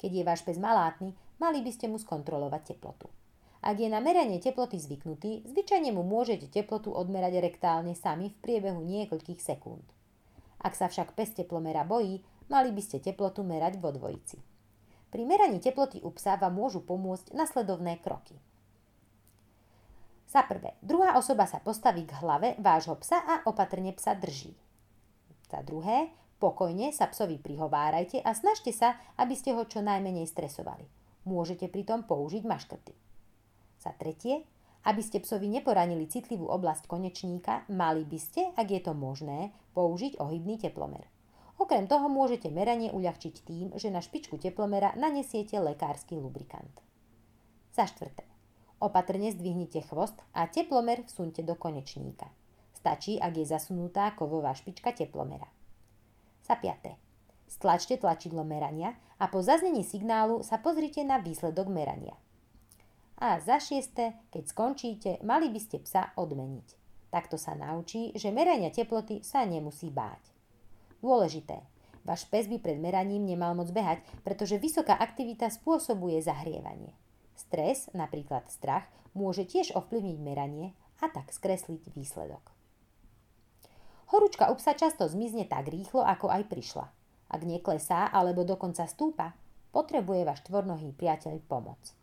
Keď 0.00 0.10
je 0.16 0.24
váš 0.24 0.40
pes 0.48 0.56
malátny, 0.56 1.12
mali 1.36 1.60
by 1.60 1.70
ste 1.76 1.92
mu 1.92 2.00
skontrolovať 2.00 2.72
teplotu. 2.72 3.17
Ak 3.58 3.82
je 3.82 3.90
na 3.90 3.98
meranie 3.98 4.38
teploty 4.38 4.78
zvyknutý, 4.78 5.42
zvyčajne 5.50 5.90
mu 5.90 6.06
môžete 6.06 6.46
teplotu 6.46 6.94
odmerať 6.94 7.42
rektálne 7.42 7.98
sami 7.98 8.30
v 8.30 8.38
priebehu 8.38 8.86
niekoľkých 8.86 9.42
sekúnd. 9.42 9.82
Ak 10.62 10.78
sa 10.78 10.86
však 10.86 11.18
pes 11.18 11.34
teplomera 11.34 11.82
bojí, 11.82 12.22
mali 12.46 12.70
by 12.70 12.82
ste 12.82 13.02
teplotu 13.02 13.42
merať 13.42 13.82
vo 13.82 13.90
dvojici. 13.90 14.38
Pri 15.08 15.22
meraní 15.26 15.58
teploty 15.58 15.98
u 16.04 16.14
psa 16.14 16.38
vám 16.38 16.54
môžu 16.54 16.86
pomôcť 16.86 17.34
nasledovné 17.34 17.98
kroky. 17.98 18.38
Za 20.28 20.44
prvé, 20.44 20.76
druhá 20.84 21.16
osoba 21.16 21.48
sa 21.48 21.56
postaví 21.58 22.04
k 22.04 22.12
hlave 22.20 22.52
vášho 22.60 22.94
psa 23.00 23.16
a 23.24 23.34
opatrne 23.48 23.96
psa 23.96 24.12
drží. 24.12 24.52
Za 25.48 25.64
druhé, 25.64 26.12
pokojne 26.36 26.92
sa 26.92 27.08
psovi 27.08 27.40
prihovárajte 27.40 28.20
a 28.20 28.36
snažte 28.36 28.70
sa, 28.70 29.00
aby 29.16 29.32
ste 29.32 29.56
ho 29.56 29.64
čo 29.64 29.80
najmenej 29.80 30.28
stresovali. 30.28 30.84
Môžete 31.24 31.72
pritom 31.72 32.04
použiť 32.04 32.44
maškrty. 32.44 33.07
Za 33.78 33.94
tretie, 33.94 34.42
aby 34.86 35.02
ste 35.02 35.22
psovi 35.22 35.46
neporanili 35.50 36.06
citlivú 36.06 36.46
oblasť 36.50 36.86
konečníka, 36.86 37.66
mali 37.70 38.02
by 38.06 38.18
ste, 38.18 38.42
ak 38.54 38.68
je 38.70 38.80
to 38.82 38.92
možné, 38.94 39.54
použiť 39.74 40.18
ohybný 40.18 40.58
teplomer. 40.58 41.06
Okrem 41.58 41.90
toho 41.90 42.06
môžete 42.06 42.46
meranie 42.54 42.94
uľahčiť 42.94 43.34
tým, 43.42 43.66
že 43.74 43.90
na 43.90 43.98
špičku 43.98 44.38
teplomera 44.38 44.94
nanesiete 44.94 45.58
lekársky 45.58 46.14
lubrikant. 46.14 46.70
Za 47.74 47.90
štvrté. 47.90 48.22
Opatrne 48.78 49.34
zdvihnite 49.34 49.82
chvost 49.90 50.14
a 50.30 50.46
teplomer 50.46 51.02
vsunte 51.10 51.42
do 51.42 51.58
konečníka. 51.58 52.30
Stačí, 52.78 53.18
ak 53.18 53.34
je 53.34 53.46
zasunutá 53.50 54.14
kovová 54.14 54.54
špička 54.54 54.94
teplomera. 54.94 55.50
Za 56.46 56.54
piaté. 56.54 56.94
Stlačte 57.50 57.98
tlačidlo 57.98 58.46
merania 58.46 58.94
a 59.18 59.26
po 59.26 59.42
zaznení 59.42 59.82
signálu 59.82 60.46
sa 60.46 60.62
pozrite 60.62 61.02
na 61.02 61.18
výsledok 61.18 61.66
merania. 61.66 62.14
A 63.18 63.42
za 63.42 63.58
šieste, 63.58 64.14
keď 64.30 64.44
skončíte, 64.46 65.10
mali 65.26 65.50
by 65.50 65.58
ste 65.58 65.82
psa 65.82 66.14
odmeniť. 66.14 66.68
Takto 67.10 67.34
sa 67.34 67.58
naučí, 67.58 68.14
že 68.14 68.30
merania 68.30 68.70
teploty 68.70 69.26
sa 69.26 69.42
nemusí 69.42 69.90
báť. 69.90 70.22
Dôležité. 71.02 71.66
Váš 72.06 72.30
pes 72.30 72.46
by 72.46 72.62
pred 72.62 72.78
meraním 72.78 73.26
nemal 73.26 73.58
moc 73.58 73.74
behať, 73.74 74.06
pretože 74.22 74.62
vysoká 74.62 74.94
aktivita 74.94 75.50
spôsobuje 75.50 76.22
zahrievanie. 76.22 76.94
Stres, 77.34 77.90
napríklad 77.90 78.46
strach, 78.54 78.86
môže 79.18 79.42
tiež 79.42 79.74
ovplyvniť 79.74 80.18
meranie 80.22 80.78
a 81.02 81.10
tak 81.10 81.34
skresliť 81.34 81.90
výsledok. 81.98 82.54
Horúčka 84.08 84.48
u 84.48 84.56
psa 84.56 84.72
často 84.78 85.04
zmizne 85.10 85.44
tak 85.44 85.68
rýchlo, 85.68 86.06
ako 86.06 86.30
aj 86.32 86.48
prišla. 86.48 86.86
Ak 87.28 87.42
neklesá 87.44 88.08
alebo 88.08 88.46
dokonca 88.46 88.88
stúpa, 88.88 89.36
potrebuje 89.74 90.24
váš 90.24 90.40
tvornohý 90.48 90.96
priateľ 90.96 91.44
pomoc. 91.44 91.97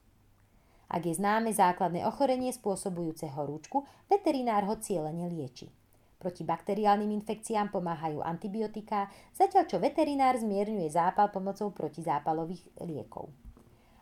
Ak 0.89 1.01
je 1.05 1.17
známe 1.17 1.49
základné 1.49 2.05
ochorenie 2.05 2.53
spôsobujúce 2.53 3.29
horúčku, 3.33 3.85
veterinár 4.05 4.69
ho 4.69 4.77
cieľene 4.77 5.25
lieči. 5.29 5.67
Proti 6.15 6.41
bakteriálnym 6.41 7.11
infekciám 7.21 7.69
pomáhajú 7.69 8.21
antibiotika, 8.21 9.09
zatiaľ 9.33 9.65
čo 9.69 9.77
veterinár 9.77 10.39
zmierňuje 10.39 10.89
zápal 10.89 11.29
pomocou 11.29 11.69
protizápalových 11.69 12.65
liekov. 12.81 13.29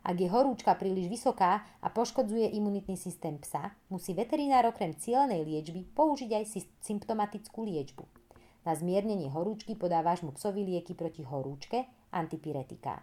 Ak 0.04 0.20
je 0.20 0.28
horúčka 0.28 0.76
príliš 0.76 1.08
vysoká 1.08 1.64
a 1.80 1.88
poškodzuje 1.88 2.52
imunitný 2.60 3.00
systém 3.00 3.40
psa, 3.40 3.72
musí 3.88 4.12
veterinár 4.12 4.68
okrem 4.68 4.92
cieľenej 4.92 5.48
liečby 5.48 5.88
použiť 5.96 6.32
aj 6.36 6.46
symptomatickú 6.84 7.64
liečbu. 7.64 8.04
Na 8.68 8.76
zmiernenie 8.76 9.32
horúčky 9.32 9.80
podávaš 9.80 10.24
mu 10.24 10.36
psovi 10.36 10.64
lieky 10.68 10.96
proti 10.96 11.24
horúčke, 11.24 11.88
antipyretiká. 12.12 13.00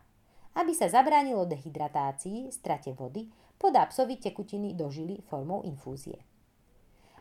Aby 0.57 0.77
sa 0.77 0.93
zabránilo 0.93 1.49
dehydratácii, 1.49 2.53
strate 2.53 2.93
vody, 2.93 3.29
podá 3.61 3.85
psovi 3.93 4.17
tekutiny 4.17 4.73
do 4.73 4.89
žily 4.89 5.21
formou 5.29 5.61
infúzie. 5.69 6.17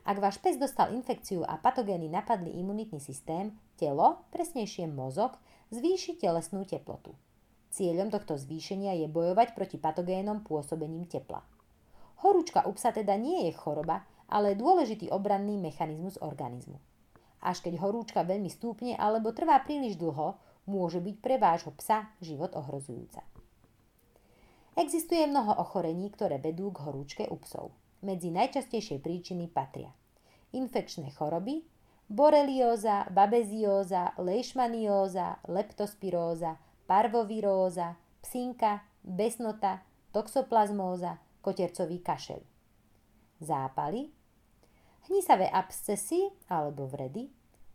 Ak 0.07 0.23
váš 0.23 0.39
pes 0.39 0.55
dostal 0.55 0.95
infekciu 0.95 1.43
a 1.43 1.59
patogény 1.59 2.07
napadli 2.07 2.55
imunitný 2.55 3.03
systém, 3.03 3.51
telo, 3.75 4.23
presnejšie 4.31 4.87
mozog, 4.87 5.35
zvýši 5.75 6.15
telesnú 6.15 6.63
teplotu. 6.63 7.11
Cieľom 7.69 8.09
tohto 8.09 8.39
zvýšenia 8.39 8.97
je 9.03 9.11
bojovať 9.11 9.53
proti 9.53 9.77
patogénom 9.77 10.41
pôsobením 10.41 11.05
tepla. 11.05 11.43
Horúčka 12.23 12.65
u 12.65 12.73
psa 12.73 12.95
teda 12.95 13.19
nie 13.19 13.45
je 13.45 13.53
choroba, 13.53 14.07
ale 14.31 14.57
dôležitý 14.57 15.11
obranný 15.11 15.59
mechanizmus 15.59 16.17
organizmu. 16.23 16.79
Až 17.43 17.61
keď 17.67 17.83
horúčka 17.83 18.23
veľmi 18.23 18.49
stúpne 18.49 18.95
alebo 18.95 19.35
trvá 19.35 19.61
príliš 19.61 19.99
dlho, 19.99 20.39
môže 20.65 21.03
byť 21.03 21.15
pre 21.21 21.35
vášho 21.37 21.75
psa 21.77 22.09
život 22.23 22.55
ohrozujúca. 22.57 23.21
Existuje 24.79 25.27
mnoho 25.27 25.59
ochorení, 25.59 26.07
ktoré 26.07 26.39
vedú 26.39 26.71
k 26.71 26.87
horúčke 26.87 27.23
u 27.27 27.35
psov. 27.43 27.75
Medzi 27.99 28.31
najčastejšie 28.31 29.03
príčiny 29.03 29.51
patria 29.51 29.91
infekčné 30.51 31.13
choroby, 31.13 31.61
borelióza, 32.09 33.05
babezióza, 33.13 34.17
leishmanióza, 34.17 35.45
leptospiróza, 35.45 36.57
parvoviróza, 36.89 37.97
psinka, 38.21 38.81
besnota, 39.05 39.85
toxoplazmóza, 40.09 41.21
kotercový 41.45 42.01
kašel. 42.01 42.41
Zápaly, 43.39 44.09
hnisavé 45.07 45.47
abscesy 45.47 46.33
alebo 46.49 46.89
vredy, 46.89 47.29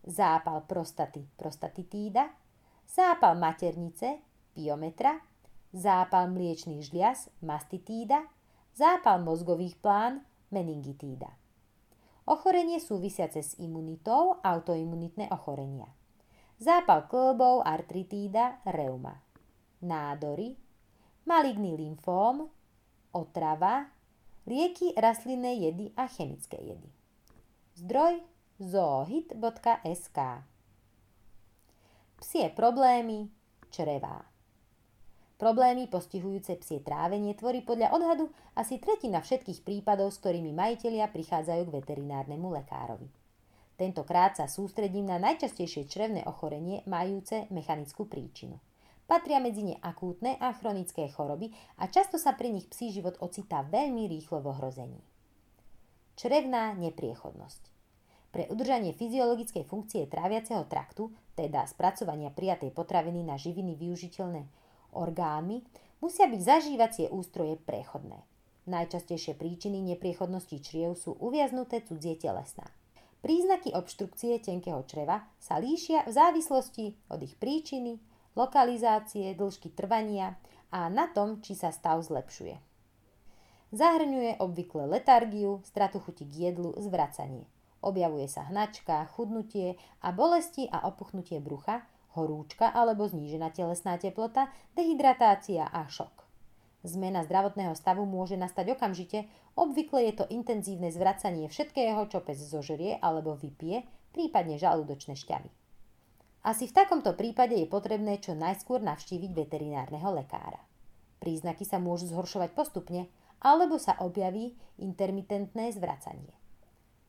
zápal 0.04 0.66
prostaty, 0.66 1.24
prostatitída, 1.38 2.28
zápal 2.84 3.38
maternice, 3.38 4.20
piometra, 4.52 5.16
zápal 5.74 6.30
mliečných 6.30 6.86
žliaz, 6.86 7.26
mastitída, 7.42 8.22
zápal 8.78 9.20
mozgových 9.26 9.74
plán, 9.82 10.22
meningitída. 10.54 11.34
Ochorenie 12.24 12.80
súvisiace 12.80 13.42
s 13.42 13.52
imunitou, 13.60 14.38
autoimunitné 14.40 15.28
ochorenia. 15.34 15.90
Zápal 16.56 17.10
klbov, 17.10 17.66
artritída, 17.66 18.62
reuma. 18.64 19.20
Nádory, 19.84 20.56
maligný 21.28 21.76
lymfóm, 21.76 22.48
otrava, 23.12 23.92
lieky, 24.46 24.96
rastlinné 24.96 25.68
jedy 25.68 25.92
a 25.98 26.08
chemické 26.08 26.56
jedy. 26.56 26.88
Zdroj 27.74 28.22
zoohit.sk 28.62 30.18
Psie 32.16 32.48
problémy, 32.56 33.28
črevá. 33.68 34.33
Problémy 35.44 35.92
postihujúce 35.92 36.56
psie 36.56 36.80
trávenie 36.80 37.36
tvorí 37.36 37.60
podľa 37.60 37.92
odhadu 37.92 38.32
asi 38.56 38.80
tretina 38.80 39.20
všetkých 39.20 39.60
prípadov, 39.60 40.08
s 40.08 40.16
ktorými 40.24 40.56
majitelia 40.56 41.04
prichádzajú 41.12 41.68
k 41.68 41.74
veterinárnemu 41.84 42.48
lekárovi. 42.48 43.12
Tentokrát 43.76 44.40
sa 44.40 44.48
sústredím 44.48 45.04
na 45.04 45.20
najčastejšie 45.20 45.84
črevné 45.84 46.24
ochorenie 46.24 46.80
majúce 46.88 47.44
mechanickú 47.52 48.08
príčinu. 48.08 48.56
Patria 49.04 49.36
medzi 49.36 49.68
ne 49.68 49.76
akútne 49.84 50.40
a 50.40 50.48
chronické 50.56 51.12
choroby 51.12 51.52
a 51.76 51.92
často 51.92 52.16
sa 52.16 52.32
pri 52.32 52.48
nich 52.48 52.64
psí 52.72 52.88
život 52.88 53.20
ocitá 53.20 53.68
veľmi 53.68 54.08
rýchlo 54.08 54.40
v 54.40 54.48
ohrození. 54.48 55.00
Črevná 56.16 56.72
nepriechodnosť. 56.72 57.68
Pre 58.32 58.48
udržanie 58.48 58.96
fyziologickej 58.96 59.68
funkcie 59.68 60.08
tráviaceho 60.08 60.64
traktu, 60.72 61.12
teda 61.36 61.68
spracovania 61.68 62.32
prijatej 62.32 62.72
potraviny 62.72 63.20
na 63.20 63.36
živiny 63.36 63.76
využiteľné 63.76 64.63
orgánmi, 64.94 65.66
musia 65.98 66.30
byť 66.30 66.40
zažívacie 66.40 67.06
ústroje 67.10 67.58
prechodné. 67.58 68.22
Najčastejšie 68.64 69.36
príčiny 69.36 69.84
nepriechodnosti 69.84 70.56
čriev 70.64 70.96
sú 70.96 71.12
uviaznuté 71.20 71.84
cudzie 71.84 72.16
telesná. 72.16 72.64
Príznaky 73.20 73.72
obštrukcie 73.76 74.40
tenkého 74.40 74.80
čreva 74.88 75.24
sa 75.40 75.60
líšia 75.60 76.08
v 76.08 76.12
závislosti 76.12 76.86
od 77.12 77.20
ich 77.24 77.36
príčiny, 77.40 78.00
lokalizácie, 78.36 79.32
dĺžky 79.32 79.72
trvania 79.72 80.36
a 80.72 80.88
na 80.92 81.08
tom, 81.08 81.40
či 81.40 81.56
sa 81.56 81.72
stav 81.72 82.00
zlepšuje. 82.04 82.56
Zahrňuje 83.74 84.38
obvykle 84.38 84.86
letargiu, 84.86 85.64
stratu 85.66 85.98
chuti 86.04 86.28
k 86.28 86.52
jedlu, 86.52 86.76
zvracanie. 86.78 87.48
Objavuje 87.84 88.28
sa 88.28 88.48
hnačka, 88.48 89.08
chudnutie 89.12 89.76
a 90.00 90.08
bolesti 90.08 90.68
a 90.72 90.88
opuchnutie 90.88 91.40
brucha, 91.40 91.84
horúčka 92.14 92.70
alebo 92.70 93.04
znížená 93.04 93.50
telesná 93.50 93.98
teplota, 93.98 94.48
dehydratácia 94.78 95.68
a 95.68 95.84
šok. 95.90 96.24
Zmena 96.84 97.24
zdravotného 97.24 97.72
stavu 97.72 98.04
môže 98.04 98.36
nastať 98.36 98.76
okamžite, 98.76 99.24
obvykle 99.56 100.04
je 100.08 100.12
to 100.20 100.24
intenzívne 100.28 100.92
zvracanie 100.92 101.48
všetkého, 101.48 102.06
čo 102.12 102.20
pes 102.20 102.36
zožerie 102.36 103.00
alebo 103.00 103.34
vypije, 103.34 103.88
prípadne 104.12 104.60
žalúdočné 104.60 105.16
šťavy. 105.16 105.48
Asi 106.44 106.68
v 106.68 106.76
takomto 106.76 107.16
prípade 107.16 107.56
je 107.56 107.64
potrebné 107.64 108.20
čo 108.20 108.36
najskôr 108.36 108.84
navštíviť 108.84 109.32
veterinárneho 109.32 110.12
lekára. 110.12 110.60
Príznaky 111.24 111.64
sa 111.64 111.80
môžu 111.80 112.12
zhoršovať 112.12 112.52
postupne, 112.52 113.08
alebo 113.40 113.80
sa 113.80 113.96
objaví 114.04 114.52
intermitentné 114.76 115.72
zvracanie. 115.72 116.43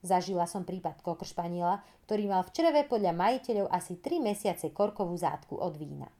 Zažila 0.05 0.45
som 0.45 0.61
prípad 0.61 1.01
kokršpaniela, 1.01 1.81
ktorý 2.05 2.29
mal 2.29 2.45
v 2.45 2.53
čreve 2.53 2.85
podľa 2.85 3.17
majiteľov 3.17 3.73
asi 3.73 3.97
3 3.97 4.21
mesiace 4.21 4.69
korkovú 4.69 5.17
zátku 5.17 5.57
od 5.57 5.73
vína. 5.73 6.13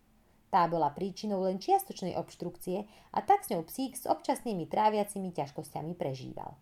Tá 0.49 0.65
bola 0.65 0.89
príčinou 0.89 1.45
len 1.45 1.61
čiastočnej 1.61 2.17
obštrukcie 2.17 2.89
a 3.13 3.19
tak 3.21 3.45
s 3.45 3.53
ňou 3.53 3.61
psík 3.61 3.93
s 3.93 4.09
občasnými 4.09 4.65
tráviacimi 4.65 5.29
ťažkosťami 5.38 5.93
prežíval. 5.93 6.57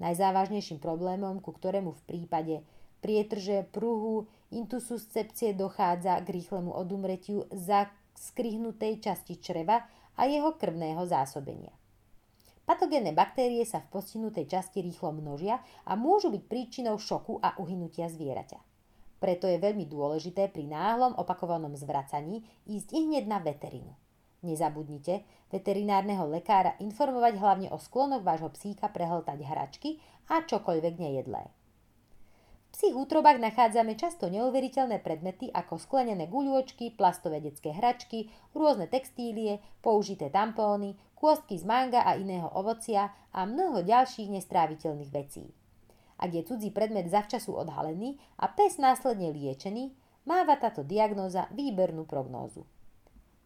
Najzávažnejším 0.00 0.80
problémom, 0.80 1.44
ku 1.44 1.52
ktorému 1.52 1.92
v 1.92 2.02
prípade 2.08 2.64
prietrže, 3.04 3.68
pruhu, 3.68 4.24
intususcepcie 4.48 5.52
dochádza 5.52 6.24
k 6.24 6.40
rýchlemu 6.40 6.72
odumretiu 6.72 7.44
za 7.52 7.92
skrihnutej 8.16 9.04
časti 9.04 9.36
čreva 9.36 9.84
a 10.16 10.24
jeho 10.24 10.56
krvného 10.56 11.04
zásobenia. 11.04 11.76
Patogénne 12.66 13.14
baktérie 13.14 13.62
sa 13.62 13.78
v 13.78 13.94
postihnutej 13.94 14.50
časti 14.50 14.82
rýchlo 14.82 15.14
množia 15.14 15.62
a 15.86 15.94
môžu 15.94 16.34
byť 16.34 16.42
príčinou 16.50 16.98
šoku 16.98 17.38
a 17.38 17.54
uhynutia 17.62 18.10
zvieraťa. 18.10 18.58
Preto 19.22 19.46
je 19.46 19.62
veľmi 19.62 19.86
dôležité 19.86 20.50
pri 20.50 20.66
náhlom 20.66 21.14
opakovanom 21.14 21.78
zvracaní 21.78 22.42
ísť 22.66 22.88
i 22.92 22.98
hneď 23.06 23.24
na 23.30 23.38
veterinu. 23.38 23.94
Nezabudnite 24.42 25.22
veterinárneho 25.48 26.26
lekára 26.26 26.74
informovať 26.82 27.38
hlavne 27.38 27.68
o 27.70 27.78
sklonoch 27.78 28.26
vášho 28.26 28.50
psíka 28.52 28.90
prehltať 28.90 29.46
hračky 29.46 30.02
a 30.26 30.42
čokoľvek 30.42 30.94
nejedlé. 30.98 31.46
V 32.66 32.68
psích 32.74 32.98
útrobách 32.98 33.40
nachádzame 33.40 33.96
často 33.96 34.28
neuveriteľné 34.28 35.00
predmety 35.00 35.48
ako 35.48 35.80
sklenené 35.80 36.28
guľôčky, 36.28 36.92
plastové 36.92 37.40
detské 37.40 37.72
hračky, 37.72 38.28
rôzne 38.52 38.84
textílie, 38.84 39.64
použité 39.80 40.28
tampóny, 40.28 40.92
kôstky 41.16 41.56
z 41.56 41.64
manga 41.64 42.04
a 42.04 42.14
iného 42.14 42.46
ovocia 42.52 43.10
a 43.32 43.48
mnoho 43.48 43.80
ďalších 43.82 44.28
nestráviteľných 44.30 45.10
vecí. 45.10 45.48
Ak 46.20 46.32
je 46.32 46.44
cudzí 46.44 46.70
predmet 46.72 47.08
zavčasu 47.08 47.56
odhalený 47.56 48.20
a 48.40 48.52
pes 48.52 48.76
následne 48.76 49.32
liečený, 49.32 49.92
máva 50.28 50.60
táto 50.60 50.84
diagnóza 50.84 51.48
výbernú 51.52 52.04
prognózu. 52.04 52.64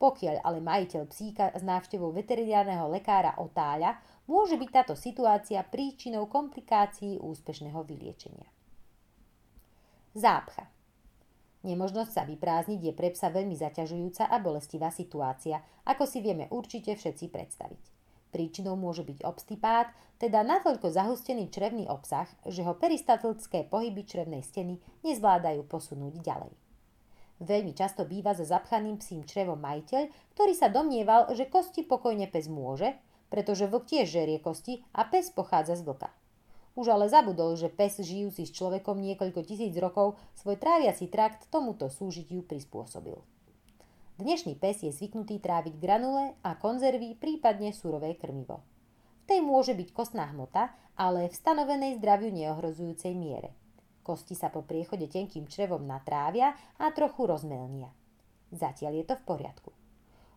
Pokiaľ 0.01 0.41
ale 0.41 0.65
majiteľ 0.65 1.03
psíka 1.13 1.53
s 1.53 1.61
návštevou 1.61 2.09
veterinárneho 2.11 2.89
lekára 2.89 3.37
otáľa, 3.37 4.01
môže 4.25 4.57
byť 4.57 4.71
táto 4.73 4.95
situácia 4.97 5.61
príčinou 5.61 6.25
komplikácií 6.25 7.21
úspešného 7.21 7.85
vyliečenia. 7.85 8.49
Zápcha. 10.17 10.80
Nemožnosť 11.61 12.13
sa 12.17 12.25
vyprázdniť 12.25 12.81
je 12.81 12.93
pre 12.97 13.13
psa 13.13 13.29
veľmi 13.29 13.53
zaťažujúca 13.53 14.33
a 14.33 14.37
bolestivá 14.41 14.89
situácia, 14.89 15.61
ako 15.85 16.09
si 16.09 16.25
vieme 16.25 16.49
určite 16.49 16.97
všetci 16.97 17.29
predstaviť. 17.29 17.83
Príčinou 18.31 18.79
môže 18.79 19.05
byť 19.05 19.27
obstipát, 19.27 19.93
teda 20.17 20.41
natoľko 20.47 20.89
zahustený 20.89 21.51
črevný 21.51 21.91
obsah, 21.91 22.31
že 22.47 22.63
ho 22.65 22.79
peristaltické 22.79 23.67
pohyby 23.67 24.07
črevnej 24.07 24.41
steny 24.41 24.79
nezvládajú 25.05 25.67
posunúť 25.67 26.23
ďalej. 26.23 26.53
Veľmi 27.41 27.73
často 27.73 28.05
býva 28.05 28.37
za 28.37 28.45
zapchaným 28.45 29.01
psím 29.01 29.25
črevom 29.25 29.59
majiteľ, 29.59 30.13
ktorý 30.37 30.53
sa 30.53 30.69
domnieval, 30.69 31.33
že 31.33 31.49
kosti 31.49 31.85
pokojne 31.85 32.29
pes 32.29 32.47
môže, 32.53 32.95
pretože 33.33 33.69
vlk 33.69 33.85
tiež 33.89 34.07
žerie 34.09 34.39
kosti 34.39 34.85
a 34.93 35.09
pes 35.09 35.33
pochádza 35.33 35.81
z 35.81 35.89
vlka. 35.89 36.09
Už 36.79 36.87
ale 36.87 37.11
zabudol, 37.11 37.59
že 37.59 37.67
pes 37.67 37.99
žijúci 37.99 38.47
s 38.47 38.55
človekom 38.55 39.03
niekoľko 39.03 39.43
tisíc 39.43 39.75
rokov 39.77 40.15
svoj 40.39 40.55
tráviaci 40.55 41.11
trakt 41.11 41.51
tomuto 41.51 41.91
súžitiu 41.91 42.47
prispôsobil. 42.47 43.19
Dnešný 44.21 44.55
pes 44.55 44.85
je 44.85 44.93
zvyknutý 44.93 45.41
tráviť 45.41 45.81
granule 45.81 46.37
a 46.45 46.55
konzervy, 46.55 47.17
prípadne 47.17 47.73
surové 47.73 48.15
krmivo. 48.15 48.63
V 49.25 49.35
tej 49.35 49.41
môže 49.41 49.73
byť 49.75 49.89
kostná 49.97 50.29
hmota, 50.31 50.71
ale 50.95 51.27
v 51.27 51.35
stanovenej 51.35 51.97
zdraviu 51.99 52.29
neohrozujúcej 52.29 53.17
miere. 53.17 53.57
Kosti 54.05 54.37
sa 54.37 54.53
po 54.53 54.61
priechode 54.61 55.09
tenkým 55.09 55.49
črevom 55.49 55.83
natrávia 55.89 56.53
a 56.77 56.93
trochu 56.93 57.27
rozmelnia. 57.27 57.91
Zatiaľ 58.53 59.01
je 59.01 59.05
to 59.09 59.15
v 59.19 59.27
poriadku. 59.27 59.71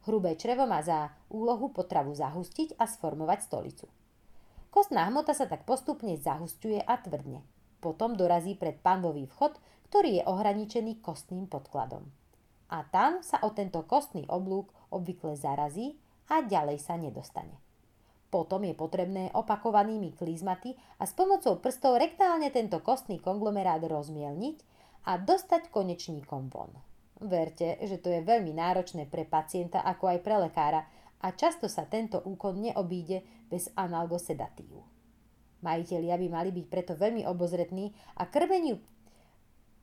Hrubé 0.08 0.36
črevo 0.36 0.68
má 0.68 0.84
za 0.84 1.12
úlohu 1.32 1.72
potravu 1.72 2.12
zahustiť 2.16 2.76
a 2.80 2.88
sformovať 2.88 3.40
stolicu. 3.48 3.88
Kostná 4.74 5.06
hmota 5.06 5.38
sa 5.38 5.46
tak 5.46 5.70
postupne 5.70 6.18
zahustuje 6.18 6.82
a 6.82 6.98
tvrdne. 6.98 7.46
Potom 7.78 8.18
dorazí 8.18 8.58
pred 8.58 8.82
panvový 8.82 9.30
vchod, 9.30 9.62
ktorý 9.94 10.18
je 10.18 10.24
ohraničený 10.26 10.98
kostným 10.98 11.46
podkladom. 11.46 12.10
A 12.74 12.82
tam 12.90 13.22
sa 13.22 13.38
o 13.46 13.54
tento 13.54 13.86
kostný 13.86 14.26
oblúk 14.26 14.74
obvykle 14.90 15.38
zarazí 15.38 15.94
a 16.26 16.42
ďalej 16.42 16.82
sa 16.82 16.98
nedostane. 16.98 17.54
Potom 18.34 18.66
je 18.66 18.74
potrebné 18.74 19.30
opakovanými 19.38 20.18
klizmaty 20.18 20.74
a 20.98 21.06
s 21.06 21.14
pomocou 21.14 21.62
prstov 21.62 22.02
rektálne 22.02 22.50
tento 22.50 22.82
kostný 22.82 23.22
konglomerát 23.22 23.86
rozmielniť 23.86 24.58
a 25.06 25.22
dostať 25.22 25.70
konečníkom 25.70 26.50
von. 26.50 26.74
Verte, 27.22 27.78
že 27.86 28.02
to 28.02 28.10
je 28.10 28.26
veľmi 28.26 28.58
náročné 28.58 29.06
pre 29.06 29.30
pacienta 29.30 29.86
ako 29.86 30.18
aj 30.18 30.20
pre 30.26 30.36
lekára 30.50 30.82
a 31.24 31.32
často 31.32 31.72
sa 31.72 31.88
tento 31.88 32.20
úkon 32.20 32.60
neobíde 32.60 33.24
bez 33.48 33.72
analgosedatívu. 33.80 34.94
Majiteľia 35.64 36.20
by 36.20 36.28
mali 36.28 36.52
byť 36.52 36.66
preto 36.68 36.94
veľmi 37.00 37.24
obozretní 37.24 37.96
a 38.20 38.28
krmeniu 38.28 38.84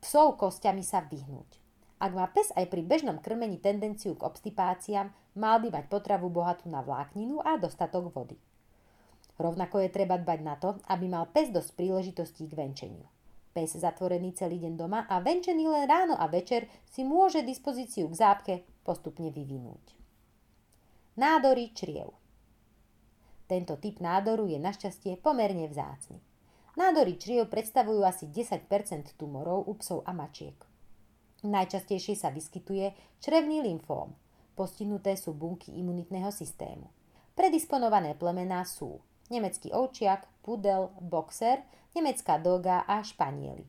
psov 0.05 0.37
kostiami 0.37 0.85
sa 0.85 1.01
vyhnúť. 1.01 1.57
Ak 2.01 2.13
má 2.17 2.29
pes 2.33 2.53
aj 2.57 2.69
pri 2.69 2.85
bežnom 2.85 3.21
krmení 3.21 3.61
tendenciu 3.61 4.17
k 4.17 4.25
obstipáciám, 4.25 5.13
mal 5.37 5.61
by 5.61 5.69
mať 5.73 5.85
potravu 5.89 6.33
bohatú 6.33 6.69
na 6.69 6.81
vlákninu 6.81 7.41
a 7.45 7.61
dostatok 7.61 8.13
vody. 8.13 8.37
Rovnako 9.41 9.85
je 9.85 9.91
treba 9.93 10.21
dbať 10.21 10.41
na 10.45 10.57
to, 10.61 10.77
aby 10.89 11.09
mal 11.09 11.29
pes 11.29 11.49
dosť 11.49 11.77
príležitostí 11.77 12.49
k 12.49 12.57
venčeniu. 12.57 13.05
Pes 13.53 13.77
zatvorený 13.77 14.37
celý 14.37 14.61
deň 14.61 14.75
doma 14.77 15.05
a 15.09 15.21
venčený 15.21 15.65
len 15.69 15.85
ráno 15.89 16.17
a 16.17 16.29
večer 16.29 16.69
si 16.89 17.05
môže 17.05 17.45
dispozíciu 17.45 18.09
k 18.09 18.17
zápke 18.17 18.55
postupne 18.85 19.29
vyvinúť. 19.33 20.00
Nádory 21.19 21.75
čriev 21.75 22.15
Tento 23.51 23.75
typ 23.83 23.99
nádoru 23.99 24.47
je 24.47 24.63
našťastie 24.63 25.19
pomerne 25.19 25.67
vzácny. 25.67 26.23
Nádory 26.79 27.19
čriev 27.19 27.51
predstavujú 27.51 28.07
asi 28.07 28.31
10 28.31 28.71
tumorov 29.19 29.67
u 29.67 29.75
psov 29.83 30.07
a 30.07 30.15
mačiek. 30.15 30.55
Najčastejšie 31.43 32.15
sa 32.15 32.31
vyskytuje 32.31 32.95
črevný 33.19 33.59
lymfóm. 33.59 34.15
Postihnuté 34.55 35.19
sú 35.19 35.35
bunky 35.35 35.75
imunitného 35.83 36.31
systému. 36.31 36.87
Predisponované 37.35 38.15
plemená 38.15 38.63
sú 38.63 39.03
nemecký 39.35 39.75
ovčiak, 39.75 40.31
pudel, 40.47 40.95
boxer, 41.03 41.67
nemecká 41.91 42.39
doga 42.39 42.87
a 42.87 43.03
španieli. 43.03 43.67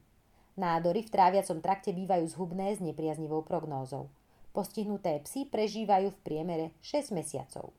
Nádory 0.62 1.02
v 1.02 1.10
tráviacom 1.10 1.58
trakte 1.58 1.90
bývajú 1.90 2.38
zhubné 2.38 2.78
s 2.78 2.86
nepriaznivou 2.86 3.42
prognózou. 3.42 4.14
Postihnuté 4.52 5.16
psy 5.24 5.48
prežívajú 5.48 6.12
v 6.12 6.22
priemere 6.28 6.66
6 6.84 7.16
mesiacov. 7.16 7.72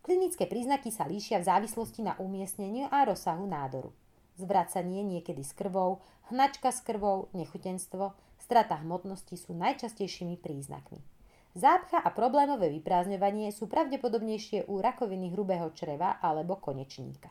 Klinické 0.00 0.48
príznaky 0.48 0.88
sa 0.88 1.04
líšia 1.04 1.36
v 1.44 1.48
závislosti 1.52 2.00
na 2.00 2.16
umiestneniu 2.16 2.88
a 2.88 3.04
rozsahu 3.04 3.44
nádoru. 3.44 3.92
Zvracanie 4.40 5.04
niekedy 5.04 5.44
s 5.44 5.52
krvou, 5.52 6.00
hnačka 6.32 6.72
s 6.72 6.80
krvou, 6.80 7.28
nechutenstvo, 7.36 8.16
strata 8.40 8.80
hmotnosti 8.80 9.36
sú 9.36 9.52
najčastejšími 9.52 10.40
príznakmi. 10.40 11.04
Zápcha 11.52 12.00
a 12.00 12.08
problémové 12.08 12.72
vyprázdňovanie 12.80 13.52
sú 13.52 13.68
pravdepodobnejšie 13.68 14.64
u 14.64 14.80
rakoviny 14.80 15.34
hrubého 15.36 15.68
čreva 15.76 16.16
alebo 16.24 16.56
konečníka. 16.56 17.28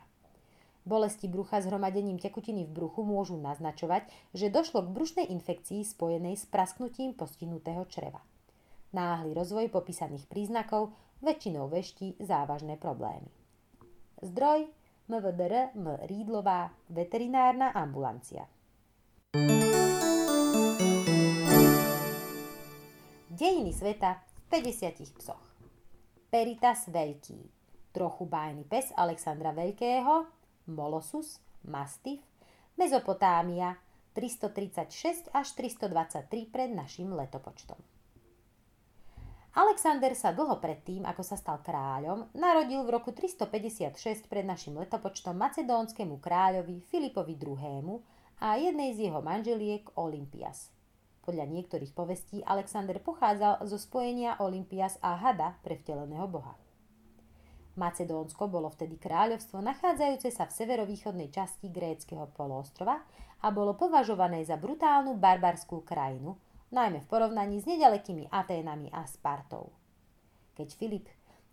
Bolesti 0.86 1.26
brucha 1.26 1.58
s 1.58 1.66
hromadením 1.66 2.22
tekutiny 2.22 2.62
v 2.62 2.70
bruchu 2.78 3.02
môžu 3.02 3.34
naznačovať, 3.40 4.06
že 4.36 4.54
došlo 4.54 4.86
k 4.86 4.92
brušnej 4.94 5.26
infekcii 5.34 5.82
spojenej 5.82 6.38
s 6.38 6.46
prasknutím 6.46 7.16
postihnutého 7.16 7.82
čreva. 7.90 8.22
Náhly 8.88 9.36
rozvoj 9.36 9.68
popísaných 9.68 10.24
príznakov 10.32 10.96
väčšinou 11.20 11.68
veští 11.68 12.16
závažné 12.24 12.80
problémy. 12.80 13.28
Zdroj 14.24 14.64
MVDR 15.12 15.76
M. 15.76 15.92
Rídlová, 16.08 16.72
veterinárna 16.88 17.76
ambulancia. 17.76 18.48
Dejiny 23.28 23.76
sveta 23.76 24.24
v 24.24 24.40
50 24.56 25.20
psoch. 25.20 25.44
Peritas 26.32 26.88
veľký, 26.88 27.40
trochu 27.92 28.24
bájny 28.24 28.64
pes 28.64 28.88
Alexandra 28.96 29.52
Veľkého, 29.52 30.32
Molosus, 30.72 31.44
Mastiff, 31.68 32.24
Mezopotámia 32.80 33.76
336 34.16 35.28
až 35.28 35.46
323 35.60 36.48
pred 36.48 36.72
našim 36.72 37.12
letopočtom. 37.12 37.97
Alexander 39.56 40.12
sa 40.12 40.34
dlho 40.36 40.60
predtým, 40.60 41.08
ako 41.08 41.22
sa 41.24 41.36
stal 41.38 41.64
kráľom, 41.64 42.28
narodil 42.36 42.84
v 42.84 42.92
roku 42.92 43.14
356 43.16 44.28
pred 44.28 44.44
našim 44.44 44.76
letopočtom 44.76 45.32
macedónskému 45.36 46.20
kráľovi 46.20 46.84
Filipovi 46.92 47.38
II. 47.40 48.02
a 48.44 48.60
jednej 48.60 48.92
z 48.92 49.08
jeho 49.08 49.24
manželiek 49.24 49.88
Olympias– 49.96 50.68
podľa 51.28 51.44
niektorých 51.44 51.92
povestí 51.92 52.40
Alexander 52.40 52.96
pochádzal 53.04 53.60
zo 53.68 53.76
spojenia 53.76 54.40
Olympias 54.40 54.96
a 55.04 55.12
Hada 55.12 55.60
pre 55.60 55.76
vteleného 55.76 56.24
boha. 56.24 56.56
Macedónsko 57.76 58.48
bolo 58.48 58.72
vtedy 58.72 58.96
kráľovstvo 58.96 59.60
nachádzajúce 59.60 60.32
sa 60.32 60.48
v 60.48 60.56
severovýchodnej 60.56 61.28
časti 61.28 61.68
gréckého 61.68 62.32
poloostrova 62.32 63.04
a 63.44 63.52
bolo 63.52 63.76
považované 63.76 64.40
za 64.48 64.56
brutálnu 64.56 65.20
barbarskú 65.20 65.84
krajinu, 65.84 66.40
najmä 66.72 67.04
v 67.04 67.10
porovnaní 67.10 67.60
s 67.60 67.66
nedalekými 67.68 68.28
Aténami 68.32 68.92
a 68.92 69.04
Spartou. 69.08 69.72
Keď 70.54 70.68
Filip 70.74 71.06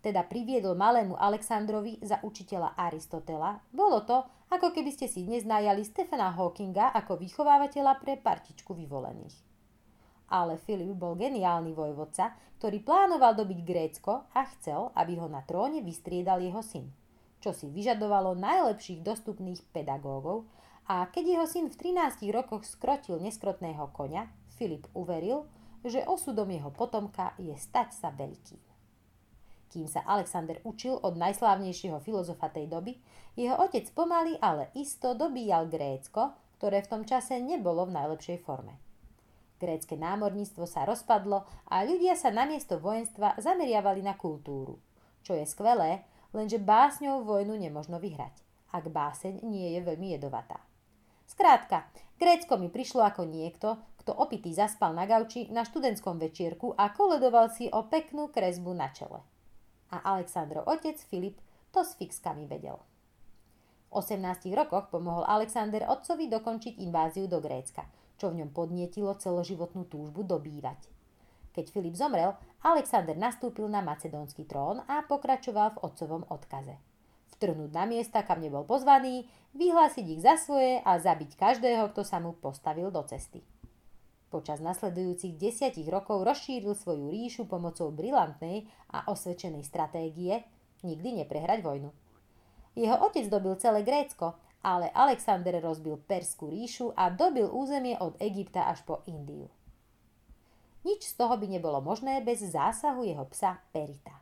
teda 0.04 0.22
priviedol 0.28 0.78
malému 0.78 1.18
Alexandrovi 1.18 1.98
za 2.04 2.22
učiteľa 2.22 2.78
Aristotela, 2.78 3.58
bolo 3.74 4.06
to, 4.06 4.22
ako 4.52 4.70
keby 4.70 4.94
ste 4.94 5.10
si 5.10 5.26
dnes 5.26 5.42
najali 5.42 5.82
Stephena 5.82 6.30
Hawkinga 6.30 6.94
ako 6.94 7.18
vychovávateľa 7.18 7.92
pre 7.98 8.14
partičku 8.20 8.76
vyvolených 8.76 9.56
ale 10.30 10.58
Filip 10.58 10.98
bol 10.98 11.14
geniálny 11.14 11.70
vojvodca, 11.70 12.34
ktorý 12.58 12.82
plánoval 12.82 13.36
dobiť 13.38 13.58
Grécko 13.62 14.26
a 14.32 14.42
chcel, 14.56 14.90
aby 14.96 15.20
ho 15.20 15.28
na 15.30 15.44
tróne 15.46 15.84
vystriedal 15.84 16.42
jeho 16.42 16.62
syn, 16.64 16.90
čo 17.38 17.54
si 17.54 17.70
vyžadovalo 17.70 18.34
najlepších 18.34 19.04
dostupných 19.04 19.62
pedagógov 19.70 20.48
a 20.90 21.06
keď 21.10 21.24
jeho 21.36 21.46
syn 21.46 21.66
v 21.70 21.94
13 21.94 22.26
rokoch 22.34 22.66
skrotil 22.66 23.22
neskrotného 23.22 23.90
konia, 23.94 24.30
Filip 24.56 24.88
uveril, 24.96 25.44
že 25.84 26.02
osudom 26.08 26.48
jeho 26.50 26.72
potomka 26.72 27.36
je 27.36 27.52
stať 27.54 27.92
sa 27.92 28.08
veľkým. 28.10 28.58
Kým 29.70 29.86
sa 29.86 30.02
Alexander 30.08 30.56
učil 30.64 30.96
od 30.96 31.20
najslávnejšieho 31.20 32.00
filozofa 32.00 32.48
tej 32.48 32.66
doby, 32.70 32.96
jeho 33.36 33.60
otec 33.60 33.84
pomaly, 33.92 34.40
ale 34.40 34.72
isto 34.72 35.12
dobíjal 35.12 35.68
Grécko, 35.68 36.32
ktoré 36.56 36.80
v 36.80 36.90
tom 36.90 37.02
čase 37.04 37.36
nebolo 37.36 37.84
v 37.84 37.94
najlepšej 38.00 38.40
forme. 38.40 38.80
Grécke 39.56 39.96
námorníctvo 39.96 40.64
sa 40.64 40.88
rozpadlo 40.88 41.44
a 41.68 41.84
ľudia 41.84 42.16
sa 42.16 42.32
namiesto 42.32 42.80
vojenstva 42.80 43.36
zameriavali 43.40 44.04
na 44.04 44.16
kultúru. 44.16 44.80
Čo 45.24 45.36
je 45.36 45.44
skvelé, 45.48 46.04
lenže 46.32 46.60
básňou 46.60 47.24
vojnu 47.24 47.56
nemožno 47.56 47.96
vyhrať, 47.96 48.36
ak 48.72 48.88
báseň 48.88 49.44
nie 49.44 49.76
je 49.76 49.80
veľmi 49.84 50.16
jedovatá. 50.16 50.60
Skrátka, 51.28 51.88
Grécko 52.20 52.56
mi 52.56 52.68
prišlo 52.72 53.04
ako 53.04 53.28
niekto, 53.28 53.76
kto 54.06 54.14
opitý 54.14 54.54
zaspal 54.54 54.94
na 54.94 55.02
gauči 55.02 55.50
na 55.50 55.66
študentskom 55.66 56.22
večierku 56.22 56.78
a 56.78 56.94
koledoval 56.94 57.50
si 57.50 57.66
o 57.66 57.90
peknú 57.90 58.30
kresbu 58.30 58.70
na 58.70 58.94
čele. 58.94 59.18
A 59.90 60.14
Aleksandrov 60.14 60.70
otec 60.70 60.94
Filip 61.10 61.42
to 61.74 61.82
s 61.82 61.98
fixkami 61.98 62.46
vedel. 62.46 62.78
V 63.90 63.98
18 63.98 64.22
rokoch 64.54 64.94
pomohol 64.94 65.26
Alexander 65.26 65.90
otcovi 65.90 66.30
dokončiť 66.30 66.78
inváziu 66.78 67.26
do 67.26 67.42
Grécka– 67.42 67.82
čo 68.16 68.32
v 68.32 68.42
ňom 68.42 68.50
podnietilo 68.52 69.12
celoživotnú 69.16 69.86
túžbu 69.86 70.24
dobývať. 70.24 70.88
Keď 71.52 71.72
Filip 71.72 71.96
zomrel, 71.96 72.36
Alexander 72.60 73.16
nastúpil 73.16 73.64
na 73.68 73.80
macedónsky 73.80 74.44
trón 74.44 74.84
a 74.84 75.04
pokračoval 75.04 75.76
v 75.76 75.82
otcovom 75.88 76.28
odkaze. 76.28 76.76
Vtrhnúť 77.36 77.72
na 77.72 77.84
miesta, 77.88 78.24
kam 78.24 78.40
nebol 78.40 78.64
pozvaný, 78.64 79.28
vyhlásiť 79.56 80.04
ich 80.08 80.24
za 80.24 80.36
svoje 80.40 80.80
a 80.84 80.96
zabiť 81.00 81.36
každého, 81.36 81.92
kto 81.92 82.04
sa 82.04 82.20
mu 82.20 82.36
postavil 82.36 82.92
do 82.92 83.00
cesty. 83.04 83.44
Počas 84.26 84.58
nasledujúcich 84.58 85.38
desiatich 85.38 85.86
rokov 85.86 86.26
rozšíril 86.26 86.74
svoju 86.74 87.08
ríšu 87.10 87.46
pomocou 87.46 87.94
brilantnej 87.94 88.66
a 88.90 89.06
osvedčenej 89.08 89.62
stratégie 89.62 90.42
nikdy 90.82 91.22
neprehrať 91.22 91.62
vojnu. 91.62 91.90
Jeho 92.76 92.96
otec 93.06 93.24
dobil 93.30 93.56
celé 93.56 93.86
Grécko 93.86 94.36
ale 94.66 94.90
Alexander 94.90 95.54
rozbil 95.62 95.94
Perskú 95.94 96.50
ríšu 96.50 96.90
a 96.98 97.06
dobil 97.14 97.46
územie 97.46 97.94
od 98.02 98.18
Egypta 98.18 98.66
až 98.66 98.82
po 98.82 99.06
Indiu. 99.06 99.46
Nič 100.82 101.06
z 101.06 101.14
toho 101.14 101.38
by 101.38 101.46
nebolo 101.46 101.78
možné 101.78 102.18
bez 102.18 102.42
zásahu 102.42 103.06
jeho 103.06 103.22
psa 103.30 103.62
Perita. 103.70 104.18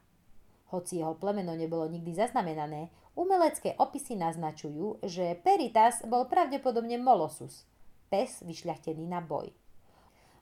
Hoci 0.68 1.00
jeho 1.00 1.16
plemeno 1.16 1.56
nebolo 1.56 1.88
nikdy 1.88 2.12
zaznamenané, 2.12 2.92
umelecké 3.16 3.80
opisy 3.80 4.20
naznačujú, 4.20 5.00
že 5.00 5.32
Peritas 5.40 6.04
bol 6.04 6.28
pravdepodobne 6.28 7.00
Molossus, 7.00 7.64
pes 8.12 8.44
vyšľachtený 8.44 9.08
na 9.08 9.24
boj. 9.24 9.48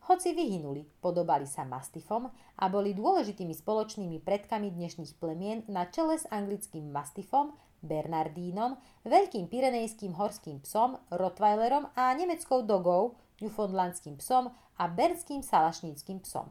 Hoci 0.03 0.35
vyhynuli, 0.35 0.83
podobali 0.99 1.47
sa 1.47 1.63
mastifom 1.63 2.27
a 2.59 2.65
boli 2.67 2.91
dôležitými 2.91 3.55
spoločnými 3.55 4.19
predkami 4.19 4.75
dnešných 4.75 5.15
plemien 5.23 5.63
na 5.71 5.87
čele 5.87 6.19
s 6.19 6.27
anglickým 6.27 6.91
mastifom, 6.91 7.55
Bernardínom, 7.87 8.83
veľkým 9.07 9.47
pyrenejským 9.47 10.19
horským 10.19 10.59
psom, 10.67 10.99
Rottweilerom 11.07 11.87
a 11.95 12.11
nemeckou 12.19 12.67
dogou, 12.67 13.15
newfoundlandským 13.39 14.19
psom 14.19 14.51
a 14.79 14.85
bernským 14.91 15.47
salašníckým 15.47 16.19
psom. 16.27 16.51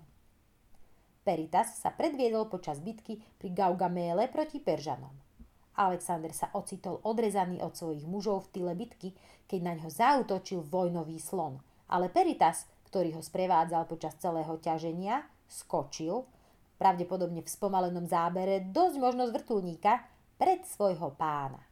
Peritas 1.28 1.76
sa 1.76 1.92
predviedol 1.92 2.48
počas 2.48 2.80
bitky 2.80 3.20
pri 3.36 3.52
Gaugamele 3.52 4.32
proti 4.32 4.64
Peržanom. 4.64 5.12
Alexander 5.76 6.32
sa 6.32 6.56
ocitol 6.56 7.04
odrezaný 7.04 7.60
od 7.60 7.76
svojich 7.76 8.08
mužov 8.08 8.48
v 8.48 8.52
tyle 8.56 8.74
bitky, 8.80 9.12
keď 9.48 9.60
na 9.60 9.74
ňo 9.76 9.92
zautočil 9.92 10.64
vojnový 10.64 11.20
slon, 11.20 11.60
ale 11.92 12.08
Peritas 12.08 12.71
ktorý 12.92 13.16
ho 13.16 13.24
sprevádzal 13.24 13.88
počas 13.88 14.20
celého 14.20 14.60
ťaženia, 14.60 15.24
skočil, 15.48 16.28
pravdepodobne 16.76 17.40
v 17.40 17.48
spomalenom 17.48 18.04
zábere, 18.04 18.68
dosť 18.68 18.96
možno 19.00 19.32
z 19.32 19.40
vrtulníka, 19.40 20.04
pred 20.36 20.68
svojho 20.68 21.16
pána. 21.16 21.64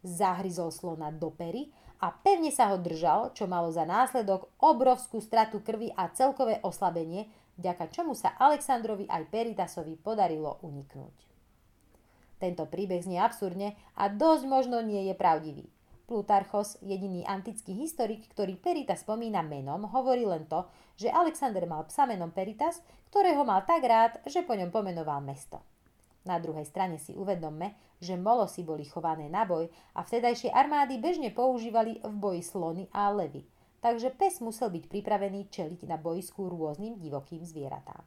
Zahryzol 0.00 0.72
slona 0.72 1.12
do 1.12 1.28
pery 1.28 1.68
a 2.00 2.08
pevne 2.08 2.48
sa 2.54 2.70
ho 2.72 2.78
držal, 2.80 3.34
čo 3.36 3.44
malo 3.44 3.68
za 3.68 3.84
následok 3.84 4.48
obrovskú 4.62 5.18
stratu 5.18 5.60
krvi 5.60 5.92
a 5.92 6.08
celkové 6.14 6.62
oslabenie, 6.64 7.28
vďaka 7.60 7.90
čomu 7.92 8.14
sa 8.14 8.32
Alexandrovi 8.38 9.10
aj 9.10 9.28
Peritasovi 9.28 9.98
podarilo 9.98 10.62
uniknúť. 10.62 11.16
Tento 12.38 12.64
príbeh 12.66 13.02
znie 13.02 13.20
absurdne 13.20 13.74
a 13.98 14.08
dosť 14.10 14.44
možno 14.46 14.80
nie 14.82 15.10
je 15.10 15.14
pravdivý. 15.14 15.66
Plutarchos, 16.12 16.76
jediný 16.84 17.24
antický 17.24 17.72
historik, 17.72 18.28
ktorý 18.36 18.60
Perita 18.60 18.92
spomína 18.92 19.40
menom, 19.40 19.88
hovorí 19.88 20.28
len 20.28 20.44
to, 20.44 20.68
že 21.00 21.08
Alexander 21.08 21.64
mal 21.64 21.88
psa 21.88 22.04
menom 22.04 22.28
Peritas, 22.28 22.84
ktorého 23.08 23.48
mal 23.48 23.64
tak 23.64 23.80
rád, 23.80 24.20
že 24.28 24.44
po 24.44 24.52
ňom 24.52 24.68
pomenoval 24.68 25.24
mesto. 25.24 25.64
Na 26.28 26.36
druhej 26.36 26.68
strane 26.68 27.00
si 27.00 27.16
uvedomme, 27.16 27.96
že 27.96 28.20
molosy 28.20 28.60
boli 28.60 28.84
chované 28.84 29.32
na 29.32 29.48
boj 29.48 29.72
a 29.96 30.04
vtedajšie 30.04 30.52
armády 30.52 31.00
bežne 31.00 31.32
používali 31.32 31.96
v 32.04 32.12
boji 32.20 32.44
slony 32.44 32.92
a 32.92 33.08
levy, 33.08 33.48
takže 33.80 34.12
pes 34.12 34.44
musel 34.44 34.68
byť 34.68 34.92
pripravený 34.92 35.48
čeliť 35.48 35.88
na 35.88 35.96
bojsku 35.96 36.44
rôznym 36.44 37.00
divokým 37.00 37.40
zvieratám. 37.40 38.04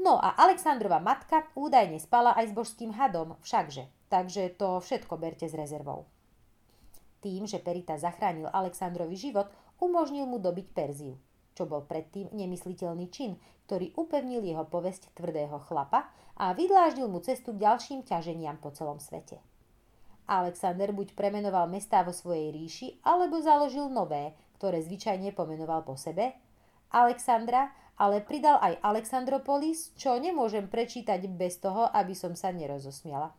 No 0.00 0.16
a 0.16 0.40
Alexandrova 0.40 1.04
matka 1.04 1.44
údajne 1.52 2.00
spala 2.00 2.32
aj 2.32 2.48
s 2.48 2.56
božským 2.56 2.96
hadom, 2.96 3.36
všakže, 3.44 3.92
takže 4.08 4.56
to 4.56 4.80
všetko 4.80 5.20
berte 5.20 5.44
s 5.44 5.52
rezervou. 5.52 6.08
Tým, 7.22 7.46
že 7.46 7.62
Perita 7.62 7.94
zachránil 7.94 8.50
Alexandrovi 8.50 9.14
život, 9.14 9.46
umožnil 9.78 10.26
mu 10.26 10.42
dobiť 10.42 10.66
Perziu, 10.74 11.14
čo 11.54 11.70
bol 11.70 11.86
predtým 11.86 12.34
nemysliteľný 12.34 13.06
čin, 13.14 13.38
ktorý 13.70 13.94
upevnil 13.94 14.42
jeho 14.42 14.66
povesť 14.66 15.14
tvrdého 15.14 15.62
chlapa 15.70 16.10
a 16.34 16.50
vydláždil 16.50 17.06
mu 17.06 17.22
cestu 17.22 17.54
k 17.54 17.62
ďalším 17.62 18.02
ťaženiam 18.02 18.58
po 18.58 18.74
celom 18.74 18.98
svete. 18.98 19.38
Alexander 20.26 20.90
buď 20.90 21.14
premenoval 21.14 21.70
mestá 21.70 22.02
vo 22.02 22.10
svojej 22.10 22.50
ríši, 22.50 22.98
alebo 23.06 23.38
založil 23.38 23.86
nové, 23.86 24.34
ktoré 24.58 24.82
zvyčajne 24.82 25.34
pomenoval 25.34 25.86
po 25.86 25.94
sebe. 25.94 26.34
Alexandra 26.90 27.70
ale 28.02 28.24
pridal 28.24 28.58
aj 28.58 28.80
Alexandropolis, 28.82 29.92
čo 29.94 30.16
nemôžem 30.16 30.66
prečítať 30.66 31.22
bez 31.28 31.60
toho, 31.60 31.86
aby 31.92 32.16
som 32.16 32.32
sa 32.32 32.50
nerozosmiala. 32.50 33.30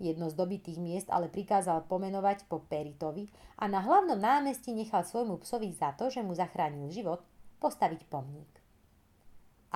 Jedno 0.00 0.32
z 0.32 0.34
dobitých 0.34 0.80
miest 0.80 1.12
ale 1.12 1.28
prikázal 1.28 1.84
pomenovať 1.84 2.48
po 2.48 2.64
Peritovi 2.64 3.28
a 3.60 3.68
na 3.68 3.84
hlavnom 3.84 4.16
námestí 4.16 4.72
nechal 4.72 5.04
svojmu 5.04 5.36
psovi 5.44 5.76
za 5.76 5.92
to, 5.92 6.08
že 6.08 6.24
mu 6.24 6.32
zachránil 6.32 6.88
život, 6.88 7.20
postaviť 7.60 8.08
pomník. 8.08 8.48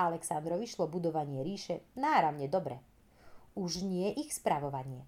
Aleksandrovi 0.01 0.65
šlo 0.65 0.89
budovanie 0.89 1.45
ríše 1.45 1.85
náramne 2.01 2.49
dobre. 2.49 2.81
Už 3.53 3.85
nie 3.85 4.17
ich 4.17 4.33
spravovanie. 4.33 5.05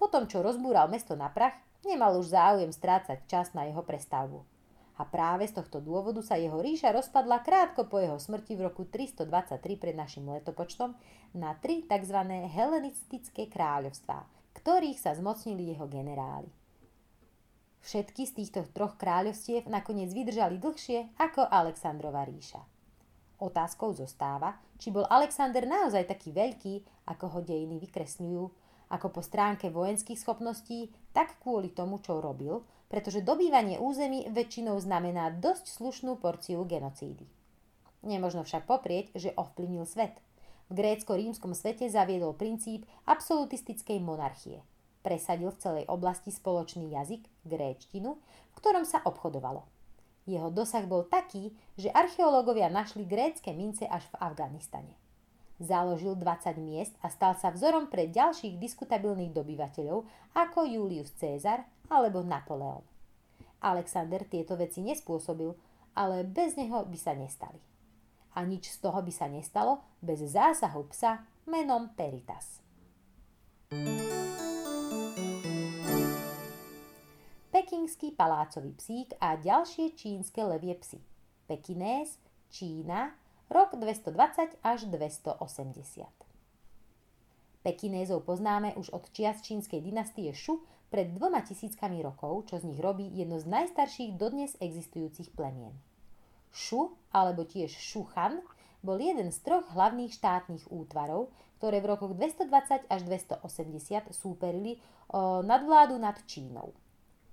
Potom, 0.00 0.24
čo 0.24 0.40
rozbúral 0.40 0.88
mesto 0.88 1.12
na 1.12 1.28
prach, 1.28 1.60
nemal 1.84 2.16
už 2.16 2.32
záujem 2.32 2.72
strácať 2.72 3.28
čas 3.28 3.52
na 3.52 3.68
jeho 3.68 3.84
prestavbu. 3.84 4.48
A 4.96 5.04
práve 5.04 5.44
z 5.44 5.60
tohto 5.60 5.84
dôvodu 5.84 6.24
sa 6.24 6.40
jeho 6.40 6.56
ríša 6.58 6.90
rozpadla 6.96 7.44
krátko 7.44 7.84
po 7.84 8.00
jeho 8.00 8.16
smrti 8.16 8.56
v 8.56 8.72
roku 8.72 8.88
323 8.88 9.60
pred 9.76 9.92
našim 9.94 10.24
letopočtom 10.24 10.96
na 11.36 11.52
tri 11.60 11.84
tzv. 11.84 12.16
helenistické 12.48 13.52
kráľovstvá– 13.52 14.24
ktorých 14.58 14.98
sa 14.98 15.14
zmocnili 15.14 15.70
jeho 15.70 15.86
generáli. 15.86 16.50
Všetky 17.78 18.26
z 18.26 18.32
týchto 18.42 18.66
troch 18.74 18.98
kráľovstiev 18.98 19.70
nakoniec 19.70 20.10
vydržali 20.10 20.58
dlhšie 20.58 21.14
ako 21.14 21.46
Alexandrova 21.46 22.26
ríša. 22.26 22.58
Otázkou 23.38 23.94
zostáva, 23.94 24.58
či 24.82 24.90
bol 24.90 25.06
Alexander 25.06 25.62
naozaj 25.62 26.10
taký 26.10 26.34
veľký, 26.34 27.06
ako 27.06 27.38
ho 27.38 27.40
dejiny 27.46 27.78
vykresľujú, 27.78 28.44
ako 28.90 29.06
po 29.14 29.22
stránke 29.22 29.70
vojenských 29.70 30.18
schopností, 30.18 30.90
tak 31.14 31.38
kvôli 31.38 31.70
tomu, 31.70 32.02
čo 32.02 32.18
robil, 32.18 32.66
pretože 32.90 33.22
dobývanie 33.22 33.78
území 33.78 34.26
väčšinou 34.34 34.74
znamená 34.82 35.30
dosť 35.30 35.70
slušnú 35.70 36.18
porciu 36.18 36.66
genocídy. 36.66 37.30
Nemožno 38.02 38.42
však 38.42 38.66
poprieť, 38.66 39.14
že 39.14 39.30
ovplyvnil 39.38 39.86
svet– 39.86 40.18
v 40.68 40.72
grécko-rímskom 40.76 41.56
svete 41.56 41.88
zaviedol 41.88 42.36
princíp 42.36 42.84
absolutistickej 43.08 43.98
monarchie. 44.04 44.60
Presadil 45.00 45.48
v 45.48 45.60
celej 45.60 45.84
oblasti 45.88 46.28
spoločný 46.28 46.92
jazyk, 46.92 47.24
gréčtinu, 47.48 48.20
v 48.20 48.54
ktorom 48.60 48.84
sa 48.84 49.00
obchodovalo. 49.00 49.64
Jeho 50.28 50.52
dosah 50.52 50.84
bol 50.84 51.08
taký, 51.08 51.56
že 51.80 51.88
archeológovia 51.88 52.68
našli 52.68 53.08
grécke 53.08 53.48
mince 53.56 53.88
až 53.88 54.04
v 54.12 54.20
Afganistane. 54.20 54.92
Založil 55.56 56.14
20 56.14 56.60
miest 56.60 56.94
a 57.00 57.08
stal 57.08 57.32
sa 57.40 57.48
vzorom 57.48 57.88
pre 57.88 58.12
ďalších 58.12 58.60
diskutabilných 58.60 59.32
dobyvateľov 59.32 60.04
ako 60.36 60.58
Julius 60.68 61.16
Cézar 61.16 61.64
alebo 61.88 62.20
Napoleon. 62.20 62.84
Alexander 63.64 64.22
tieto 64.28 64.54
veci 64.54 64.84
nespôsobil, 64.84 65.50
ale 65.96 66.22
bez 66.22 66.54
neho 66.54 66.84
by 66.84 66.98
sa 67.00 67.16
nestali 67.16 67.58
a 68.38 68.46
nič 68.46 68.70
z 68.70 68.78
toho 68.78 69.02
by 69.02 69.10
sa 69.10 69.26
nestalo 69.26 69.82
bez 69.98 70.22
zásahu 70.22 70.86
psa 70.94 71.26
menom 71.50 71.90
Peritas. 71.98 72.62
Pekingský 77.50 78.14
palácový 78.14 78.78
psík 78.78 79.18
a 79.18 79.34
ďalšie 79.34 79.98
čínske 79.98 80.38
levie 80.46 80.78
psy. 80.78 81.02
Pekinés, 81.50 82.14
Čína, 82.54 83.18
rok 83.50 83.74
220 83.74 84.62
až 84.62 84.78
280. 84.86 86.06
Pekinézov 87.66 88.22
poznáme 88.22 88.78
už 88.78 88.94
od 88.94 89.10
čias 89.10 89.42
čínskej 89.42 89.82
dynastie 89.82 90.30
Šu 90.30 90.62
pred 90.88 91.10
dvoma 91.10 91.42
tisíckami 91.42 91.98
rokov, 92.00 92.46
čo 92.46 92.62
z 92.62 92.70
nich 92.70 92.80
robí 92.80 93.10
jedno 93.10 93.42
z 93.42 93.50
najstarších 93.50 94.14
dodnes 94.14 94.54
existujúcich 94.62 95.34
plemien. 95.34 95.74
Šu, 96.52 96.92
alebo 97.12 97.44
tiež 97.44 97.72
Šuchan, 97.72 98.40
bol 98.82 99.02
jeden 99.02 99.34
z 99.34 99.38
troch 99.42 99.66
hlavných 99.74 100.14
štátnych 100.14 100.70
útvarov, 100.70 101.34
ktoré 101.58 101.82
v 101.82 101.90
rokoch 101.90 102.14
220 102.14 102.86
až 102.86 103.00
280 103.02 104.14
súperili 104.14 104.78
o 105.10 105.42
nadvládu 105.42 105.98
nad 105.98 106.14
Čínou. 106.24 106.70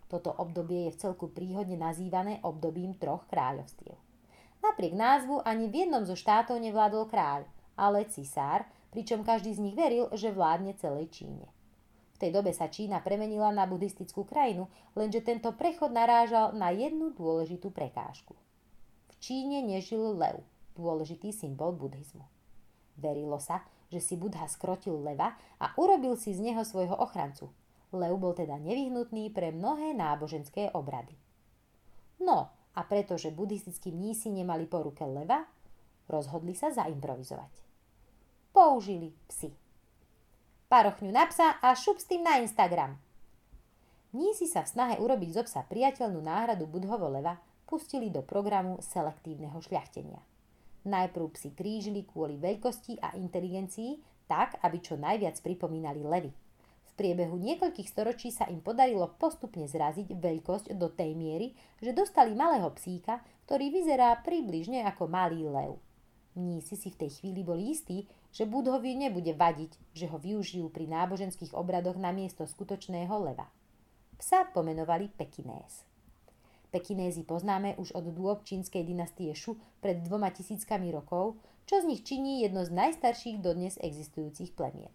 Toto 0.10 0.34
obdobie 0.34 0.90
je 0.90 0.94
v 0.94 1.02
celku 1.02 1.30
príhodne 1.30 1.78
nazývané 1.78 2.42
obdobím 2.42 2.98
troch 2.98 3.26
kráľovstiev. 3.30 3.98
Napriek 4.66 4.98
názvu 4.98 5.46
ani 5.46 5.70
v 5.70 5.86
jednom 5.86 6.02
zo 6.06 6.18
štátov 6.18 6.58
nevládol 6.58 7.06
kráľ, 7.06 7.46
ale 7.78 8.10
cisár, 8.10 8.66
pričom 8.90 9.22
každý 9.22 9.54
z 9.54 9.62
nich 9.62 9.78
veril, 9.78 10.10
že 10.18 10.34
vládne 10.34 10.74
celej 10.82 11.14
Číne. 11.14 11.46
V 12.16 12.18
tej 12.18 12.32
dobe 12.32 12.56
sa 12.56 12.72
Čína 12.72 13.04
premenila 13.04 13.52
na 13.52 13.68
buddhistickú 13.68 14.24
krajinu, 14.24 14.72
lenže 14.96 15.20
tento 15.20 15.52
prechod 15.52 15.92
narážal 15.92 16.56
na 16.56 16.72
jednu 16.72 17.12
dôležitú 17.12 17.70
prekážku. 17.76 18.34
Číne 19.26 19.66
nežil 19.66 20.22
lev, 20.22 20.38
dôležitý 20.78 21.34
symbol 21.34 21.74
buddhizmu. 21.74 22.22
Verilo 22.94 23.42
sa, 23.42 23.66
že 23.90 23.98
si 23.98 24.14
Budha 24.14 24.46
skrotil 24.46 25.02
leva 25.02 25.34
a 25.58 25.74
urobil 25.82 26.14
si 26.14 26.30
z 26.38 26.46
neho 26.46 26.62
svojho 26.62 26.94
ochrancu. 26.94 27.50
Lev 27.90 28.22
bol 28.22 28.38
teda 28.38 28.62
nevyhnutný 28.62 29.34
pre 29.34 29.50
mnohé 29.50 29.98
náboženské 29.98 30.70
obrady. 30.78 31.18
No, 32.22 32.54
a 32.78 32.86
pretože 32.86 33.34
buddhistickí 33.34 33.90
mnísi 33.90 34.30
nemali 34.30 34.70
po 34.70 34.86
ruke 34.86 35.02
leva, 35.02 35.50
rozhodli 36.06 36.54
sa 36.54 36.70
zaimprovizovať. 36.70 37.50
Použili 38.54 39.10
psy. 39.26 39.50
Parochňu 40.70 41.10
na 41.10 41.26
psa 41.26 41.58
a 41.66 41.74
šup 41.74 41.98
s 41.98 42.06
tým 42.06 42.22
na 42.22 42.46
Instagram. 42.46 42.94
Mnísi 44.14 44.46
sa 44.46 44.62
v 44.62 44.70
snahe 44.70 44.96
urobiť 45.02 45.30
zo 45.34 45.42
psa 45.50 45.66
priateľnú 45.66 46.22
náhradu 46.22 46.70
budhovo 46.70 47.10
leva 47.10 47.42
pustili 47.66 48.14
do 48.14 48.22
programu 48.22 48.78
selektívneho 48.82 49.58
šľachtenia. 49.60 50.22
Najprv 50.86 51.26
psi 51.34 51.50
krížili 51.58 52.06
kvôli 52.06 52.38
veľkosti 52.38 53.02
a 53.02 53.18
inteligencii 53.18 53.98
tak, 54.30 54.62
aby 54.62 54.78
čo 54.82 54.98
najviac 54.98 55.42
pripomínali 55.42 56.06
levy. 56.06 56.30
V 56.86 56.92
priebehu 56.94 57.36
niekoľkých 57.42 57.90
storočí 57.90 58.30
sa 58.32 58.48
im 58.48 58.62
podarilo 58.62 59.10
postupne 59.18 59.66
zraziť 59.66 60.14
veľkosť 60.16 60.78
do 60.78 60.88
tej 60.94 61.18
miery, 61.18 61.58
že 61.82 61.92
dostali 61.92 62.38
malého 62.38 62.70
psíka, 62.78 63.20
ktorý 63.50 63.74
vyzerá 63.74 64.16
približne 64.22 64.86
ako 64.86 65.10
malý 65.10 65.50
lev. 65.50 65.82
Mnísi 66.36 66.76
si 66.76 66.92
v 66.92 67.00
tej 67.06 67.12
chvíli 67.20 67.42
boli 67.42 67.72
istí, 67.72 68.06
že 68.36 68.44
Budhovi 68.44 68.94
nebude 68.94 69.32
vadiť, 69.32 69.96
že 69.96 70.06
ho 70.12 70.20
využijú 70.20 70.68
pri 70.68 70.86
náboženských 70.92 71.56
obradoch 71.56 71.96
na 71.96 72.12
miesto 72.12 72.44
skutočného 72.44 73.16
leva. 73.24 73.48
Psa 74.20 74.48
pomenovali 74.52 75.08
Pekinés. 75.16 75.95
Pekinézy 76.76 77.24
poznáme 77.24 77.80
už 77.80 77.96
od 77.96 78.12
dôb 78.12 78.44
čínskej 78.44 78.84
dynastie 78.84 79.32
Šu 79.32 79.56
pred 79.80 80.04
dvoma 80.04 80.28
tisíckami 80.36 80.92
rokov, 80.92 81.40
čo 81.64 81.80
z 81.80 81.88
nich 81.88 82.04
činí 82.04 82.44
jedno 82.44 82.68
z 82.68 82.76
najstarších 82.76 83.40
dodnes 83.40 83.80
existujúcich 83.80 84.52
plemien. 84.52 84.92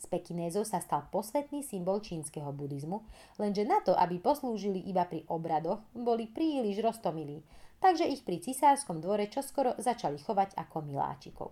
Z 0.00 0.08
Pekinézov 0.08 0.64
sa 0.64 0.80
stal 0.80 1.04
posvetný 1.12 1.60
symbol 1.60 2.00
čínskeho 2.00 2.48
buddhizmu, 2.56 3.04
lenže 3.36 3.68
na 3.68 3.84
to, 3.84 3.92
aby 3.92 4.16
poslúžili 4.16 4.80
iba 4.88 5.04
pri 5.04 5.28
obradoch, 5.28 5.84
boli 5.92 6.24
príliš 6.24 6.80
roztomilí 6.80 7.44
takže 7.78 8.10
ich 8.10 8.26
pri 8.26 8.42
cisárskom 8.42 8.98
dvore 8.98 9.30
čoskoro 9.30 9.78
začali 9.78 10.18
chovať 10.18 10.58
ako 10.58 10.76
miláčikov. 10.82 11.50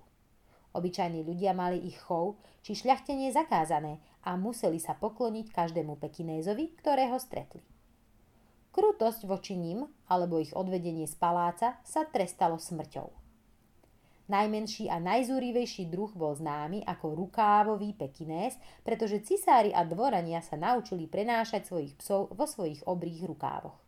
Obyčajní 0.76 1.24
ľudia 1.24 1.56
mali 1.56 1.80
ich 1.88 1.96
chov 1.96 2.36
či 2.60 2.76
šľachtenie 2.76 3.32
zakázané 3.32 4.02
a 4.26 4.36
museli 4.36 4.76
sa 4.76 4.92
pokloniť 4.92 5.54
každému 5.54 5.96
pekinézovi, 5.96 6.76
ktorého 6.76 7.16
stretli. 7.16 7.75
Krutosť 8.76 9.24
voči 9.24 9.56
ním 9.56 9.88
alebo 10.04 10.36
ich 10.36 10.52
odvedenie 10.52 11.08
z 11.08 11.16
paláca 11.16 11.80
sa 11.80 12.04
trestalo 12.04 12.60
smrťou. 12.60 13.08
Najmenší 14.28 14.92
a 14.92 15.00
najzúrivejší 15.00 15.88
druh 15.88 16.12
bol 16.12 16.36
známy 16.36 16.84
ako 16.84 17.14
rukávový 17.16 17.96
pekinés, 17.96 18.58
pretože 18.84 19.24
cisári 19.24 19.72
a 19.72 19.80
dvorania 19.86 20.44
sa 20.44 20.60
naučili 20.60 21.08
prenášať 21.08 21.64
svojich 21.64 21.94
psov 21.96 22.36
vo 22.36 22.44
svojich 22.44 22.84
obrých 22.84 23.24
rukávoch. 23.24 23.80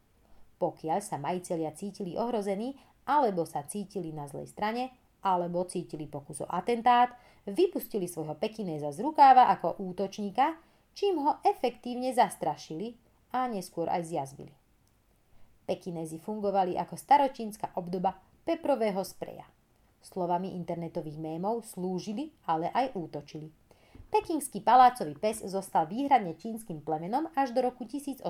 Pokiaľ 0.56 0.98
sa 1.04 1.20
majiteľia 1.20 1.76
cítili 1.76 2.16
ohrození, 2.16 2.78
alebo 3.04 3.44
sa 3.44 3.68
cítili 3.68 4.14
na 4.14 4.24
zlej 4.24 4.48
strane, 4.48 4.94
alebo 5.20 5.68
cítili 5.68 6.08
pokus 6.08 6.40
o 6.40 6.48
atentát, 6.48 7.12
vypustili 7.44 8.08
svojho 8.08 8.38
pekinéza 8.40 8.88
z 8.94 9.04
rukáva 9.04 9.52
ako 9.52 9.84
útočníka, 9.84 10.56
čím 10.96 11.18
ho 11.28 11.42
efektívne 11.44 12.14
zastrašili 12.14 12.94
a 13.34 13.50
neskôr 13.50 13.90
aj 13.90 14.02
zjazvili. 14.06 14.57
Pekinézy 15.68 16.16
fungovali 16.16 16.80
ako 16.80 16.96
staročínska 16.96 17.76
obdoba 17.76 18.16
peprového 18.48 19.04
spreja. 19.04 19.44
Slovami 20.00 20.56
internetových 20.56 21.20
mémov 21.20 21.68
slúžili, 21.68 22.32
ale 22.48 22.72
aj 22.72 22.96
útočili. 22.96 23.52
Pekingský 24.08 24.64
palácový 24.64 25.12
pes 25.20 25.44
zostal 25.44 25.84
výhradne 25.84 26.32
čínskym 26.32 26.80
plemenom 26.80 27.28
až 27.36 27.52
do 27.52 27.60
roku 27.60 27.84
1860. 27.84 28.24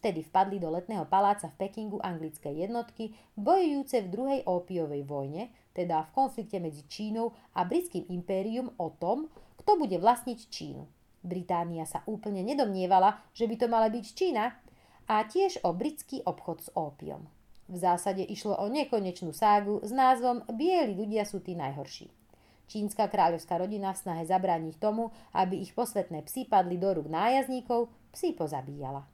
Vtedy 0.00 0.24
vpadli 0.24 0.56
do 0.56 0.72
letného 0.72 1.04
paláca 1.04 1.52
v 1.52 1.68
Pekingu 1.68 2.00
anglické 2.00 2.48
jednotky, 2.48 3.12
bojujúce 3.36 4.00
v 4.00 4.08
druhej 4.08 4.40
ópiovej 4.48 5.04
vojne, 5.04 5.52
teda 5.76 6.08
v 6.08 6.10
konflikte 6.16 6.56
medzi 6.56 6.88
Čínou 6.88 7.36
a 7.52 7.68
britským 7.68 8.08
impérium 8.08 8.72
o 8.80 8.88
tom, 8.96 9.28
kto 9.60 9.76
bude 9.76 10.00
vlastniť 10.00 10.40
Čínu. 10.48 10.88
Británia 11.22 11.84
sa 11.84 12.02
úplne 12.08 12.40
nedomnievala, 12.42 13.20
že 13.36 13.44
by 13.46 13.54
to 13.60 13.66
mala 13.68 13.92
byť 13.92 14.04
Čína 14.16 14.61
a 15.12 15.28
tiež 15.28 15.60
o 15.60 15.76
britský 15.76 16.24
obchod 16.24 16.64
s 16.64 16.68
ópiom. 16.72 17.28
V 17.68 17.76
zásade 17.76 18.24
išlo 18.24 18.56
o 18.56 18.64
nekonečnú 18.72 19.36
ságu 19.36 19.84
s 19.84 19.92
názvom 19.92 20.40
Bieli 20.48 20.96
ľudia 20.96 21.28
sú 21.28 21.44
tí 21.44 21.52
najhorší. 21.52 22.08
Čínska 22.64 23.12
kráľovská 23.12 23.60
rodina 23.60 23.92
v 23.92 24.00
snahe 24.00 24.24
zabrániť 24.24 24.80
tomu, 24.80 25.12
aby 25.36 25.60
ich 25.60 25.76
posvetné 25.76 26.24
psy 26.24 26.48
padli 26.48 26.80
do 26.80 26.96
rúk 26.96 27.12
nájazdníkov, 27.12 27.92
psy 28.16 28.32
pozabíjala. 28.32 29.04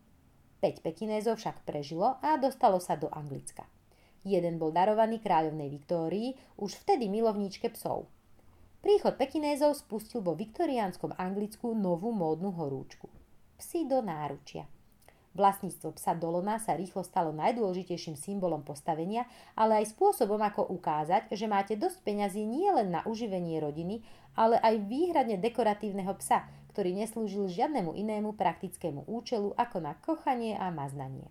5 0.63 0.87
pekinézov 0.87 1.43
však 1.43 1.67
prežilo 1.67 2.15
a 2.23 2.39
dostalo 2.39 2.79
sa 2.79 2.95
do 2.95 3.11
Anglicka. 3.11 3.67
Jeden 4.23 4.63
bol 4.63 4.71
darovaný 4.71 5.19
kráľovnej 5.19 5.67
Viktórii, 5.67 6.39
už 6.63 6.79
vtedy 6.87 7.11
milovníčke 7.11 7.75
psov. 7.75 8.07
Príchod 8.79 9.19
pekinézov 9.19 9.75
spustil 9.75 10.23
vo 10.23 10.39
viktoriánskom 10.39 11.19
Anglicku 11.19 11.75
novú 11.75 12.15
módnu 12.15 12.55
horúčku. 12.55 13.11
Psi 13.59 13.91
do 13.91 13.99
náručia– 13.99 14.63
Vlastníctvo 15.39 15.95
psa 15.95 16.19
Dolona 16.19 16.59
sa 16.59 16.75
rýchlo 16.75 17.07
stalo 17.07 17.31
najdôležitejším 17.31 18.19
symbolom 18.19 18.67
postavenia, 18.67 19.23
ale 19.55 19.79
aj 19.79 19.95
spôsobom, 19.95 20.43
ako 20.43 20.67
ukázať, 20.75 21.31
že 21.31 21.47
máte 21.47 21.79
dosť 21.79 22.03
peňazí 22.03 22.43
nie 22.43 22.67
len 22.75 22.91
na 22.91 23.07
uživenie 23.07 23.63
rodiny, 23.63 24.03
ale 24.35 24.59
aj 24.59 24.83
výhradne 24.91 25.39
dekoratívneho 25.39 26.11
psa, 26.19 26.43
ktorý 26.75 26.91
neslúžil 26.91 27.47
žiadnemu 27.47 27.95
inému 27.95 28.35
praktickému 28.35 29.07
účelu 29.07 29.55
ako 29.55 29.79
na 29.79 29.95
kochanie 30.03 30.59
a 30.59 30.75
maznanie. 30.75 31.31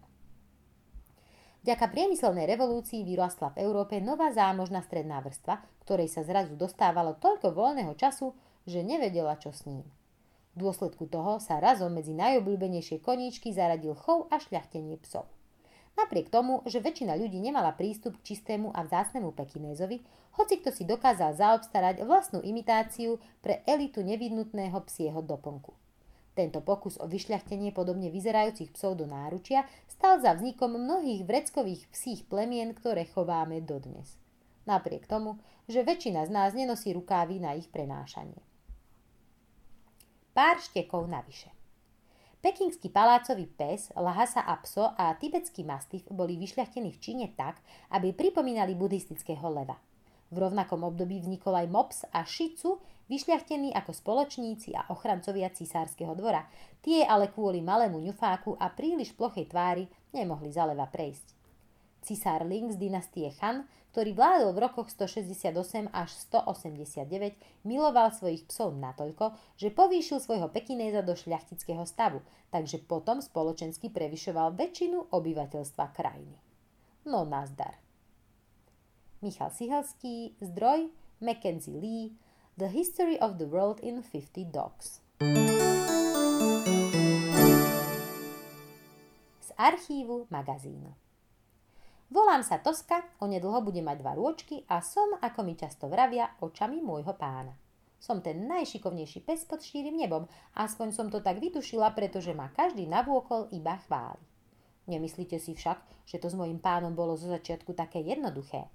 Vďaka 1.67 1.91
priemyselnej 1.91 2.47
revolúcii 2.47 3.03
vyrastla 3.03 3.51
v 3.51 3.67
Európe 3.67 3.99
nová 3.99 4.31
zámožná 4.31 4.79
stredná 4.87 5.19
vrstva, 5.19 5.59
ktorej 5.83 6.07
sa 6.07 6.23
zrazu 6.23 6.55
dostávalo 6.55 7.19
toľko 7.19 7.51
voľného 7.51 7.91
času, 7.99 8.31
že 8.63 8.87
nevedela, 8.87 9.35
čo 9.35 9.51
s 9.51 9.67
ním. 9.67 9.83
V 10.57 10.65
dôsledku 10.65 11.05
toho 11.05 11.37
sa 11.37 11.61
razom 11.61 11.93
medzi 11.93 12.17
najobľúbenejšie 12.17 13.05
koníčky 13.05 13.53
zaradil 13.53 13.93
chov 13.93 14.25
a 14.33 14.41
šľachtenie 14.41 14.97
psov. 15.05 15.29
Napriek 15.93 16.33
tomu, 16.33 16.65
že 16.65 16.81
väčšina 16.81 17.13
ľudí 17.13 17.37
nemala 17.37 17.77
prístup 17.77 18.17
k 18.17 18.33
čistému 18.33 18.73
a 18.73 18.81
vzácnemu 18.81 19.37
pekinézovi, 19.37 20.01
hoci 20.33 20.57
kto 20.57 20.73
si 20.73 20.89
dokázal 20.89 21.37
zaobstarať 21.37 22.01
vlastnú 22.01 22.41
imitáciu 22.41 23.21
pre 23.45 23.61
elitu 23.69 24.01
nevidnutného 24.01 24.81
psieho 24.89 25.21
doplnku. 25.21 25.77
Tento 26.33 26.65
pokus 26.65 26.97
o 26.97 27.05
vyšľachtenie 27.05 27.69
podobne 27.69 28.09
vyzerajúcich 28.09 28.73
psov 28.73 28.97
do 28.97 29.05
náručia 29.05 29.61
stal 29.85 30.17
za 30.25 30.33
vznikom 30.33 30.73
mnohých 30.73 31.21
vreckových 31.21 31.85
psích 31.93 32.25
plemien, 32.25 32.73
ktoré 32.73 33.05
chováme 33.05 33.61
dodnes. 33.61 34.17
Napriek 34.65 35.05
tomu, 35.05 35.37
že 35.69 35.85
väčšina 35.85 36.25
z 36.25 36.33
nás 36.33 36.57
nenosí 36.57 36.97
rukávy 36.97 37.37
na 37.37 37.53
ich 37.53 37.69
prenášanie 37.69 38.41
pár 40.37 40.61
štekov 40.61 41.09
navyše. 41.09 41.49
Pekingský 42.45 42.93
palácový 42.93 43.49
pes, 43.49 43.89
Lhasa 43.97 44.45
Apso 44.45 44.93
a 44.93 45.09
tibetský 45.17 45.65
mastif 45.65 46.05
boli 46.13 46.37
vyšľachtení 46.37 46.93
v 46.93 47.01
Číne 47.01 47.27
tak, 47.33 47.57
aby 47.89 48.13
pripomínali 48.13 48.77
buddhistického 48.77 49.49
leva. 49.49 49.81
V 50.29 50.37
rovnakom 50.37 50.85
období 50.85 51.17
vznikol 51.25 51.57
aj 51.57 51.67
mops 51.73 51.97
a 52.13 52.21
šicu, 52.21 52.77
vyšľachtení 53.09 53.73
ako 53.73 53.89
spoločníci 53.97 54.77
a 54.77 54.85
ochrancovia 54.93 55.49
cisárskeho 55.49 56.13
dvora. 56.13 56.45
Tie 56.85 57.01
ale 57.01 57.33
kvôli 57.33 57.65
malému 57.65 57.97
ňufáku 57.97 58.61
a 58.61 58.69
príliš 58.69 59.17
plochej 59.17 59.49
tvári 59.49 59.89
nemohli 60.13 60.53
za 60.53 60.69
leva 60.69 60.85
prejsť. 60.85 61.33
Cisár 62.05 62.45
Ling 62.45 62.69
z 62.69 62.77
dynastie 62.77 63.33
Han 63.41 63.65
ktorý 63.97 64.13
vládol 64.13 64.53
v 64.53 64.61
rokoch 64.61 64.93
168 64.93 65.89
až 65.89 66.09
189, 66.29 67.33
miloval 67.65 68.13
svojich 68.13 68.45
psov 68.45 68.77
natoľko, 68.77 69.33
že 69.57 69.73
povýšil 69.73 70.21
svojho 70.21 70.53
pekinéza 70.53 71.01
do 71.01 71.17
šľachtického 71.17 71.81
stavu, 71.81 72.21
takže 72.53 72.77
potom 72.85 73.25
spoločensky 73.25 73.89
prevyšoval 73.89 74.53
väčšinu 74.53 75.09
obyvateľstva 75.09 75.97
krajiny. 75.97 76.37
No 77.09 77.25
nazdar. 77.25 77.81
Michal 79.25 79.49
Sihelský, 79.49 80.37
zdroj 80.45 80.93
Mackenzie 81.17 81.81
Lee, 81.81 82.13
The 82.53 82.69
History 82.69 83.17
of 83.17 83.41
the 83.41 83.49
World 83.49 83.81
in 83.81 84.05
50 84.05 84.53
Dogs. 84.53 85.01
Z 89.41 89.49
archívu 89.57 90.29
magazínu. 90.29 91.06
Volám 92.07 92.39
sa 92.39 92.55
Toska, 92.55 93.03
onedlho 93.19 93.59
budem 93.59 93.83
mať 93.83 93.99
dva 93.99 94.15
rôčky 94.15 94.63
a 94.71 94.79
som, 94.79 95.19
ako 95.19 95.43
mi 95.43 95.59
často 95.59 95.91
vravia, 95.91 96.39
očami 96.39 96.79
môjho 96.79 97.11
pána. 97.19 97.51
Som 97.99 98.23
ten 98.23 98.47
najšikovnejší 98.47 99.27
pes 99.27 99.43
pod 99.43 99.59
štírim 99.59 99.91
nebom, 99.91 100.23
aspoň 100.55 100.87
som 100.95 101.07
to 101.11 101.19
tak 101.19 101.43
vytušila, 101.43 101.91
pretože 101.91 102.31
ma 102.31 102.47
každý 102.55 102.87
navôkol 102.87 103.51
iba 103.51 103.75
chváli. 103.83 104.23
Nemyslíte 104.87 105.35
si 105.35 105.51
však, 105.51 106.07
že 106.07 106.15
to 106.15 106.31
s 106.31 106.35
mojim 106.39 106.63
pánom 106.63 106.95
bolo 106.95 107.19
zo 107.19 107.27
začiatku 107.27 107.75
také 107.75 107.99
jednoduché. 107.99 108.71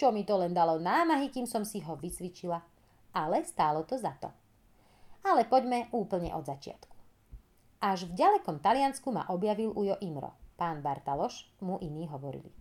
Čo 0.00 0.08
mi 0.08 0.24
to 0.24 0.40
len 0.40 0.56
dalo 0.56 0.80
námahy, 0.80 1.28
kým 1.28 1.44
som 1.44 1.68
si 1.68 1.84
ho 1.84 2.00
vysvičila. 2.00 2.64
Ale 3.12 3.44
stálo 3.44 3.84
to 3.84 4.00
za 4.00 4.16
to. 4.16 4.32
Ale 5.20 5.44
poďme 5.44 5.92
úplne 5.92 6.32
od 6.32 6.48
začiatku. 6.48 6.96
Až 7.84 8.08
v 8.08 8.16
ďalekom 8.16 8.64
Taliansku 8.64 9.12
ma 9.12 9.28
objavil 9.28 9.68
Ujo 9.76 10.00
Imro. 10.00 10.32
Pán 10.56 10.80
Bartaloš 10.80 11.44
mu 11.60 11.76
iní 11.84 12.08
hovorili. 12.08 12.59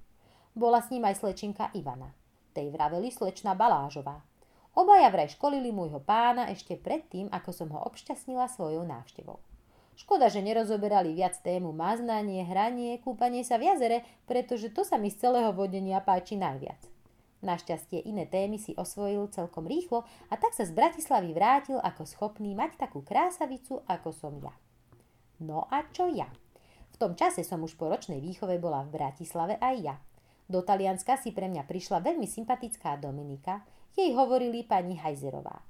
Bola 0.59 0.83
s 0.83 0.91
ním 0.91 1.07
aj 1.07 1.23
slečinka 1.23 1.71
Ivana. 1.71 2.11
Tej 2.51 2.75
vraveli 2.75 3.07
slečna 3.15 3.55
Balážová. 3.55 4.19
Obaja 4.75 5.07
vraj 5.07 5.31
školili 5.31 5.71
môjho 5.71 6.03
pána 6.03 6.51
ešte 6.51 6.75
predtým, 6.75 7.31
ako 7.31 7.55
som 7.55 7.71
ho 7.71 7.79
obšťastnila 7.87 8.51
svojou 8.51 8.83
návštevou. 8.83 9.39
Škoda, 9.95 10.27
že 10.27 10.43
nerozoberali 10.43 11.15
viac 11.15 11.39
tému 11.39 11.71
maznanie, 11.71 12.43
hranie, 12.43 12.99
kúpanie 12.99 13.47
sa 13.47 13.55
v 13.55 13.71
jazere, 13.71 14.03
pretože 14.27 14.67
to 14.75 14.83
sa 14.83 14.99
mi 14.99 15.07
z 15.07 15.23
celého 15.23 15.55
vodenia 15.55 16.03
páči 16.03 16.35
najviac. 16.35 16.83
Našťastie 17.39 18.03
iné 18.03 18.27
témy 18.27 18.59
si 18.59 18.75
osvojil 18.75 19.31
celkom 19.31 19.63
rýchlo 19.63 20.03
a 20.27 20.35
tak 20.35 20.51
sa 20.51 20.67
z 20.67 20.75
Bratislavy 20.75 21.31
vrátil 21.31 21.79
ako 21.79 22.03
schopný 22.03 22.51
mať 22.51 22.75
takú 22.83 22.99
krásavicu, 22.99 23.79
ako 23.87 24.11
som 24.11 24.35
ja. 24.43 24.51
No 25.39 25.71
a 25.71 25.87
čo 25.87 26.11
ja? 26.11 26.27
V 26.91 26.95
tom 26.99 27.15
čase 27.15 27.47
som 27.47 27.63
už 27.63 27.79
po 27.79 27.87
ročnej 27.87 28.19
výchove 28.19 28.59
bola 28.59 28.83
v 28.83 28.99
Bratislave 28.99 29.55
aj 29.55 29.75
ja. 29.79 29.95
Do 30.49 30.65
Talianska 30.65 31.21
si 31.21 31.29
pre 31.29 31.45
mňa 31.45 31.69
prišla 31.69 32.01
veľmi 32.01 32.25
sympatická 32.25 32.97
Dominika, 32.97 33.61
jej 33.93 34.09
hovorili 34.17 34.65
pani 34.65 34.97
Hajzerová. 34.97 35.61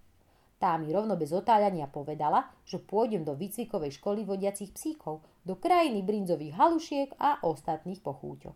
Tá 0.56 0.76
mi 0.80 0.92
rovno 0.92 1.20
bez 1.20 1.36
otáľania 1.36 1.92
povedala, 1.92 2.48
že 2.64 2.80
pôjdem 2.80 3.28
do 3.28 3.36
výcvikovej 3.36 4.00
školy 4.00 4.24
vodiacich 4.24 4.72
psíkov, 4.72 5.24
do 5.44 5.60
krajiny 5.60 6.00
brinzových 6.04 6.56
halušiek 6.56 7.10
a 7.20 7.44
ostatných 7.44 8.00
pochúťok. 8.00 8.56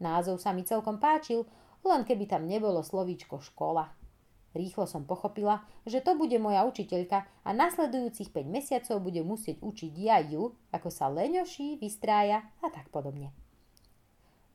Názov 0.00 0.44
sa 0.44 0.52
mi 0.52 0.64
celkom 0.64 1.00
páčil, 1.00 1.48
len 1.84 2.04
keby 2.04 2.28
tam 2.28 2.44
nebolo 2.44 2.84
slovíčko 2.84 3.40
škola. 3.40 3.92
Rýchlo 4.56 4.88
som 4.88 5.04
pochopila, 5.04 5.64
že 5.84 6.00
to 6.00 6.16
bude 6.16 6.36
moja 6.40 6.64
učiteľka 6.64 7.28
a 7.44 7.50
nasledujúcich 7.52 8.32
5 8.32 8.44
mesiacov 8.48 8.96
bude 9.04 9.20
musieť 9.20 9.60
učiť 9.60 9.92
ja 10.00 10.20
ju, 10.24 10.52
ako 10.72 10.88
sa 10.88 11.12
leňoší, 11.12 11.76
vystrája 11.76 12.44
a 12.64 12.72
tak 12.72 12.88
podobne. 12.88 13.32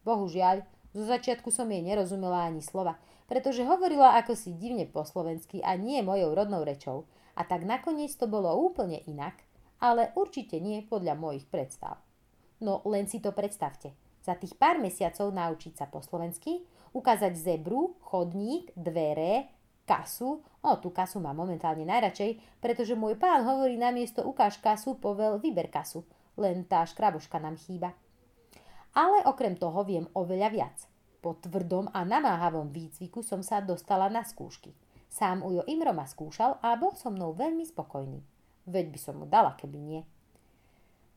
Bohužiaľ, 0.02 0.66
zo 0.92 1.08
začiatku 1.08 1.48
som 1.52 1.72
jej 1.72 1.80
nerozumela 1.80 2.52
ani 2.52 2.60
slova, 2.60 3.00
pretože 3.32 3.64
hovorila 3.64 4.20
ako 4.20 4.36
si 4.36 4.52
divne 4.56 4.84
po 4.84 5.08
slovensky 5.08 5.64
a 5.64 5.80
nie 5.80 6.04
mojou 6.04 6.36
rodnou 6.36 6.68
rečou. 6.68 7.08
A 7.40 7.48
tak 7.48 7.64
nakoniec 7.64 8.12
to 8.20 8.28
bolo 8.28 8.52
úplne 8.60 9.00
inak, 9.08 9.40
ale 9.80 10.12
určite 10.20 10.60
nie 10.60 10.84
podľa 10.84 11.16
mojich 11.16 11.48
predstav. 11.48 12.04
No 12.60 12.84
len 12.84 13.08
si 13.08 13.24
to 13.24 13.32
predstavte. 13.32 13.96
Za 14.22 14.38
tých 14.38 14.54
pár 14.54 14.78
mesiacov 14.78 15.32
naučiť 15.34 15.74
sa 15.80 15.90
po 15.90 16.04
slovensky, 16.04 16.62
ukázať 16.94 17.34
zebru, 17.34 17.98
chodník, 18.04 18.70
dvere, 18.76 19.50
kasu. 19.88 20.44
O, 20.62 20.72
tú 20.78 20.94
kasu 20.94 21.18
mám 21.18 21.40
momentálne 21.40 21.88
najradšej, 21.88 22.62
pretože 22.62 22.94
môj 22.94 23.18
pán 23.18 23.42
hovorí 23.48 23.80
na 23.80 23.90
miesto 23.90 24.22
ukáž 24.22 24.62
kasu, 24.62 25.00
povel 25.00 25.42
vyber 25.42 25.72
kasu. 25.72 26.06
Len 26.38 26.68
tá 26.68 26.86
škraboška 26.86 27.42
nám 27.42 27.58
chýba. 27.58 27.98
Ale 28.92 29.24
okrem 29.24 29.56
toho 29.56 29.88
viem 29.88 30.08
oveľa 30.12 30.50
viac. 30.52 30.78
Po 31.22 31.38
tvrdom 31.38 31.88
a 31.94 32.02
namáhavom 32.04 32.74
výcviku 32.74 33.22
som 33.24 33.46
sa 33.46 33.62
dostala 33.62 34.10
na 34.12 34.26
skúšky. 34.26 34.74
Sám 35.12 35.44
Ujo 35.44 35.64
Imro 35.68 35.92
ma 35.92 36.08
skúšal 36.08 36.60
a 36.64 36.76
bol 36.76 36.96
so 36.98 37.12
mnou 37.12 37.36
veľmi 37.36 37.64
spokojný. 37.68 38.20
Veď 38.68 38.86
by 38.90 39.00
som 39.00 39.16
mu 39.22 39.26
dala, 39.28 39.54
keby 39.60 39.78
nie. 39.80 40.02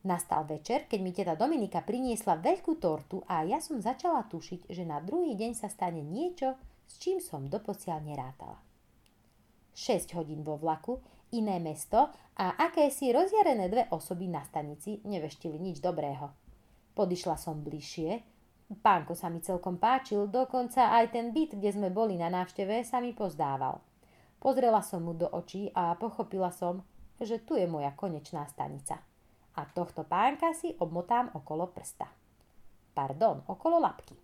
Nastal 0.05 0.45
večer, 0.45 0.85
keď 0.85 0.99
mi 1.01 1.11
teta 1.15 1.33
Dominika 1.33 1.81
priniesla 1.81 2.37
veľkú 2.37 2.77
tortu 2.77 3.25
a 3.25 3.41
ja 3.41 3.57
som 3.57 3.81
začala 3.81 4.29
tušiť, 4.29 4.69
že 4.69 4.85
na 4.85 5.01
druhý 5.01 5.33
deň 5.33 5.57
sa 5.57 5.65
stane 5.65 6.05
niečo, 6.05 6.53
s 6.85 7.01
čím 7.01 7.17
som 7.17 7.49
doposiaľ 7.49 8.05
nerátala. 8.05 8.61
6 9.73 10.13
hodín 10.13 10.45
vo 10.45 10.61
vlaku, 10.61 11.01
iné 11.33 11.57
mesto 11.57 12.13
a 12.37 12.45
akési 12.53 13.09
rozjarené 13.09 13.65
dve 13.67 13.89
osoby 13.89 14.29
na 14.29 14.45
stanici 14.45 15.01
neveštili 15.03 15.57
nič 15.57 15.81
dobrého. 15.81 16.44
Podišla 16.95 17.35
som 17.35 17.59
bližšie, 17.59 18.35
Pánko 18.65 19.13
sa 19.13 19.29
mi 19.29 19.45
celkom 19.45 19.77
páčil, 19.77 20.25
dokonca 20.25 20.89
aj 20.97 21.13
ten 21.13 21.29
byt, 21.29 21.53
kde 21.53 21.69
sme 21.69 21.93
boli 21.93 22.17
na 22.17 22.33
návšteve, 22.33 22.81
sa 22.81 22.97
mi 22.97 23.13
pozdával. 23.13 23.77
Pozrela 24.41 24.81
som 24.81 25.05
mu 25.05 25.13
do 25.13 25.29
očí 25.29 25.69
a 25.77 25.93
pochopila 25.93 26.49
som, 26.49 26.81
že 27.21 27.45
tu 27.45 27.53
je 27.53 27.69
moja 27.69 27.93
konečná 27.93 28.49
stanica. 28.49 28.97
A 29.53 29.61
tohto 29.69 30.01
pánka 30.01 30.49
si 30.57 30.73
obmotám 30.81 31.29
okolo 31.37 31.69
prsta. 31.69 32.09
Pardon, 32.97 33.45
okolo 33.45 33.77
lapky. 33.77 34.17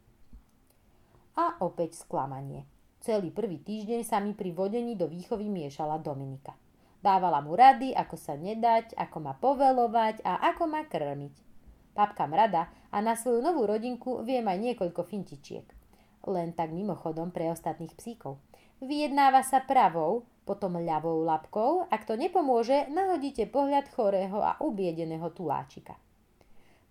A 1.37 1.61
opäť 1.61 2.01
sklamanie. 2.01 2.65
Celý 2.97 3.29
prvý 3.29 3.61
týždeň 3.61 4.01
sa 4.01 4.17
mi 4.17 4.33
pri 4.33 4.57
vodení 4.57 4.97
do 4.97 5.05
výchovy 5.05 5.45
miešala 5.53 6.01
Dominika. 6.01 6.57
Dávala 7.01 7.45
mu 7.45 7.53
rady, 7.53 7.93
ako 7.93 8.17
sa 8.17 8.33
nedať, 8.33 8.97
ako 8.97 9.17
ma 9.21 9.33
povelovať 9.37 10.25
a 10.25 10.49
ako 10.53 10.65
ma 10.69 10.85
krmiť. 10.85 11.50
Papkám 11.91 12.31
rada 12.31 12.71
a 12.91 13.03
na 13.03 13.19
svoju 13.19 13.43
novú 13.43 13.67
rodinku 13.67 14.23
viem 14.23 14.47
aj 14.47 14.57
niekoľko 14.59 15.03
fintičiek. 15.03 15.67
Len 16.27 16.55
tak 16.55 16.71
mimochodom 16.71 17.33
pre 17.33 17.51
ostatných 17.51 17.91
psíkov. 17.97 18.39
Vyjednáva 18.81 19.45
sa 19.45 19.61
pravou, 19.61 20.25
potom 20.41 20.81
ľavou 20.81 21.21
labkou, 21.21 21.85
ak 21.85 22.09
to 22.09 22.17
nepomôže, 22.17 22.89
nahodíte 22.89 23.45
pohľad 23.45 23.93
chorého 23.93 24.41
a 24.41 24.57
ubiedeného 24.57 25.29
tuláčika. 25.35 25.93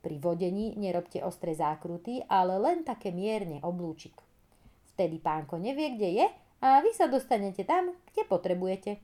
Pri 0.01 0.17
vodení 0.17 0.79
nerobte 0.81 1.21
ostré 1.21 1.53
zákruty, 1.53 2.25
ale 2.31 2.57
len 2.57 2.87
také 2.87 3.13
mierne 3.13 3.61
oblúčik. 3.61 4.17
Vtedy 4.95 5.21
pánko 5.21 5.61
nevie, 5.61 5.93
kde 5.99 6.09
je 6.25 6.27
a 6.65 6.81
vy 6.81 6.93
sa 6.97 7.09
dostanete 7.09 7.65
tam, 7.69 7.93
kde 8.13 8.23
potrebujete. 8.25 9.01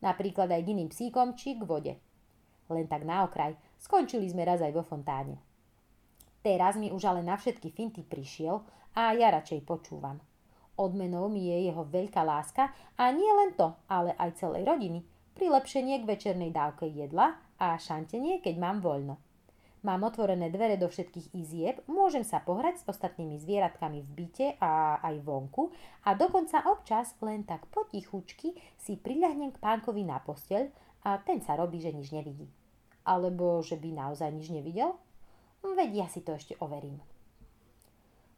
Napríklad 0.00 0.50
aj 0.50 0.62
k 0.64 0.70
iným 0.74 0.90
psíkom 0.90 1.36
či 1.36 1.60
k 1.60 1.62
vode. 1.62 1.94
Len 2.70 2.86
tak 2.88 3.04
na 3.04 3.26
okraj. 3.26 3.54
Skončili 3.80 4.28
sme 4.28 4.44
raz 4.44 4.60
aj 4.60 4.76
vo 4.76 4.84
fontáne. 4.84 5.40
Teraz 6.44 6.76
mi 6.76 6.92
už 6.92 7.00
ale 7.08 7.24
na 7.24 7.40
všetky 7.40 7.72
finty 7.72 8.04
prišiel 8.04 8.60
a 8.92 9.16
ja 9.16 9.32
radšej 9.32 9.64
počúvam. 9.64 10.20
Odmenou 10.76 11.32
mi 11.32 11.48
je 11.48 11.72
jeho 11.72 11.84
veľká 11.88 12.20
láska 12.20 12.72
a 13.00 13.08
nie 13.12 13.28
len 13.28 13.56
to, 13.56 13.72
ale 13.88 14.12
aj 14.20 14.36
celej 14.36 14.68
rodiny. 14.68 15.00
Prilepšenie 15.32 16.04
k 16.04 16.08
večernej 16.08 16.52
dávke 16.52 16.88
jedla 16.88 17.40
a 17.56 17.80
šantenie, 17.80 18.44
keď 18.44 18.60
mám 18.60 18.84
voľno. 18.84 19.16
Mám 19.80 20.04
otvorené 20.04 20.52
dvere 20.52 20.76
do 20.76 20.92
všetkých 20.92 21.32
izieb, 21.32 21.80
môžem 21.88 22.20
sa 22.20 22.44
pohrať 22.44 22.84
s 22.84 22.88
ostatnými 22.88 23.40
zvieratkami 23.40 24.04
v 24.04 24.10
byte 24.12 24.48
a 24.60 25.00
aj 25.00 25.24
vonku 25.24 25.72
a 26.04 26.12
dokonca 26.12 26.68
občas 26.68 27.16
len 27.24 27.48
tak 27.48 27.64
potichučky 27.72 28.52
si 28.76 29.00
priľahnem 29.00 29.56
k 29.56 29.60
pánkovi 29.60 30.04
na 30.04 30.20
posteľ 30.20 30.68
a 31.08 31.16
ten 31.24 31.40
sa 31.40 31.56
robí, 31.56 31.80
že 31.80 31.96
nič 31.96 32.12
nevidí. 32.12 32.59
Alebo 33.04 33.64
že 33.64 33.80
by 33.80 33.96
naozaj 33.96 34.28
nič 34.32 34.52
nevidel? 34.52 34.96
Veď 35.60 35.90
ja 36.04 36.06
si 36.08 36.24
to 36.24 36.36
ešte 36.36 36.56
overím. 36.60 37.00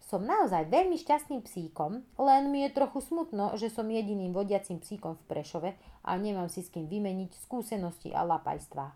Som 0.02 0.28
naozaj 0.28 0.68
veľmi 0.68 0.98
šťastným 1.00 1.40
psíkom, 1.46 2.04
len 2.20 2.52
mi 2.52 2.66
je 2.66 2.76
trochu 2.76 3.00
smutno, 3.00 3.56
že 3.56 3.72
som 3.72 3.88
jediným 3.88 4.34
vodiacim 4.34 4.76
psíkom 4.82 5.16
v 5.16 5.26
Prešove 5.30 5.70
a 6.04 6.10
nemám 6.18 6.52
si 6.52 6.60
s 6.60 6.68
kým 6.68 6.84
vymeniť 6.84 7.32
skúsenosti 7.48 8.12
a 8.12 8.26
lapajstvá. 8.26 8.86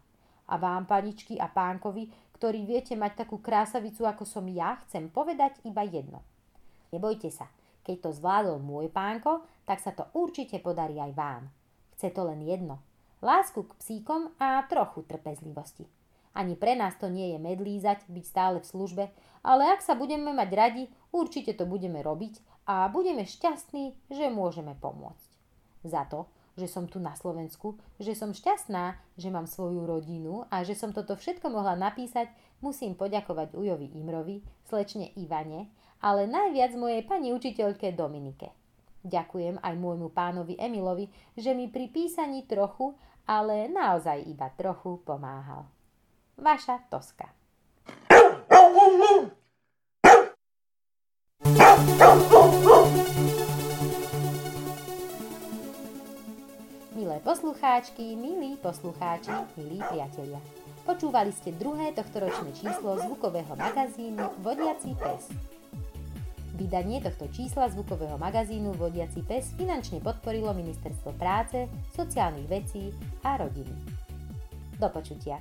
A 0.46 0.54
vám, 0.60 0.84
paničky 0.84 1.40
a 1.40 1.48
pánkovi, 1.48 2.12
ktorí 2.36 2.68
viete 2.68 2.92
mať 2.98 3.24
takú 3.24 3.40
krásavicu 3.40 4.04
ako 4.04 4.28
som 4.28 4.44
ja, 4.50 4.76
chcem 4.86 5.08
povedať 5.08 5.56
iba 5.64 5.82
jedno. 5.86 6.20
Nebojte 6.92 7.32
sa, 7.32 7.48
keď 7.80 7.96
to 8.06 8.10
zvládol 8.12 8.60
môj 8.60 8.92
pánko, 8.92 9.46
tak 9.64 9.80
sa 9.80 9.96
to 9.96 10.04
určite 10.12 10.60
podarí 10.60 11.00
aj 11.00 11.12
vám. 11.16 11.42
Chce 11.96 12.12
to 12.12 12.28
len 12.28 12.44
jedno– 12.44 12.82
lásku 13.26 13.66
k 13.66 13.76
psíkom 13.82 14.30
a 14.38 14.62
trochu 14.70 15.02
trpezlivosti. 15.02 15.90
Ani 16.36 16.54
pre 16.54 16.78
nás 16.78 16.94
to 17.00 17.10
nie 17.10 17.34
je 17.34 17.38
medlízať, 17.42 18.06
byť 18.06 18.24
stále 18.24 18.56
v 18.62 18.70
službe, 18.70 19.04
ale 19.42 19.62
ak 19.72 19.82
sa 19.82 19.98
budeme 19.98 20.30
mať 20.30 20.50
radi, 20.54 20.84
určite 21.10 21.56
to 21.58 21.66
budeme 21.66 21.98
robiť 22.04 22.38
a 22.70 22.86
budeme 22.92 23.26
šťastní, 23.26 23.96
že 24.12 24.30
môžeme 24.30 24.78
pomôcť. 24.78 25.30
Za 25.82 26.04
to, 26.06 26.30
že 26.56 26.68
som 26.68 26.88
tu 26.88 27.00
na 27.00 27.12
Slovensku, 27.12 27.76
že 28.00 28.16
som 28.16 28.32
šťastná, 28.32 28.96
že 29.16 29.28
mám 29.28 29.44
svoju 29.44 29.84
rodinu 29.84 30.48
a 30.48 30.64
že 30.64 30.72
som 30.72 30.92
toto 30.92 31.16
všetko 31.16 31.52
mohla 31.52 31.76
napísať, 31.76 32.32
musím 32.64 32.96
poďakovať 32.96 33.52
Ujovi 33.52 33.92
Imrovi, 33.96 34.40
slečne 34.64 35.12
Ivane, 35.16 35.68
ale 36.00 36.28
najviac 36.28 36.72
mojej 36.76 37.04
pani 37.04 37.32
učiteľke 37.32 37.92
Dominike. 37.92 38.52
Ďakujem 39.06 39.62
aj 39.62 39.74
môjmu 39.78 40.10
pánovi 40.10 40.58
Emilovi, 40.58 41.06
že 41.38 41.54
mi 41.54 41.70
pri 41.70 41.86
písaní 41.92 42.42
trochu, 42.42 42.98
ale 43.26 43.66
naozaj 43.66 44.22
iba 44.30 44.46
trochu 44.54 45.02
pomáhal. 45.02 45.66
Vaša 46.38 46.78
Toska. 46.86 47.26
Milé 56.96 57.20
poslucháčky, 57.20 58.16
milí 58.16 58.56
poslucháči, 58.56 59.34
milí 59.58 59.82
priatelia. 59.90 60.40
Počúvali 60.86 61.34
ste 61.34 61.50
druhé 61.50 61.90
tohtoročné 61.92 62.54
číslo 62.54 62.94
zvukového 63.02 63.58
magazínu 63.58 64.38
Vodiaci 64.38 64.94
pes. 64.94 65.55
Vydanie 66.56 67.04
tohto 67.04 67.28
čísla 67.28 67.68
zvukového 67.68 68.16
magazínu 68.16 68.72
Vodiaci 68.80 69.20
pes 69.20 69.52
finančne 69.60 70.00
podporilo 70.00 70.56
Ministerstvo 70.56 71.12
práce, 71.20 71.68
sociálnych 71.92 72.48
vecí 72.48 72.96
a 73.20 73.36
rodiny. 73.36 73.76
Do 74.80 74.88
počutia. 74.88 75.36